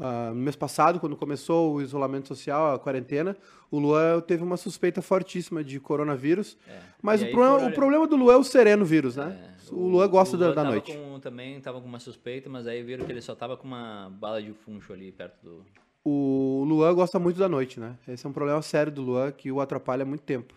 ah, 0.00 0.30
no 0.30 0.36
mês 0.40 0.56
passado, 0.56 0.98
quando 0.98 1.14
começou 1.16 1.74
o 1.74 1.82
isolamento 1.82 2.26
social, 2.28 2.74
a 2.74 2.78
quarentena, 2.78 3.36
o 3.70 3.78
Luan 3.78 4.20
teve 4.20 4.42
uma 4.42 4.56
suspeita 4.56 5.02
fortíssima 5.02 5.62
de 5.62 5.78
coronavírus. 5.78 6.56
Mas 7.02 7.20
É. 7.22 7.24
E 7.24 7.26
o 7.26 7.28
aí 7.28 7.34
problema, 7.34 7.68
o 7.68 7.72
problema 7.74 8.06
do 8.06 8.16
Luan 8.16 8.34
é 8.34 8.36
o 8.38 8.44
sereno 8.44 8.84
vírus, 8.84 9.16
né? 9.16 9.50
o 9.70 9.86
Luan 9.88 10.08
gosta 10.08 10.36
o 10.36 10.38
da, 10.38 10.46
Luan 10.46 10.54
da 10.54 10.62
tava 10.62 10.74
noite. 10.74 10.92
com- 10.96 11.20
também 11.20 11.60
tava 11.60 11.80
com 11.80 11.86
uma 11.86 11.98
suspeita, 12.00 12.48
mas 12.50 12.66
aí 12.66 12.82
viram 12.82 13.04
que 13.04 13.12
ele 13.12 13.20
só 13.22 13.34
tava 13.34 13.56
com 13.56 13.66
uma 13.66 14.10
bala 14.18 14.40
de 14.42 14.52
funcho 14.52 14.92
ali 14.92 15.10
perto 15.12 15.36
do... 15.42 15.62
O 16.04 16.64
Luan 16.68 16.94
gosta 16.94 17.18
muito 17.18 17.38
da 17.38 17.48
noite, 17.48 17.80
né? 17.80 17.96
Esse 18.06 18.26
é 18.26 18.28
um 18.28 18.32
problema 18.32 18.60
sério 18.60 18.92
do 18.92 19.00
Luan 19.00 19.32
que 19.32 19.50
o 19.50 19.60
atrapalha 19.60 20.02
há 20.02 20.06
muito 20.06 20.22
tempo. 20.22 20.54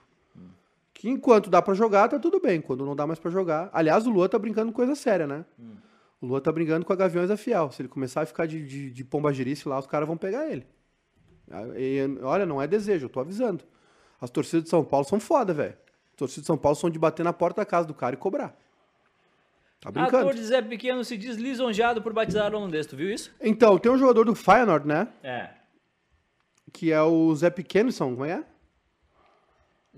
Que 0.97 1.07
enquanto 1.07 1.47
dá 1.47 1.61
pra 1.61 1.75
jogar, 1.75 2.07
tá 2.07 2.17
tudo 2.17 2.39
bem. 2.39 2.59
Quando 2.59 2.83
não 2.83 2.95
dá 2.95 3.05
mais 3.05 3.19
pra 3.19 3.29
jogar. 3.29 3.69
Aliás, 3.71 4.07
o 4.07 4.09
Luan 4.09 4.27
tá 4.27 4.39
brincando 4.39 4.71
com 4.71 4.75
coisa 4.75 4.95
séria, 4.95 5.27
né? 5.27 5.45
O 6.19 6.25
Luan 6.25 6.41
tá 6.41 6.51
brincando 6.51 6.83
com 6.83 6.91
a 6.91 6.95
Gaviões 6.95 7.29
da 7.29 7.37
Fiel. 7.37 7.69
Se 7.69 7.83
ele 7.83 7.87
começar 7.87 8.21
a 8.21 8.25
ficar 8.25 8.47
de, 8.47 8.65
de, 8.65 8.89
de 8.89 9.03
pombagirice 9.03 9.69
lá, 9.69 9.77
os 9.77 9.85
caras 9.85 10.07
vão 10.07 10.17
pegar 10.17 10.49
ele. 10.49 10.65
E, 11.77 11.99
olha, 12.23 12.47
não 12.47 12.59
é 12.59 12.65
desejo, 12.65 13.05
eu 13.05 13.09
tô 13.09 13.19
avisando. 13.19 13.63
As 14.19 14.31
torcidas 14.31 14.63
de 14.63 14.69
São 14.71 14.83
Paulo 14.83 15.05
são 15.05 15.19
foda, 15.19 15.53
velho. 15.53 15.77
As 16.13 16.17
torcidas 16.17 16.41
de 16.41 16.47
São 16.47 16.57
Paulo 16.57 16.75
são 16.75 16.89
de 16.89 16.97
bater 16.97 17.23
na 17.23 17.31
porta 17.31 17.61
da 17.61 17.65
casa 17.65 17.87
do 17.87 17.93
cara 17.93 18.15
e 18.15 18.17
cobrar. 18.17 18.57
Tá 19.79 19.91
brincando. 19.91 20.17
Ator 20.17 20.33
de 20.33 20.43
Zé 20.43 20.63
Pequeno 20.63 21.05
se 21.05 21.15
diz 21.15 21.37
lisonjeado 21.37 22.01
por 22.01 22.11
batizar 22.11 22.51
o 22.51 22.57
holandês, 22.57 22.87
tu 22.87 22.97
viu 22.97 23.13
isso? 23.13 23.31
Então, 23.39 23.77
tem 23.77 23.91
um 23.91 23.99
jogador 23.99 24.25
do 24.25 24.33
Feyenoord, 24.33 24.87
né? 24.87 25.07
É. 25.21 25.51
Que 26.73 26.91
é 26.91 27.03
o 27.03 27.35
Zé 27.35 27.51
Pequenisson, 27.51 28.13
como 28.13 28.25
é? 28.25 28.43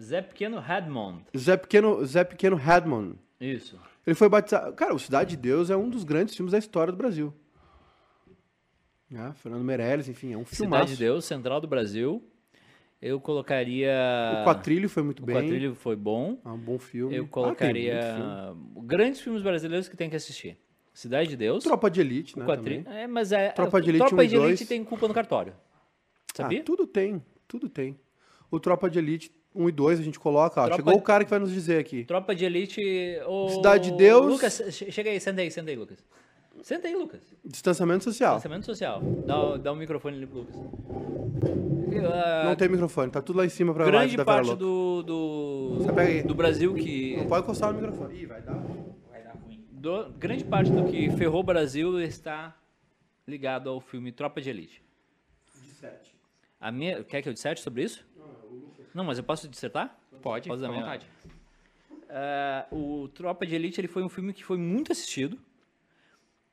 Zé 0.01 0.21
Pequeno 0.21 0.59
Redmond. 0.59 1.23
Zé 1.38 1.57
Pequeno, 1.57 2.05
Zé 2.05 2.23
Pequeno 2.23 2.57
Hadman. 2.57 3.15
Isso. 3.39 3.79
Ele 4.05 4.15
foi 4.15 4.29
batizado. 4.29 4.73
Cara, 4.73 4.93
o 4.93 4.99
Cidade 4.99 5.31
de 5.31 5.38
Deus 5.38 5.69
é 5.69 5.75
um 5.77 5.89
dos 5.89 6.03
grandes 6.03 6.35
filmes 6.35 6.51
da 6.51 6.57
história 6.57 6.91
do 6.91 6.97
Brasil. 6.97 7.33
Ah, 9.15 9.33
Fernando 9.33 9.63
Meirelles, 9.63 10.07
enfim, 10.07 10.33
é 10.33 10.38
um 10.38 10.45
filmaço. 10.45 10.55
Cidade 10.85 10.91
de 10.91 10.97
Deus, 10.97 11.25
Central 11.25 11.59
do 11.59 11.67
Brasil. 11.67 12.23
Eu 13.01 13.19
colocaria... 13.19 13.93
O 14.41 14.45
Quatrilho 14.45 14.89
foi 14.89 15.01
muito 15.03 15.23
O 15.23 15.25
bem. 15.25 15.35
Quatrilho 15.35 15.73
foi 15.73 15.95
bom. 15.95 16.38
É 16.45 16.49
um 16.49 16.57
bom 16.57 16.77
filme. 16.77 17.15
Eu 17.15 17.23
Ah, 17.23 17.27
colocaria 17.29 17.93
muito 18.53 18.73
filme. 18.75 18.88
grandes 18.88 19.21
filmes 19.21 19.41
brasileiros 19.41 19.88
que 19.88 19.95
tem 19.97 20.09
que 20.09 20.15
assistir. 20.17 20.57
Cidade 20.93 21.29
de 21.29 21.38
Deus. 21.38 21.63
Tropa 21.63 21.89
de 21.89 22.01
Elite, 22.01 22.38
né? 22.38 22.45
Quatrilho. 22.45 22.88
É, 22.89 23.07
mas 23.07 23.31
é. 23.31 23.49
Tropa 23.51 23.81
de 23.81 23.89
Elite 23.89 24.05
Tropa 24.05 24.23
1 24.23 24.27
de 24.27 24.35
Elite 24.35 24.47
2. 24.57 24.67
tem 24.67 24.83
culpa 24.83 25.07
no 25.07 25.13
cartório. 25.13 25.53
Sabia? 26.35 26.59
Ah, 26.59 26.63
tudo 26.63 26.85
tem, 26.85 27.23
tudo 27.47 27.69
tem. 27.69 27.97
O 28.51 28.59
Tropa 28.59 28.89
de 28.89 28.99
Elite 28.99 29.31
1 29.55 29.69
e 29.69 29.71
2 29.71 29.99
a 29.99 30.03
gente 30.03 30.19
coloca. 30.19 30.62
Ó, 30.62 30.65
Tropa 30.65 30.75
chegou 30.77 30.93
de- 30.93 30.99
o 30.99 31.01
cara 31.01 31.23
que 31.23 31.29
vai 31.29 31.39
nos 31.39 31.51
dizer 31.51 31.79
aqui. 31.79 32.03
Tropa 32.05 32.35
de 32.35 32.45
Elite. 32.45 32.81
ô, 33.25 33.49
Cidade 33.49 33.91
de 33.91 33.97
Deus. 33.97 34.25
Lucas, 34.25 34.62
che- 34.71 34.91
chega 34.91 35.09
aí, 35.09 35.19
senta 35.19 35.41
aí, 35.41 35.49
senta 35.51 35.69
aí, 35.69 35.75
Lucas. 35.75 35.97
Senta 36.62 36.88
aí, 36.88 36.95
Lucas. 36.95 37.21
Distanciamento 37.45 38.03
social. 38.03 38.35
Pensamento 38.35 38.65
social. 38.65 39.01
Dá, 39.25 39.41
o- 39.41 39.57
dá 39.57 39.71
um 39.71 39.75
microfone 39.77 40.17
ali 40.17 40.27
pro 40.27 40.39
Lucas. 40.39 40.55
Ah, 42.13 42.43
Não 42.45 42.55
tem 42.55 42.69
microfone, 42.69 43.12
tá 43.12 43.21
tudo 43.21 43.38
lá 43.38 43.45
em 43.45 43.49
cima 43.49 43.73
pra 43.73 43.83
live 43.85 43.97
grande 43.97 44.17
da 44.17 44.25
parte 44.25 44.55
do, 44.55 45.01
do, 45.03 45.75
Você 45.79 45.91
pega 45.93 46.01
aí. 46.12 46.21
do 46.23 46.35
Brasil 46.35 46.73
que. 46.75 47.17
Não 47.17 47.25
pode 47.27 47.43
encostar 47.43 47.73
no 47.73 47.79
microfone. 47.81 48.21
Ih, 48.21 48.25
vai 48.25 48.41
dar. 48.41 48.62
do- 49.71 50.09
grande 50.19 50.43
parte 50.43 50.69
do 50.71 50.83
que 50.85 51.09
ferrou 51.12 51.39
o 51.39 51.43
Brasil 51.43 52.00
está 52.02 52.54
ligado 53.25 53.69
ao 53.69 53.79
filme 53.79 54.12
Tropa 54.12 54.41
de 54.41 54.50
Elite. 54.50 54.83
De 55.63 55.71
7. 55.71 56.13
A 56.60 56.69
minha, 56.71 57.02
quer 57.04 57.21
que 57.21 57.29
eu 57.29 57.33
disserte 57.33 57.62
sobre 57.62 57.83
isso? 57.83 58.06
Não, 58.94 59.04
mas 59.04 59.17
eu 59.17 59.23
posso 59.23 59.48
dissertar? 59.48 59.98
Pode, 60.21 60.50
Posso 60.50 60.65
à 60.65 60.67
minha- 60.69 60.81
vontade. 60.81 61.06
Ah, 62.10 62.67
o 62.71 63.08
Tropa 63.10 63.46
de 63.46 63.54
Elite 63.56 63.79
ele 63.79 63.87
foi 63.87 64.04
um 64.04 64.10
filme 64.10 64.33
que 64.33 64.44
foi 64.44 64.58
muito 64.58 64.92
assistido 64.92 65.37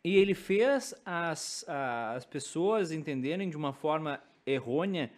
e 0.05 0.17
ele 0.17 0.35
fez 0.35 0.95
as, 1.05 1.65
as 1.69 2.25
pessoas 2.27 2.93
entenderem 2.93 3.49
de 3.49 3.57
uma 3.57 3.73
forma 3.73 4.21
errônea 4.45 5.11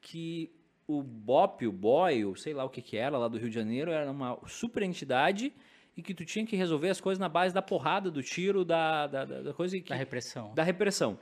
que 0.00 0.50
o 0.88 1.02
BOP, 1.02 1.66
o 1.66 1.72
BOI, 1.72 2.24
ou 2.24 2.36
sei 2.36 2.52
lá 2.52 2.64
o 2.64 2.68
que 2.70 2.82
que 2.82 2.96
era 2.96 3.16
lá 3.16 3.28
do 3.28 3.38
Rio 3.38 3.48
de 3.48 3.54
Janeiro, 3.54 3.90
era 3.90 4.10
uma 4.10 4.38
super 4.46 4.82
entidade 4.82 5.52
e 5.96 6.02
que 6.02 6.12
tu 6.14 6.24
tinha 6.24 6.44
que 6.44 6.54
resolver 6.56 6.90
as 6.90 7.00
coisas 7.00 7.18
na 7.18 7.28
base 7.28 7.54
da 7.54 7.62
porrada, 7.62 8.10
do 8.10 8.22
tiro, 8.22 8.64
da, 8.64 9.06
da, 9.06 9.24
da 9.24 9.42
da 9.42 9.54
coisa 9.54 9.78
que, 9.80 9.88
Da 9.88 9.94
repressão. 9.94 10.52
da 10.54 10.62
repressão. 10.62 11.18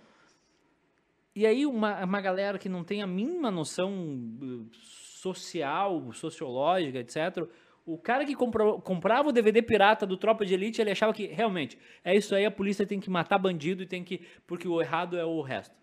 E 1.34 1.46
aí 1.46 1.64
uma, 1.66 2.04
uma 2.04 2.20
galera 2.20 2.58
que 2.58 2.68
não 2.68 2.82
tem 2.84 3.02
a 3.02 3.06
mínima 3.06 3.50
noção 3.50 3.92
uh, 3.92 4.70
social, 5.24 6.12
sociológica, 6.12 6.98
etc. 6.98 7.48
O 7.86 7.96
cara 7.98 8.24
que 8.24 8.34
comprou- 8.34 8.80
comprava 8.80 9.28
o 9.28 9.32
DVD 9.32 9.62
pirata 9.62 10.06
do 10.06 10.16
Tropa 10.16 10.44
de 10.44 10.54
Elite, 10.54 10.80
ele 10.80 10.90
achava 10.90 11.12
que 11.12 11.26
realmente 11.26 11.78
é 12.04 12.14
isso 12.14 12.34
aí, 12.34 12.44
a 12.44 12.50
polícia 12.50 12.86
tem 12.86 13.00
que 13.00 13.10
matar 13.10 13.38
bandido 13.38 13.82
e 13.82 13.86
tem 13.86 14.04
que. 14.04 14.22
Porque 14.46 14.66
o 14.68 14.80
errado 14.80 15.16
é 15.16 15.24
o 15.24 15.40
resto. 15.42 15.74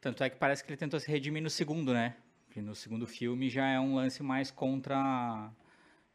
Tanto 0.00 0.22
é 0.22 0.30
que 0.30 0.36
parece 0.36 0.62
que 0.62 0.70
ele 0.70 0.76
tentou 0.76 1.00
se 1.00 1.10
redimir 1.10 1.42
no 1.42 1.50
segundo, 1.50 1.92
né? 1.92 2.16
Que 2.50 2.60
no 2.60 2.74
segundo 2.74 3.06
filme 3.06 3.48
já 3.50 3.66
é 3.68 3.80
um 3.80 3.94
lance 3.96 4.22
mais 4.22 4.50
contra 4.50 5.50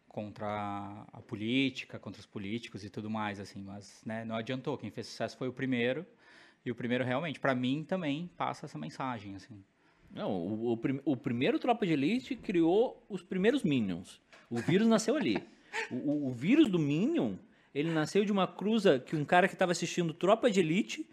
contra 0.07 1.05
a 1.13 1.21
política, 1.21 1.99
contra 1.99 2.19
os 2.19 2.25
políticos 2.25 2.83
e 2.83 2.89
tudo 2.89 3.09
mais, 3.09 3.39
assim. 3.39 3.61
Mas 3.61 4.01
né, 4.05 4.25
não 4.25 4.35
adiantou. 4.35 4.77
Quem 4.77 4.89
fez 4.91 5.07
sucesso 5.07 5.37
foi 5.37 5.47
o 5.47 5.53
primeiro. 5.53 6.05
E 6.65 6.71
o 6.71 6.75
primeiro, 6.75 7.03
realmente, 7.05 7.39
pra 7.39 7.55
mim, 7.55 7.85
também 7.87 8.29
passa 8.35 8.65
essa 8.65 8.77
mensagem, 8.77 9.35
assim. 9.35 9.63
Não, 10.13 10.31
o, 10.31 10.73
o, 10.73 10.79
o 11.05 11.15
primeiro 11.17 11.59
Tropa 11.59 11.85
de 11.85 11.93
Elite 11.93 12.35
criou 12.35 13.03
os 13.09 13.21
primeiros 13.21 13.63
Minions. 13.63 14.19
O 14.49 14.57
vírus 14.57 14.87
nasceu 14.87 15.15
ali. 15.15 15.37
O, 15.91 16.27
o- 16.29 16.31
vírus 16.33 16.67
do 16.67 16.79
Minion, 16.79 17.33
ele 17.73 17.91
nasceu 17.91 18.25
de 18.25 18.31
uma 18.31 18.47
cruza 18.47 18.99
que 18.99 19.15
um 19.15 19.23
cara 19.23 19.47
que 19.47 19.53
estava 19.53 19.71
assistindo 19.71 20.13
Tropa 20.13 20.49
de 20.49 20.59
Elite, 20.59 21.07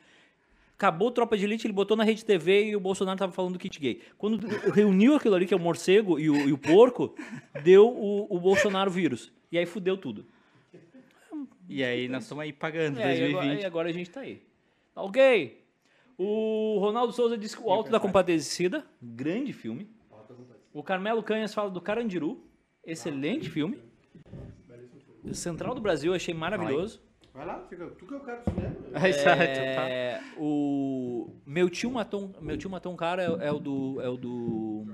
acabou 0.74 1.10
Tropa 1.10 1.36
de 1.36 1.44
Elite, 1.44 1.66
ele 1.66 1.74
botou 1.74 1.96
na 1.96 2.04
rede 2.04 2.24
TV 2.24 2.70
e 2.70 2.76
o 2.76 2.80
Bolsonaro 2.80 3.18
tava 3.18 3.32
falando 3.32 3.52
do 3.52 3.58
kit 3.58 3.78
gay. 3.78 4.00
Quando 4.16 4.46
reuniu 4.72 5.14
aquilo 5.16 5.34
ali, 5.34 5.46
que 5.46 5.52
é 5.52 5.56
o 5.56 5.60
morcego 5.60 6.18
e 6.18 6.30
o, 6.30 6.48
e 6.48 6.52
o 6.52 6.58
porco, 6.58 7.14
deu 7.62 7.86
o, 7.88 8.26
o 8.34 8.40
Bolsonaro 8.40 8.90
vírus. 8.90 9.30
E 9.52 9.58
aí 9.58 9.66
fudeu 9.66 9.96
tudo. 9.98 10.24
E 11.68 11.82
aí 11.84 12.08
nós 12.08 12.22
estamos 12.22 12.42
aí 12.42 12.52
pagando, 12.52 12.98
É, 13.00 13.02
e 13.18 13.24
agora, 13.26 13.32
2020. 13.32 13.62
e 13.62 13.66
agora 13.66 13.88
a 13.88 13.92
gente 13.92 14.10
tá 14.10 14.20
aí. 14.20 14.40
Ok. 14.94 15.60
O 16.18 16.78
Ronaldo 16.80 17.12
Souza 17.12 17.36
disse 17.36 17.56
que 17.56 17.62
o 17.62 17.70
Alto 17.70 17.90
da 17.90 18.00
Compadecida, 18.00 18.84
grande 19.02 19.52
filme. 19.52 19.88
O 20.72 20.82
Carmelo 20.82 21.22
Canhas 21.22 21.52
fala 21.54 21.70
do 21.70 21.80
Carandiru, 21.80 22.42
excelente 22.84 23.48
filme. 23.50 23.78
O 25.24 25.34
Central 25.34 25.74
do 25.74 25.80
Brasil 25.80 26.12
eu 26.12 26.16
achei 26.16 26.32
maravilhoso. 26.34 27.00
Vai 27.34 27.44
lá, 27.44 27.60
fica. 27.68 27.86
Tu 27.88 28.06
que 28.06 28.14
é 28.14 28.16
o 28.16 28.20
cara 28.20 28.40
do 28.40 28.50
cinema. 28.50 28.76
Exato, 29.08 29.38
tá. 29.38 29.88
É, 29.90 30.22
o 30.38 31.30
meu 31.44 31.68
tio 31.68 31.90
matou, 31.90 32.22
um- 32.24 32.32
meu 32.40 32.56
tio 32.56 32.70
matou 32.70 32.92
um 32.92 32.96
cara 32.96 33.22
é, 33.24 33.48
é 33.48 33.52
o 33.52 33.58
do 33.58 34.00
é 34.00 34.08
o 34.08 34.16
do, 34.16 34.84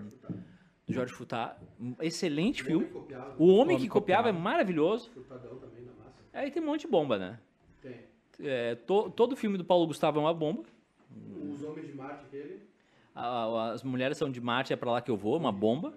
do 0.86 0.92
Jorge 0.92 1.12
Futá. 1.12 1.56
Um 1.80 1.94
Excelente 2.00 2.64
filme. 2.64 2.86
Copiava, 2.86 3.34
O 3.38 3.46
homem 3.46 3.60
Homem 3.76 3.78
que 3.78 3.88
copiava 3.88 4.28
é 4.28 4.32
maravilhoso. 4.32 5.10
chutadão 5.14 5.56
também 5.58 5.84
na 5.84 5.92
massa. 5.92 6.16
Aí 6.32 6.50
tem 6.50 6.60
um 6.62 6.66
monte 6.66 6.80
de 6.82 6.88
bomba, 6.88 7.16
né? 7.18 7.38
Tem. 7.80 7.96
É, 8.40 8.74
to- 8.74 9.10
todo 9.10 9.36
filme 9.36 9.56
do 9.56 9.64
Paulo 9.64 9.86
Gustavo 9.86 10.18
é 10.18 10.22
uma 10.22 10.34
bomba. 10.34 10.64
Os 11.52 11.62
homens 11.62 11.86
de 11.86 11.94
Marte, 11.94 12.24
aquele. 12.26 12.60
As 13.14 13.82
mulheres 13.82 14.16
são 14.16 14.30
de 14.30 14.40
Marte, 14.40 14.72
é 14.72 14.76
pra 14.76 14.90
lá 14.92 15.00
que 15.02 15.10
eu 15.10 15.16
vou, 15.16 15.36
uma 15.36 15.52
bomba. 15.52 15.92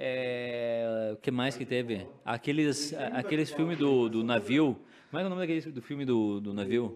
É, 0.00 1.10
o 1.12 1.16
que 1.16 1.30
mais 1.30 1.56
que 1.56 1.66
teve? 1.66 2.06
Aqueles, 2.24 2.94
aqueles 3.12 3.50
filmes 3.50 3.76
do, 3.76 4.08
do 4.08 4.22
navio. 4.22 4.78
Como 5.10 5.18
é 5.18 5.22
que 5.22 5.24
é 5.24 5.26
o 5.26 5.28
nome 5.30 5.40
daquele 5.42 5.72
do 5.72 5.82
filme 5.82 6.04
do, 6.04 6.40
do 6.40 6.54
navio? 6.54 6.88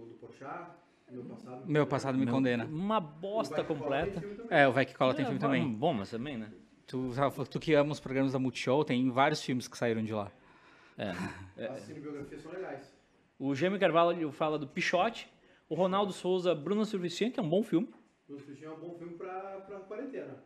Do 1.11 1.25
meu 1.25 1.25
passado. 1.25 1.67
Meu 1.67 1.87
passado 1.87 2.19
me 2.19 2.27
condena. 2.27 2.65
Uma 2.65 3.01
bosta 3.01 3.65
completa. 3.65 4.23
É, 4.49 4.69
o 4.69 4.73
Vai 4.73 4.87
Que 4.87 4.95
Cola 4.95 5.15
tem 5.15 5.25
É, 5.25 5.27
filme 5.27 5.39
bom, 5.41 5.47
também. 5.47 5.69
Bom, 5.69 5.93
mas 5.93 6.11
também, 6.11 6.39
né? 6.39 6.51
Tu, 6.87 7.11
tu 7.51 7.59
que 7.61 7.75
ama 7.75 7.93
os 7.93 8.01
programas 8.01 8.33
da 8.33 8.39
Multishow, 8.39 8.85
tem 8.85 9.11
vários 9.11 9.43
filmes 9.43 9.67
que 9.67 9.77
saíram 9.77 10.03
de 10.05 10.13
lá. 10.13 10.31
É. 10.97 11.67
As 11.67 11.81
cinebiografias 11.81 12.41
são 12.43 12.53
legais. 12.53 12.95
O 13.39 13.55
Gêmeo 13.55 13.81
Carvalho 13.81 14.31
fala 14.31 14.59
do 14.59 14.67
Pichote. 14.67 15.31
O 15.73 15.75
Ronaldo 15.75 16.13
Souza, 16.13 16.55
Bruno 16.55 16.85
Surficien, 16.85 17.31
que 17.31 17.41
é 17.41 17.43
um 17.43 17.49
bom 17.49 17.63
filme. 17.63 17.89
Bruce 18.29 18.45
Christian 18.45 18.69
é 18.69 18.73
um 18.73 18.79
bom 18.79 18.95
filme 18.99 19.15
pra, 19.15 19.31
pra 19.67 19.81
quarentena. 19.81 20.37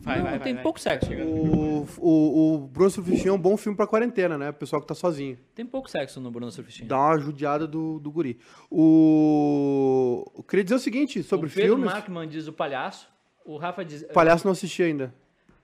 Vai, 0.00 0.16
Não, 0.16 0.24
vai, 0.24 0.40
tem 0.40 0.54
vai. 0.54 0.62
pouco 0.62 0.80
sexo. 0.80 1.12
O, 1.12 1.86
o, 1.98 2.54
o 2.54 2.58
Bruno 2.66 2.88
Surfichinha 2.88 3.28
é 3.28 3.32
um 3.34 3.38
bom 3.38 3.58
filme 3.58 3.76
pra 3.76 3.86
quarentena, 3.86 4.38
né? 4.38 4.48
O 4.48 4.54
pessoal 4.54 4.80
que 4.80 4.88
tá 4.88 4.94
sozinho. 4.94 5.38
Tem 5.54 5.66
pouco 5.66 5.90
sexo 5.90 6.18
no 6.18 6.30
Bruno 6.30 6.50
Surficien. 6.50 6.88
Dá 6.88 6.96
uma 6.96 7.18
judiada 7.18 7.66
do, 7.66 7.98
do 7.98 8.10
guri. 8.10 8.38
O... 8.70 10.24
Eu 10.34 10.42
queria 10.44 10.64
dizer 10.64 10.76
o 10.76 10.78
seguinte 10.78 11.22
sobre 11.22 11.48
o 11.48 11.52
Pedro 11.52 11.74
filmes. 11.74 11.92
Markman 11.92 12.26
diz 12.26 12.48
o 12.48 12.54
palhaço. 12.54 13.10
O 13.44 13.58
Rafa 13.58 13.84
diz. 13.84 14.00
O 14.00 14.14
Palhaço 14.14 14.46
não 14.46 14.52
assisti 14.52 14.82
ainda. 14.82 15.14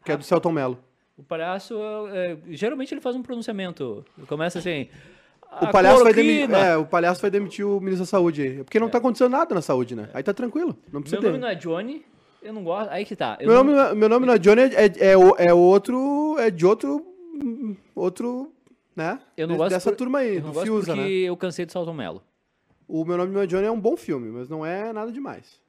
Que 0.04 0.12
é 0.12 0.16
do 0.18 0.24
Celton 0.24 0.52
Mello. 0.52 0.78
O 1.16 1.22
palhaço, 1.22 1.74
é, 2.10 2.36
geralmente 2.50 2.92
ele 2.92 3.00
faz 3.00 3.16
um 3.16 3.22
pronunciamento. 3.22 4.04
Começa 4.28 4.58
assim. 4.58 4.90
O 5.60 5.64
"A 5.66 5.68
palhaço, 5.68 6.02
vai 6.02 6.12
demi... 6.14 6.46
cloroquina." 6.46 6.58
é, 6.58 6.76
o 6.76 6.86
palhaço 6.86 7.20
vai 7.20 7.30
demitir 7.30 7.66
o 7.66 7.78
ministro 7.80 8.00
da 8.00 8.06
saúde 8.06 8.42
aí. 8.42 8.64
Porque 8.64 8.80
não 8.80 8.88
tá 8.88 8.98
acontecendo 8.98 9.30
nada 9.30 9.54
na 9.54 9.60
saúde, 9.62 9.94
né? 9.94 10.08
Aí 10.14 10.22
tá 10.22 10.32
tranquilo. 10.32 10.76
Não 10.92 11.00
precisa 11.02 11.20
Meu 11.20 11.30
nome 11.32 11.40
ter. 11.40 11.46
não 11.46 11.52
é 11.52 11.54
Johnny, 11.54 12.04
eu 12.42 12.52
não 12.52 12.64
gosto. 12.64 12.90
Aí 12.90 13.04
que 13.04 13.14
tá. 13.14 13.36
eu 13.40 13.46
Meu 13.48 13.56
não- 13.56 13.64
nome, 13.64 13.76
não 13.76 13.86
é- 13.86 13.94
meu 13.94 14.08
nome 14.08 14.26
não 14.26 14.34
é 14.34 14.38
Johnny, 14.38 14.62
é, 14.62 14.84
é, 14.86 14.92
é, 14.98 15.46
é 15.48 15.54
outro. 15.54 16.36
É 16.38 16.50
de 16.50 16.64
outro. 16.66 17.04
Outro. 17.94 18.52
Né? 18.94 19.18
eu 19.38 19.48
não 19.48 19.56
gosto 19.56 19.70
Dessa 19.70 19.90
por- 19.90 19.96
turma 19.96 20.18
aí, 20.18 20.36
eu 20.36 20.42
não 20.42 20.50
do 20.52 20.52
porque 20.52 20.92
né? 20.94 21.08
eu 21.08 21.34
cansei 21.34 21.64
do 21.64 21.72
Salton 21.72 21.94
Mello. 21.94 22.22
O 22.86 23.06
meu 23.06 23.16
nome 23.16 23.32
não 23.32 23.40
é 23.40 23.46
Johnny 23.46 23.64
é 23.66 23.70
um 23.70 23.80
bom 23.80 23.96
filme, 23.96 24.28
mas 24.30 24.50
não 24.50 24.66
é 24.66 24.92
nada 24.92 25.10
demais. 25.10 25.60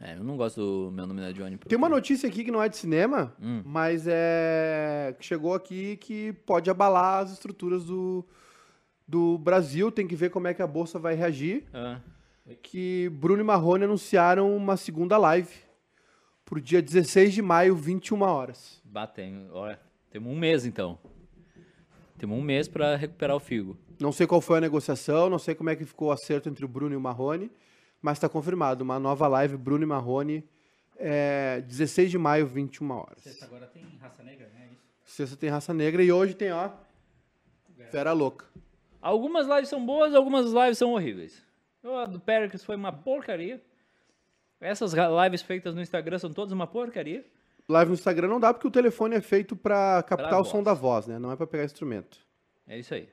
É, 0.00 0.16
eu 0.16 0.24
não 0.24 0.34
gosto 0.38 0.56
do 0.86 0.90
meu 0.90 1.06
nome 1.06 1.20
não 1.20 1.28
é 1.28 1.32
Johnny. 1.34 1.58
Tem 1.58 1.76
uma 1.76 1.90
notícia 1.90 2.26
aqui 2.26 2.42
que 2.42 2.50
não 2.50 2.62
é 2.62 2.70
de 2.70 2.78
cinema, 2.78 3.34
Hum. 3.38 3.60
mas 3.66 4.06
é. 4.08 5.14
que 5.18 5.26
chegou 5.26 5.52
aqui 5.52 5.98
que 5.98 6.32
pode 6.46 6.70
abalar 6.70 7.22
as 7.24 7.32
estruturas 7.32 7.84
do, 7.84 8.24
do 9.10 9.36
Brasil. 9.38 9.90
Tem 9.90 10.06
que 10.06 10.14
ver 10.14 10.30
como 10.30 10.46
é 10.46 10.54
que 10.54 10.62
a 10.62 10.66
Bolsa 10.66 10.98
vai 10.98 11.14
reagir. 11.14 11.64
Ah, 11.74 12.00
Que 12.62 13.08
Bruno 13.10 13.40
e 13.40 13.44
Marrone 13.44 13.84
anunciaram 13.84 14.56
uma 14.56 14.76
segunda 14.76 15.18
live 15.18 15.52
pro 16.44 16.60
dia 16.60 16.80
16 16.80 17.34
de 17.34 17.42
maio, 17.42 17.74
21 17.74 18.22
horas. 18.22 18.80
batem. 18.84 19.48
Olha, 19.52 19.78
temos 20.10 20.32
um 20.32 20.38
mês 20.38 20.64
então. 20.64 20.98
Temos 22.18 22.36
um 22.38 22.42
mês 22.42 22.68
pra 22.68 22.96
recuperar 22.96 23.36
o 23.36 23.40
figo. 23.40 23.76
Não 23.98 24.12
sei 24.12 24.26
qual 24.26 24.40
foi 24.40 24.58
a 24.58 24.60
negociação, 24.60 25.28
não 25.30 25.38
sei 25.38 25.54
como 25.54 25.70
é 25.70 25.76
que 25.76 25.84
ficou 25.84 26.08
o 26.08 26.12
acerto 26.12 26.48
entre 26.48 26.64
o 26.64 26.68
Bruno 26.68 26.92
e 26.94 26.96
o 26.96 27.00
Marrone, 27.00 27.50
mas 28.00 28.16
está 28.18 28.28
confirmado. 28.28 28.82
Uma 28.84 28.98
nova 28.98 29.26
live, 29.28 29.56
Bruno 29.56 29.84
e 29.84 29.86
Marrone, 29.86 30.44
é, 30.96 31.60
16 31.62 32.10
de 32.10 32.18
maio, 32.18 32.46
21 32.46 32.90
horas. 32.90 33.42
Agora 33.42 33.66
tem 33.66 33.84
raça 34.00 34.22
negra, 34.22 34.48
né? 34.54 34.68
Isso. 35.04 35.14
Sexta 35.16 35.36
tem 35.36 35.50
raça 35.50 35.72
negra 35.74 36.02
e 36.02 36.10
hoje 36.12 36.34
tem, 36.34 36.52
ó, 36.52 36.70
Fera 37.90 38.12
Louca. 38.12 38.46
Algumas 39.00 39.46
lives 39.46 39.68
são 39.68 39.84
boas, 39.84 40.14
algumas 40.14 40.46
lives 40.52 40.78
são 40.78 40.92
horríveis. 40.92 41.44
A 41.82 42.04
do 42.06 42.20
Pericles 42.20 42.64
foi 42.64 42.76
uma 42.76 42.92
porcaria. 42.92 43.62
Essas 44.60 44.92
lives 44.92 45.40
feitas 45.40 45.74
no 45.74 45.80
Instagram 45.80 46.18
são 46.18 46.32
todas 46.32 46.52
uma 46.52 46.66
porcaria. 46.66 47.24
Live 47.66 47.88
no 47.90 47.94
Instagram 47.94 48.28
não 48.28 48.40
dá 48.40 48.52
porque 48.52 48.66
o 48.66 48.70
telefone 48.70 49.14
é 49.16 49.20
feito 49.20 49.56
para 49.56 50.02
captar 50.02 50.28
Pra 50.28 50.40
o 50.40 50.44
som 50.44 50.62
voz. 50.62 50.64
da 50.64 50.74
voz, 50.74 51.06
né? 51.06 51.18
Não 51.18 51.30
é 51.30 51.36
para 51.36 51.46
pegar 51.46 51.64
instrumento. 51.64 52.18
É 52.66 52.78
isso 52.78 52.92
aí. 52.92 53.08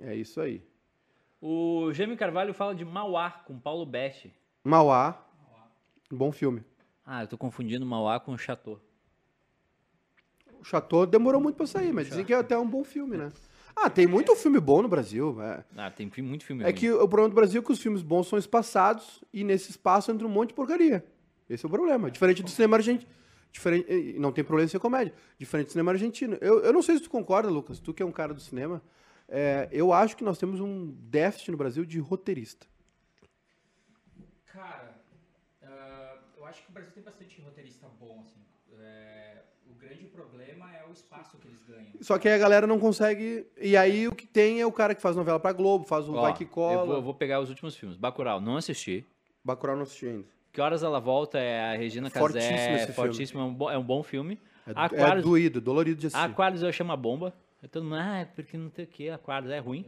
É 0.00 0.14
isso 0.14 0.40
aí. 0.40 0.62
O 1.40 1.92
Gêmeo 1.92 2.16
Carvalho 2.16 2.54
fala 2.54 2.74
de 2.74 2.84
Mauá 2.84 3.30
com 3.30 3.58
Paulo 3.58 3.84
Best. 3.84 4.32
Mauá, 4.62 5.20
bom 6.10 6.30
filme. 6.30 6.62
Ah, 7.04 7.22
eu 7.24 7.28
tô 7.28 7.36
confundindo 7.36 7.84
Mauá 7.84 8.20
com 8.20 8.36
Chateau. 8.38 8.80
O 10.60 10.64
Chateau 10.64 11.04
demorou 11.04 11.40
muito 11.40 11.56
para 11.56 11.66
sair, 11.66 11.92
mas 11.92 12.08
dizem 12.08 12.24
que 12.24 12.32
é 12.32 12.36
até 12.36 12.56
um 12.56 12.66
bom 12.68 12.84
filme, 12.84 13.16
né? 13.16 13.30
Ah, 13.76 13.90
tem 13.90 14.06
muito 14.06 14.34
filme 14.36 14.60
bom 14.60 14.80
no 14.82 14.88
Brasil. 14.88 15.40
É, 15.42 15.64
Ah, 15.76 15.90
tem 15.90 16.10
muito 16.22 16.44
filme 16.44 16.62
é 16.62 16.66
ruim. 16.66 16.74
que 16.74 16.90
o 16.90 17.08
problema 17.08 17.28
do 17.28 17.34
Brasil 17.34 17.60
é 17.60 17.64
que 17.64 17.72
os 17.72 17.80
filmes 17.80 18.02
bons 18.02 18.28
são 18.28 18.38
espaçados 18.38 19.22
e 19.32 19.42
nesse 19.44 19.70
espaço 19.70 20.10
entra 20.12 20.26
um 20.26 20.30
monte 20.30 20.48
de 20.48 20.54
porcaria. 20.54 21.04
Esse 21.48 21.64
é 21.64 21.68
o 21.68 21.70
problema. 21.70 22.10
Diferente 22.10 22.42
do 22.42 22.50
cinema 22.50 22.76
argentino. 22.76 23.10
Diferente, 23.52 24.18
não 24.18 24.32
tem 24.32 24.42
problema 24.42 24.66
em 24.66 24.68
ser 24.68 24.78
comédia. 24.80 25.14
Diferente 25.38 25.66
do 25.66 25.72
cinema 25.72 25.92
argentino. 25.92 26.36
Eu, 26.40 26.60
eu 26.60 26.72
não 26.72 26.82
sei 26.82 26.96
se 26.96 27.02
tu 27.02 27.10
concorda, 27.10 27.48
Lucas, 27.50 27.78
tu 27.78 27.92
que 27.94 28.02
é 28.02 28.06
um 28.06 28.12
cara 28.12 28.32
do 28.34 28.40
cinema. 28.40 28.82
é, 29.28 29.68
eu 29.70 29.92
acho 29.92 30.16
que 30.16 30.24
nós 30.24 30.38
temos 30.38 30.60
um 30.60 30.90
déficit 31.10 31.50
no 31.50 31.56
Brasil 31.56 31.84
de 31.84 31.98
roteirista. 32.00 32.66
Cara, 34.46 34.94
ah, 35.62 36.18
eu 36.36 36.44
acho 36.46 36.62
que 36.62 36.70
o 36.70 36.72
Brasil 36.72 36.92
tem 36.92 37.02
bastante 37.02 37.40
roteirista 37.42 37.88
bom, 38.00 38.22
assim. 38.24 38.40
É, 38.78 39.43
grande 39.88 40.04
problema 40.06 40.70
é 40.74 40.84
o 40.88 40.92
espaço 40.92 41.36
que 41.38 41.48
eles 41.48 41.62
ganham. 41.64 41.92
Só 42.00 42.18
que 42.18 42.28
aí 42.28 42.34
a 42.34 42.38
galera 42.38 42.66
não 42.66 42.78
consegue. 42.78 43.46
E 43.60 43.76
aí 43.76 44.08
o 44.08 44.14
que 44.14 44.26
tem 44.26 44.60
é 44.60 44.66
o 44.66 44.72
cara 44.72 44.94
que 44.94 45.02
faz 45.02 45.16
novela 45.16 45.38
pra 45.40 45.52
Globo, 45.52 45.84
faz 45.84 46.08
o 46.08 46.14
Ó, 46.14 46.22
Vai 46.22 46.34
Que 46.34 46.44
Eu 46.44 46.48
Cola. 46.48 46.84
vou, 46.84 46.94
eu 46.96 47.02
vou 47.02 47.14
pegar 47.14 47.40
os 47.40 47.48
últimos 47.48 47.76
filmes. 47.76 47.96
Bacurau, 47.96 48.40
não 48.40 48.56
assisti. 48.56 49.04
Bacurau 49.44 49.76
não 49.76 49.82
assisti 49.82 50.06
ainda. 50.06 50.24
Que 50.52 50.60
Horas 50.60 50.82
Ela 50.82 51.00
Volta 51.00 51.38
é 51.38 51.72
a 51.72 51.76
Regina 51.76 52.08
Fortíssimo 52.10 52.52
Casé. 52.56 52.74
esse 52.76 52.92
filme. 52.92 52.94
Fortíssimo, 52.94 53.40
é 53.40 53.44
um, 53.44 53.54
bom, 53.54 53.70
é 53.70 53.78
um 53.78 53.82
bom 53.82 54.02
filme. 54.02 54.38
É, 54.66 54.70
é 54.70 54.74
Aquários, 54.76 55.24
doído, 55.24 55.60
dolorido 55.60 56.00
de 56.00 56.06
assistir. 56.06 56.24
Aquários 56.24 56.62
eu 56.62 56.72
chamo 56.72 56.92
a 56.92 56.96
bomba. 56.96 57.34
Aí 57.62 57.68
Todo 57.68 57.82
mundo, 57.84 57.96
ah, 57.96 58.18
é 58.20 58.24
porque 58.24 58.56
não 58.56 58.70
tem 58.70 58.84
o 58.84 58.88
que, 58.88 59.10
Aquários 59.10 59.50
é 59.50 59.58
ruim. 59.58 59.84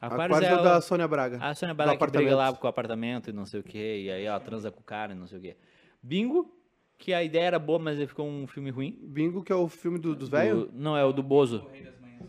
Aquários 0.00 0.36
Aquários 0.38 0.58
é, 0.58 0.60
é, 0.60 0.62
da 0.64 0.78
o- 0.78 0.82
Sônia 0.82 1.08
Braga. 1.08 1.38
a 1.42 1.54
Sônia 1.54 1.74
do 1.74 1.76
Braga 1.76 1.96
que 1.98 2.12
briga 2.12 2.36
lá 2.36 2.52
com 2.52 2.66
o 2.66 2.70
apartamento 2.70 3.30
e 3.30 3.32
não 3.32 3.44
sei 3.46 3.60
o 3.60 3.62
que, 3.62 3.78
e 3.78 4.10
aí 4.10 4.24
ela 4.24 4.38
transa 4.40 4.70
com 4.70 4.80
o 4.80 4.84
cara 4.84 5.12
e 5.12 5.16
não 5.16 5.26
sei 5.26 5.38
o 5.38 5.40
que. 5.42 5.56
Bingo, 6.02 6.55
que 6.98 7.12
a 7.12 7.22
ideia 7.22 7.44
era 7.44 7.58
boa, 7.58 7.78
mas 7.78 7.98
aí 7.98 8.06
ficou 8.06 8.26
um 8.26 8.46
filme 8.46 8.70
ruim. 8.70 8.98
Bingo, 9.02 9.42
que 9.42 9.52
é 9.52 9.54
o 9.56 9.68
filme 9.68 9.98
do- 9.98 10.14
dos 10.14 10.28
velhos. 10.28 10.66
Do- 10.66 10.72
Não, 10.74 10.96
é 10.96 11.04
o 11.04 11.12
do 11.12 11.22
Bozo. 11.22 11.66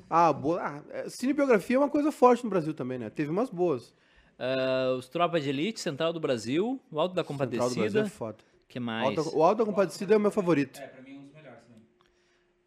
Ah, 0.10 0.32
boa. 0.32 0.62
Ah, 0.62 0.82
é, 0.90 1.10
cinebiografia 1.10 1.76
é 1.76 1.80
uma 1.80 1.90
coisa 1.90 2.12
forte 2.12 2.44
no 2.44 2.50
Brasil 2.50 2.74
também, 2.74 2.98
né? 3.00 3.10
Teve 3.10 3.30
umas 3.32 3.50
boas. 3.50 3.94
Ah, 4.40 4.94
os 4.98 5.08
Tropas 5.10 5.44
de 5.44 5.50
Elite, 5.50 5.80
Central 5.80 6.14
do 6.14 6.20
Brasil, 6.20 6.80
o 6.92 7.00
Alto 7.00 7.16
da 7.16 7.24
Central 7.24 7.48
do 7.48 7.50
Brasil 7.50 7.70
Compadecida, 7.76 8.02
é 8.02 8.10
foda. 8.10 8.38
que 8.68 8.80
O 8.80 8.82
mais? 8.82 9.18
Alto, 9.18 9.38
o 9.38 9.44
Alto 9.44 9.58
da 9.60 9.66
Compadecida 9.66 10.14
é 10.14 10.18
o 10.18 10.20
meu 10.20 10.32
favorito. 10.32 10.80
É, 10.80 10.88
pra 10.88 11.02
mim 11.02 11.16
é 11.16 11.20
um 11.20 11.24
dos 11.24 11.34
melhores 11.34 11.60
também. 11.64 11.82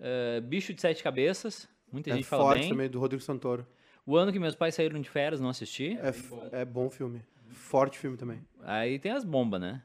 Ah, 0.01 0.40
Bicho 0.40 0.74
de 0.74 0.80
Sete 0.80 1.03
Cabeças, 1.03 1.68
muita 1.92 2.11
É 2.11 2.14
gente 2.14 2.24
fala 2.26 2.42
forte 2.44 2.61
bem. 2.61 2.68
também, 2.70 2.88
do 2.90 2.98
Rodrigo 2.98 3.22
Santoro. 3.22 3.66
O 4.07 4.16
Ano 4.16 4.32
que 4.32 4.38
Meus 4.38 4.55
Pais 4.55 4.74
Saíram 4.74 5.01
de 5.01 5.09
Férias, 5.09 5.40
não 5.40 5.48
assisti. 5.51 5.98
É, 6.53 6.61
é 6.62 6.64
bom 6.64 6.88
filme. 6.90 7.22
Forte 7.51 7.98
filme 7.98 8.16
também. 8.16 8.40
Aí 8.62 8.98
tem 8.98 9.12
as 9.12 9.24
bombas, 9.24 9.61
né? 9.61 9.82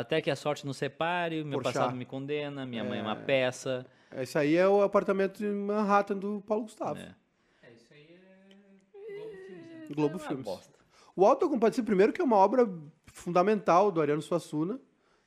Até 0.00 0.20
que 0.20 0.30
a 0.30 0.36
sorte 0.36 0.66
nos 0.66 0.76
separe, 0.76 1.44
meu 1.44 1.58
Porchat. 1.60 1.74
passado 1.74 1.96
me 1.96 2.04
condena, 2.04 2.66
minha 2.66 2.82
mãe 2.82 2.98
é 2.98 3.02
uma 3.02 3.14
peça. 3.16 3.86
Esse 4.16 4.36
aí 4.38 4.56
é 4.56 4.66
o 4.68 4.82
apartamento 4.82 5.38
de 5.38 5.46
Manhattan 5.46 6.16
do 6.16 6.40
Paulo 6.46 6.64
Gustavo. 6.64 6.98
É. 6.98 7.14
É, 7.62 7.72
isso 7.76 7.92
aí 7.92 8.08
é 8.10 8.54
Globo 8.56 9.36
Filmes, 9.46 9.68
né? 9.70 9.86
Globo 9.94 10.16
É 10.16 10.18
Filmes. 10.18 10.44
bosta. 10.44 10.78
O 11.14 11.24
Alto 11.24 11.46
da 11.46 11.50
Compadecida, 11.52 11.86
primeiro, 11.86 12.12
que 12.12 12.20
é 12.20 12.24
uma 12.24 12.36
obra 12.36 12.68
fundamental 13.06 13.92
do 13.92 14.00
Ariano 14.00 14.20
Suassuna, 14.22 14.80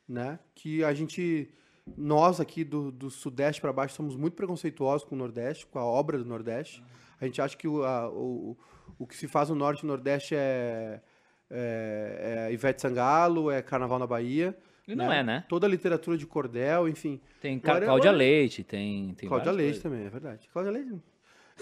né? 0.08 0.38
Que 0.54 0.84
a 0.84 0.94
gente, 0.94 1.50
nós 1.98 2.40
aqui 2.42 2.64
do, 2.66 2.92
do 2.92 3.10
Sudeste 3.10 3.62
para 3.62 3.72
baixo, 3.72 3.96
somos 3.96 4.16
muito 4.18 4.34
preconceituosos 4.36 5.08
com 5.08 5.16
o 5.16 5.18
Nordeste, 5.18 5.66
com 5.66 5.80
a 5.80 5.86
obra 5.86 6.18
do 6.18 6.26
Nordeste. 6.26 6.84
A 7.22 7.26
gente 7.26 7.42
acha 7.42 7.56
que 7.56 7.68
o, 7.70 7.84
a- 7.86 8.10
o, 8.10 8.58
o 9.00 9.08
que 9.08 9.16
se 9.16 9.28
faz 9.30 9.48
no 9.50 9.56
Norte 9.56 9.80
e 9.80 9.84
no 9.86 9.94
Nordeste 9.94 10.36
é, 10.36 11.02
é, 11.50 12.48
é 12.50 12.54
Ivete 12.54 12.82
Sangalo, 12.82 13.50
é 13.52 13.62
Carnaval 13.62 14.00
na 14.00 14.08
Bahia. 14.08 14.56
E 14.88 14.96
não 14.96 15.12
é, 15.12 15.22
né? 15.22 15.44
Toda 15.50 15.68
a 15.68 15.70
literatura 15.70 16.18
de 16.18 16.26
cordel, 16.26 16.88
enfim. 16.88 17.20
Tem 17.42 17.58
Agora- 17.62 17.80
Ca- 17.82 17.86
Cláudia 17.88 18.12
Leite, 18.12 18.64
tem. 18.64 19.14
tem 19.16 19.28
Cláudia 19.28 19.52
Leite 19.52 19.82
coisas. 19.82 19.84
também, 19.84 20.06
é 20.06 20.10
verdade. 20.10 20.48
Cláudia 20.52 20.72
Leite. 20.72 20.96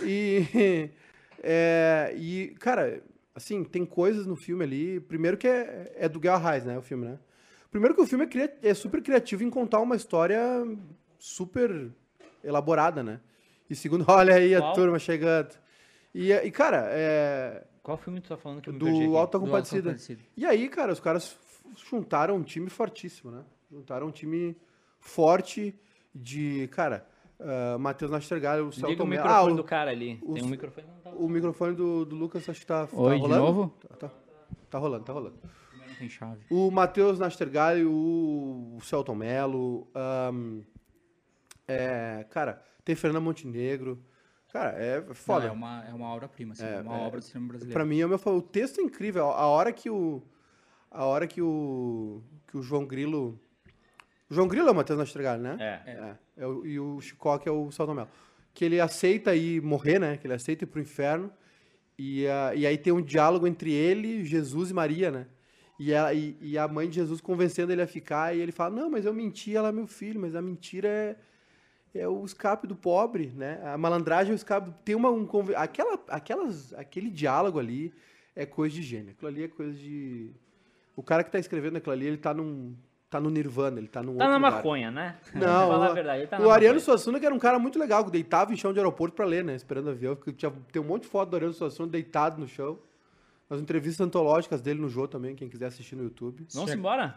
E, 0.04 0.90
é, 1.44 2.14
e, 2.18 2.56
cara, 2.60 3.02
assim, 3.34 3.64
tem 3.64 3.84
coisas 3.86 4.28
no 4.28 4.36
filme 4.36 4.64
ali. 4.64 5.00
Primeiro 5.00 5.38
que 5.38 5.48
é, 5.48 5.92
é 5.96 6.08
do 6.10 6.20
Guerra 6.20 6.52
Reis, 6.52 6.66
né? 6.66 6.78
O 6.78 6.82
filme, 6.84 7.06
né? 7.08 7.18
Primeiro 7.72 7.96
que 7.96 8.02
o 8.02 8.06
filme 8.08 8.26
é, 8.26 8.70
é 8.70 8.74
super 8.74 9.02
criativo 9.02 9.44
em 9.44 9.50
contar 9.50 9.80
uma 9.82 9.96
história 9.96 10.40
super 11.18 11.90
elaborada, 12.44 13.02
né? 13.04 13.20
E 13.70 13.76
segundo, 13.76 14.06
olha 14.08 14.36
aí 14.36 14.54
a 14.56 14.60
Qual? 14.62 14.74
turma 14.74 15.00
chegando. 15.00 15.56
E, 16.14 16.32
e, 16.32 16.52
cara, 16.52 16.86
é, 16.92 17.64
Qual 17.86 17.98
filme 18.00 18.20
tu 18.20 18.30
tá 18.30 18.36
falando 18.38 18.62
que 18.62 18.70
eu 18.70 18.74
me 18.74 18.80
perdi 18.80 19.00
do 19.02 19.06
aqui? 19.06 19.16
Alta 19.16 19.38
Do 19.38 19.46
Compadecida. 19.46 19.90
Autocompadecido. 19.92 20.22
E 20.36 20.44
aí, 20.44 20.68
cara, 20.68 20.92
os 20.92 21.00
caras 21.00 21.38
juntaram 21.88 22.36
um 22.36 22.42
time 22.42 22.68
fortíssimo, 22.68 23.30
né? 23.32 23.44
Juntaram 23.72 24.08
um 24.08 24.12
time 24.12 24.58
forte 25.00 25.80
de, 26.14 26.68
cara, 26.70 27.06
uh, 27.40 27.78
Matheus 27.78 28.10
Nastergalho, 28.10 28.64
o 28.64 28.70
Liga 28.72 28.88
Celton 28.88 29.04
o 29.04 29.08
microfone 29.08 29.54
Ah, 29.54 29.56
do 29.56 29.64
cara 29.64 29.92
ali. 29.92 30.20
o- 30.24 30.34
Tem 30.34 30.44
um 30.44 30.48
microfone 30.48 30.88
não 30.88 30.96
tá. 30.96 31.10
o, 31.12 31.26
o 31.26 31.30
microfone 31.30 31.76
do, 31.76 32.06
do 32.06 32.16
Lucas 32.16 32.50
acho 32.50 32.60
que 32.62 32.66
tá, 32.66 32.88
tá 32.88 32.98
Oi, 32.98 33.16
de 33.18 33.22
rolando. 33.22 33.44
novo? 33.46 33.74
Tá, 33.88 33.96
tá, 34.08 34.12
tá 34.72 34.78
rolando, 34.80 35.04
tá 35.06 35.14
rolando. 35.14 35.36
Tem 36.00 36.10
chave. 36.10 36.42
O 36.50 36.72
Matheus 36.72 37.20
Nastergalho, 37.20 37.92
o, 37.92 38.78
o 38.78 38.82
Celton 38.82 39.14
Mello, 39.14 39.88
ahn, 39.94 40.62
é, 41.68 42.26
cara, 42.32 42.62
tem 42.84 42.96
Fernanda 42.96 43.22
Montenegro. 43.24 44.00
Cara, 44.56 44.70
é 44.82 45.02
foda. 45.14 45.48
Não, 45.48 45.54
é 45.54 45.58
uma, 45.58 45.86
é 45.86 45.94
uma 45.94 46.08
obra-prima, 46.14 46.54
assim, 46.54 46.64
É, 46.64 46.76
é, 46.76 46.82
uma 46.82 46.98
é, 46.98 47.02
obra 47.02 47.20
do 47.20 47.26
cinema 47.26 47.50
brasileiro. 47.50 47.74
Pra 47.74 47.86
mim, 47.86 48.00
é 48.00 48.06
o 48.06 48.10
meu 48.10 48.20
o 48.26 48.42
texto 48.42 48.80
é 48.80 48.84
incrível. 48.84 49.26
A 49.26 49.46
hora 49.48 49.74
que 49.74 49.90
o 49.90 50.22
a 50.90 51.04
hora 51.04 51.28
que 51.28 51.42
o 51.42 52.22
que 52.48 52.58
o 52.58 52.62
João 52.64 52.86
Grilo 52.86 53.38
o 54.30 54.34
João 54.34 54.48
Grilo 54.48 54.70
é 54.70 54.72
o 54.72 54.76
Matheus 54.76 54.98
Nastergalho, 54.98 55.44
né? 55.44 55.58
É. 55.60 55.92
É, 55.92 56.16
é 56.38 56.48
o- 56.48 56.66
e 56.66 56.80
o 56.80 57.02
Chicoque 57.02 57.50
é 57.50 57.52
o 57.52 57.70
Celton 57.70 57.94
Mello. 57.96 58.08
Que 58.54 58.64
ele 58.64 58.80
aceita 58.80 59.36
ir 59.36 59.62
morrer, 59.62 60.00
né? 60.00 60.16
Que 60.16 60.26
ele 60.26 60.34
aceita 60.34 60.64
ir 60.64 60.68
pro 60.68 60.80
inferno. 60.82 61.30
E, 62.00 62.26
a- 62.26 62.56
e 62.56 62.66
aí 62.66 62.78
tem 62.78 62.94
um 62.94 63.02
diálogo 63.02 63.46
entre 63.46 63.74
ele, 63.74 64.24
Jesus 64.24 64.70
e 64.72 64.74
Maria, 64.74 65.12
né? 65.12 65.28
E 65.78 65.94
a, 65.94 66.14
e, 66.14 66.38
e 66.40 66.58
a 66.58 66.66
mãe 66.66 66.88
de 66.88 66.96
Jesus 66.96 67.20
convencendo 67.20 67.74
ele 67.74 67.82
a 67.82 67.88
ficar. 67.88 68.34
E 68.34 68.40
ele 68.40 68.54
fala: 68.54 68.74
Não, 68.74 68.90
mas 68.90 69.06
eu 69.06 69.14
menti, 69.14 69.54
ela 69.54 69.68
é 69.68 69.72
meu 69.74 69.86
filho. 69.86 70.18
Mas 70.22 70.34
a 70.34 70.42
mentira 70.42 70.88
é, 70.88 71.16
é 71.98 72.08
o 72.08 72.24
escape 72.26 72.68
do 72.68 72.76
pobre, 72.76 73.32
né? 73.36 73.60
A 73.66 73.78
malandragem 73.78 74.32
é 74.32 74.34
o 74.34 74.36
escape. 74.36 74.72
Tem 74.84 74.96
uma. 74.96 75.10
Um, 75.10 75.28
aquela, 75.56 76.00
aquelas, 76.10 76.74
aquele 76.74 77.10
diálogo 77.10 77.58
ali 77.60 77.94
é 78.36 78.46
coisa 78.46 78.76
de 78.76 78.82
gênio. 78.84 79.12
Aquilo 79.12 79.28
ali 79.30 79.44
é 79.44 79.48
coisa 79.48 79.74
de. 79.74 80.32
O 80.96 81.02
cara 81.04 81.24
que 81.24 81.32
tá 81.32 81.40
escrevendo 81.40 81.78
aquilo 81.78 81.94
ali, 81.94 82.06
ele 82.08 82.18
tá 82.18 82.34
num. 82.34 82.76
Tá 83.10 83.20
no 83.22 83.30
Nirvana, 83.30 83.78
ele 83.78 83.88
tá 83.88 84.02
num 84.02 84.18
Tá 84.18 84.26
outro 84.26 84.28
na 84.28 84.36
lugar. 84.48 84.52
maconha, 84.52 84.92
né? 84.92 85.18
Não, 85.34 85.42
Falar 85.70 85.80
o- 85.80 85.84
a 85.84 85.94
verdade, 85.94 86.20
ele 86.22 86.28
tá 86.28 86.38
o 86.38 86.40
na 86.48 86.54
Ariano 86.54 86.76
maconha. 86.76 86.80
Suassuna, 86.98 87.20
que 87.20 87.26
era 87.26 87.36
um 87.36 87.40
cara 87.40 87.58
muito 87.60 87.80
legal, 87.80 88.04
que 88.04 88.12
deitava 88.12 88.52
em 88.52 88.58
chão 88.58 88.74
de 88.74 88.80
aeroporto 88.80 89.16
pra 89.16 89.26
ler, 89.26 89.44
né? 89.44 89.56
Esperando 89.56 89.90
avião. 89.92 90.16
Porque 90.16 90.34
tinha, 90.34 90.52
tem 90.72 90.82
um 90.82 90.86
monte 90.86 91.04
de 91.04 91.08
foto 91.10 91.30
do 91.30 91.36
Ariano 91.38 91.54
Suassuna 91.54 91.88
deitado 91.90 92.42
no 92.42 92.48
chão. 92.48 92.78
As 93.50 93.62
entrevistas 93.62 94.06
antológicas 94.06 94.60
dele 94.60 94.82
no 94.82 94.90
Jô 94.90 95.08
também, 95.08 95.36
quem 95.36 95.48
quiser 95.48 95.68
assistir 95.68 95.96
no 95.96 96.04
YouTube. 96.04 96.46
Vamos 96.54 96.74
embora? 96.74 97.16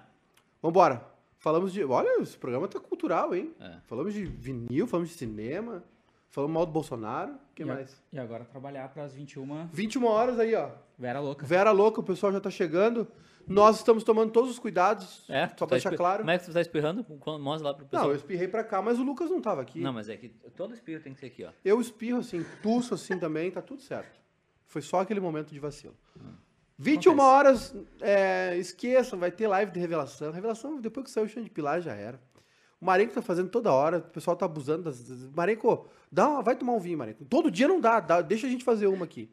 Vambora. 0.62 1.02
Falamos 1.38 1.72
de. 1.72 1.84
Olha, 1.84 2.20
esse 2.20 2.36
programa 2.36 2.66
tá 2.68 2.80
cultural, 2.80 3.34
hein? 3.34 3.54
É. 3.60 3.76
Falamos 3.86 4.12
de 4.12 4.24
vinil, 4.24 4.86
falamos 4.86 5.10
de 5.10 5.16
cinema, 5.16 5.82
falamos 6.30 6.52
mal 6.54 6.66
do 6.66 6.72
Bolsonaro. 6.72 7.32
O 7.32 7.38
que 7.54 7.62
E 7.62 7.70
a- 7.70 7.74
mais? 7.74 8.02
E 8.12 8.18
agora 8.18 8.44
trabalhar 8.44 8.88
para 8.88 9.04
as 9.04 9.12
21, 9.14 9.66
21 9.72 10.04
horas 10.06 10.38
aí, 10.38 10.54
ó. 10.54 10.70
Vera 10.98 11.20
Louca. 11.20 11.46
Vera 11.46 11.70
Louca, 11.70 12.00
o 12.00 12.04
pessoal 12.04 12.32
já 12.32 12.40
tá 12.40 12.50
chegando. 12.50 13.06
Nós 13.46 13.76
estamos 13.76 14.04
tomando 14.04 14.30
todos 14.30 14.50
os 14.50 14.58
cuidados. 14.58 15.24
É, 15.28 15.48
só 15.48 15.54
pra 15.54 15.66
tá 15.68 15.74
deixar 15.76 15.88
espi- 15.90 15.96
claro. 15.96 16.18
Como 16.18 16.30
é 16.30 16.38
que 16.38 16.44
tu 16.44 16.52
tá 16.52 16.60
espirrando? 16.60 17.02
Quando- 17.04 17.42
Mostra 17.42 17.68
lá 17.68 17.74
pro 17.74 17.84
Não, 17.84 17.88
pessoal. 17.90 18.10
eu 18.10 18.16
espirrei 18.16 18.46
pra 18.46 18.62
cá, 18.62 18.82
mas 18.82 18.98
o 18.98 19.02
Lucas 19.02 19.30
não 19.30 19.40
tava 19.40 19.62
aqui. 19.62 19.80
Não, 19.80 19.92
mas 19.92 20.08
é 20.10 20.16
que 20.18 20.28
todo 20.54 20.74
espirro 20.74 21.02
tem 21.02 21.14
que 21.14 21.20
ser 21.20 21.26
aqui, 21.26 21.44
ó. 21.44 21.50
Eu 21.64 21.80
espirro 21.80 22.18
assim, 22.18 22.44
tuço 22.62 22.92
assim 22.92 23.18
também, 23.18 23.50
tá 23.50 23.62
tudo 23.62 23.80
certo. 23.80 24.20
Foi 24.66 24.82
só 24.82 25.00
aquele 25.00 25.18
momento 25.20 25.50
de 25.50 25.58
vacilo. 25.58 25.96
21 26.78 27.12
Acontece. 27.12 27.28
horas, 27.28 27.76
é, 28.00 28.56
esqueçam, 28.56 29.18
vai 29.18 29.30
ter 29.32 29.48
live 29.48 29.72
de 29.72 29.80
revelação. 29.80 30.30
Revelação, 30.30 30.80
depois 30.80 31.04
que 31.04 31.10
saiu 31.10 31.26
o 31.26 31.28
chão 31.28 31.42
de 31.42 31.50
pilar, 31.50 31.80
já 31.80 31.92
era. 31.94 32.20
O 32.80 32.86
Marenco 32.86 33.12
tá 33.12 33.20
fazendo 33.20 33.48
toda 33.50 33.72
hora, 33.72 33.98
o 33.98 34.02
pessoal 34.02 34.36
tá 34.36 34.46
abusando 34.46 34.84
das. 34.84 35.04
Marenco, 35.34 35.88
dá 36.12 36.28
uma- 36.28 36.42
vai 36.42 36.54
tomar 36.54 36.74
um 36.74 36.78
vinho, 36.78 36.96
Marenco. 36.96 37.24
Todo 37.24 37.50
dia 37.50 37.66
não 37.66 37.80
dá, 37.80 37.98
dá- 37.98 38.20
deixa 38.22 38.46
a 38.46 38.50
gente 38.50 38.64
fazer 38.64 38.86
uma 38.86 39.04
aqui. 39.04 39.28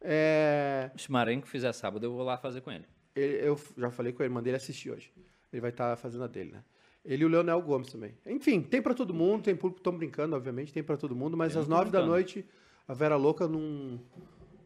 É, 0.00 0.90
Se 0.96 1.08
o 1.08 1.12
Marenco 1.12 1.46
fizer 1.46 1.72
sábado, 1.72 2.04
eu 2.06 2.12
vou 2.12 2.22
lá 2.24 2.38
fazer 2.38 2.60
com 2.62 2.70
ele. 2.70 2.86
ele- 3.14 3.46
eu 3.46 3.58
já 3.76 3.90
falei 3.90 4.12
com 4.12 4.22
ele, 4.22 4.32
mandei 4.32 4.50
ele 4.50 4.56
assistir 4.56 4.90
hoje. 4.90 5.12
Ele 5.52 5.60
vai 5.60 5.70
estar 5.70 5.96
fazendo 5.96 6.24
a 6.24 6.26
dele, 6.26 6.52
né? 6.52 6.62
Ele 7.04 7.22
e 7.22 7.26
o 7.26 7.28
Leonel 7.28 7.60
Gomes 7.62 7.90
também. 7.92 8.14
Enfim, 8.26 8.60
tem 8.62 8.80
pra 8.82 8.92
todo 8.94 9.12
mundo, 9.14 9.42
tem 9.44 9.54
público, 9.54 9.78
estão 9.80 9.96
brincando, 9.96 10.34
obviamente, 10.34 10.72
tem 10.72 10.82
pra 10.82 10.96
todo 10.96 11.14
mundo, 11.14 11.36
mas 11.36 11.56
às 11.56 11.68
nove 11.68 11.90
da 11.90 12.04
noite, 12.04 12.44
a 12.88 12.94
Vera 12.94 13.16
Louca 13.16 13.46
num. 13.46 13.98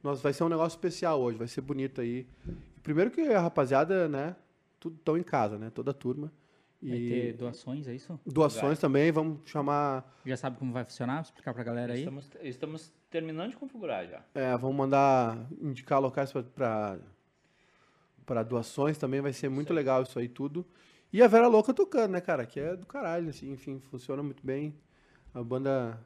Nós, 0.02 0.20
vai 0.20 0.32
ser 0.32 0.44
um 0.44 0.48
negócio 0.48 0.76
especial 0.76 1.20
hoje, 1.20 1.36
vai 1.36 1.48
ser 1.48 1.60
bonito 1.60 2.00
aí. 2.00 2.26
Primeiro 2.82 3.10
que 3.10 3.20
a 3.20 3.40
rapaziada, 3.40 4.08
né? 4.08 4.34
Tudo 4.78 4.96
tão 5.04 5.16
em 5.16 5.22
casa, 5.22 5.58
né? 5.58 5.70
Toda 5.70 5.90
a 5.90 5.94
turma. 5.94 6.32
Vai 6.82 6.96
E 6.96 7.08
ter 7.08 7.32
doações, 7.34 7.86
é 7.86 7.94
isso? 7.94 8.18
doações 8.24 8.78
também, 8.78 9.12
vamos 9.12 9.40
chamar. 9.44 10.18
Já 10.24 10.36
sabe 10.38 10.56
como 10.58 10.72
vai 10.72 10.84
funcionar? 10.84 11.16
Vou 11.16 11.22
explicar 11.24 11.52
pra 11.52 11.62
galera 11.62 11.92
aí. 11.92 11.98
Estamos, 11.98 12.30
estamos 12.42 12.92
terminando 13.10 13.50
de 13.50 13.56
configurar 13.56 14.06
já. 14.06 14.24
É, 14.34 14.56
vamos 14.56 14.76
mandar 14.76 15.46
indicar 15.60 16.00
locais 16.00 16.32
para 16.54 16.98
para 18.24 18.44
doações 18.44 18.96
também, 18.96 19.20
vai 19.20 19.32
ser 19.32 19.48
muito 19.48 19.72
legal 19.72 20.02
isso 20.04 20.16
aí 20.16 20.28
tudo. 20.28 20.64
E 21.12 21.20
a 21.20 21.26
Vera 21.26 21.48
Louca 21.48 21.74
tocando, 21.74 22.12
né, 22.12 22.20
cara? 22.20 22.46
Que 22.46 22.60
é 22.60 22.76
do 22.76 22.86
caralho, 22.86 23.28
assim, 23.28 23.50
enfim, 23.50 23.80
funciona 23.90 24.22
muito 24.22 24.46
bem. 24.46 24.72
A 25.34 25.42
banda. 25.42 25.98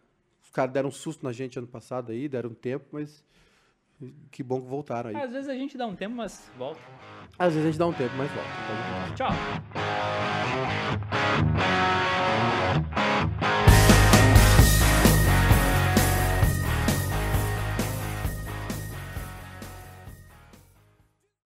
Os 0.43 0.51
caras 0.51 0.73
deram 0.73 0.89
um 0.89 0.93
susto 0.93 1.23
na 1.23 1.33
gente 1.33 1.59
ano 1.59 1.69
passado 1.69 2.13
aí, 2.13 2.27
deram 2.27 2.51
um 2.51 2.55
tempo, 2.55 2.87
mas 2.93 3.23
que 4.31 4.43
bom 4.43 4.61
que 4.61 4.69
voltaram 4.69 5.11
aí. 5.11 5.17
Às 5.17 5.33
vezes 5.33 5.49
a 5.49 5.55
gente 5.55 5.77
dá 5.77 5.87
um 5.87 5.95
tempo, 5.95 6.15
mas 6.17 6.51
volta. 6.59 6.81
Às 7.39 7.55
vezes 7.55 7.69
a 7.69 7.71
gente 7.71 7.79
dá 7.79 7.87
um 7.87 7.93
tempo, 7.93 8.15
mas 8.17 8.31
volta. 8.31 8.51
Tá 8.51 9.15
Tchau. 9.15 9.31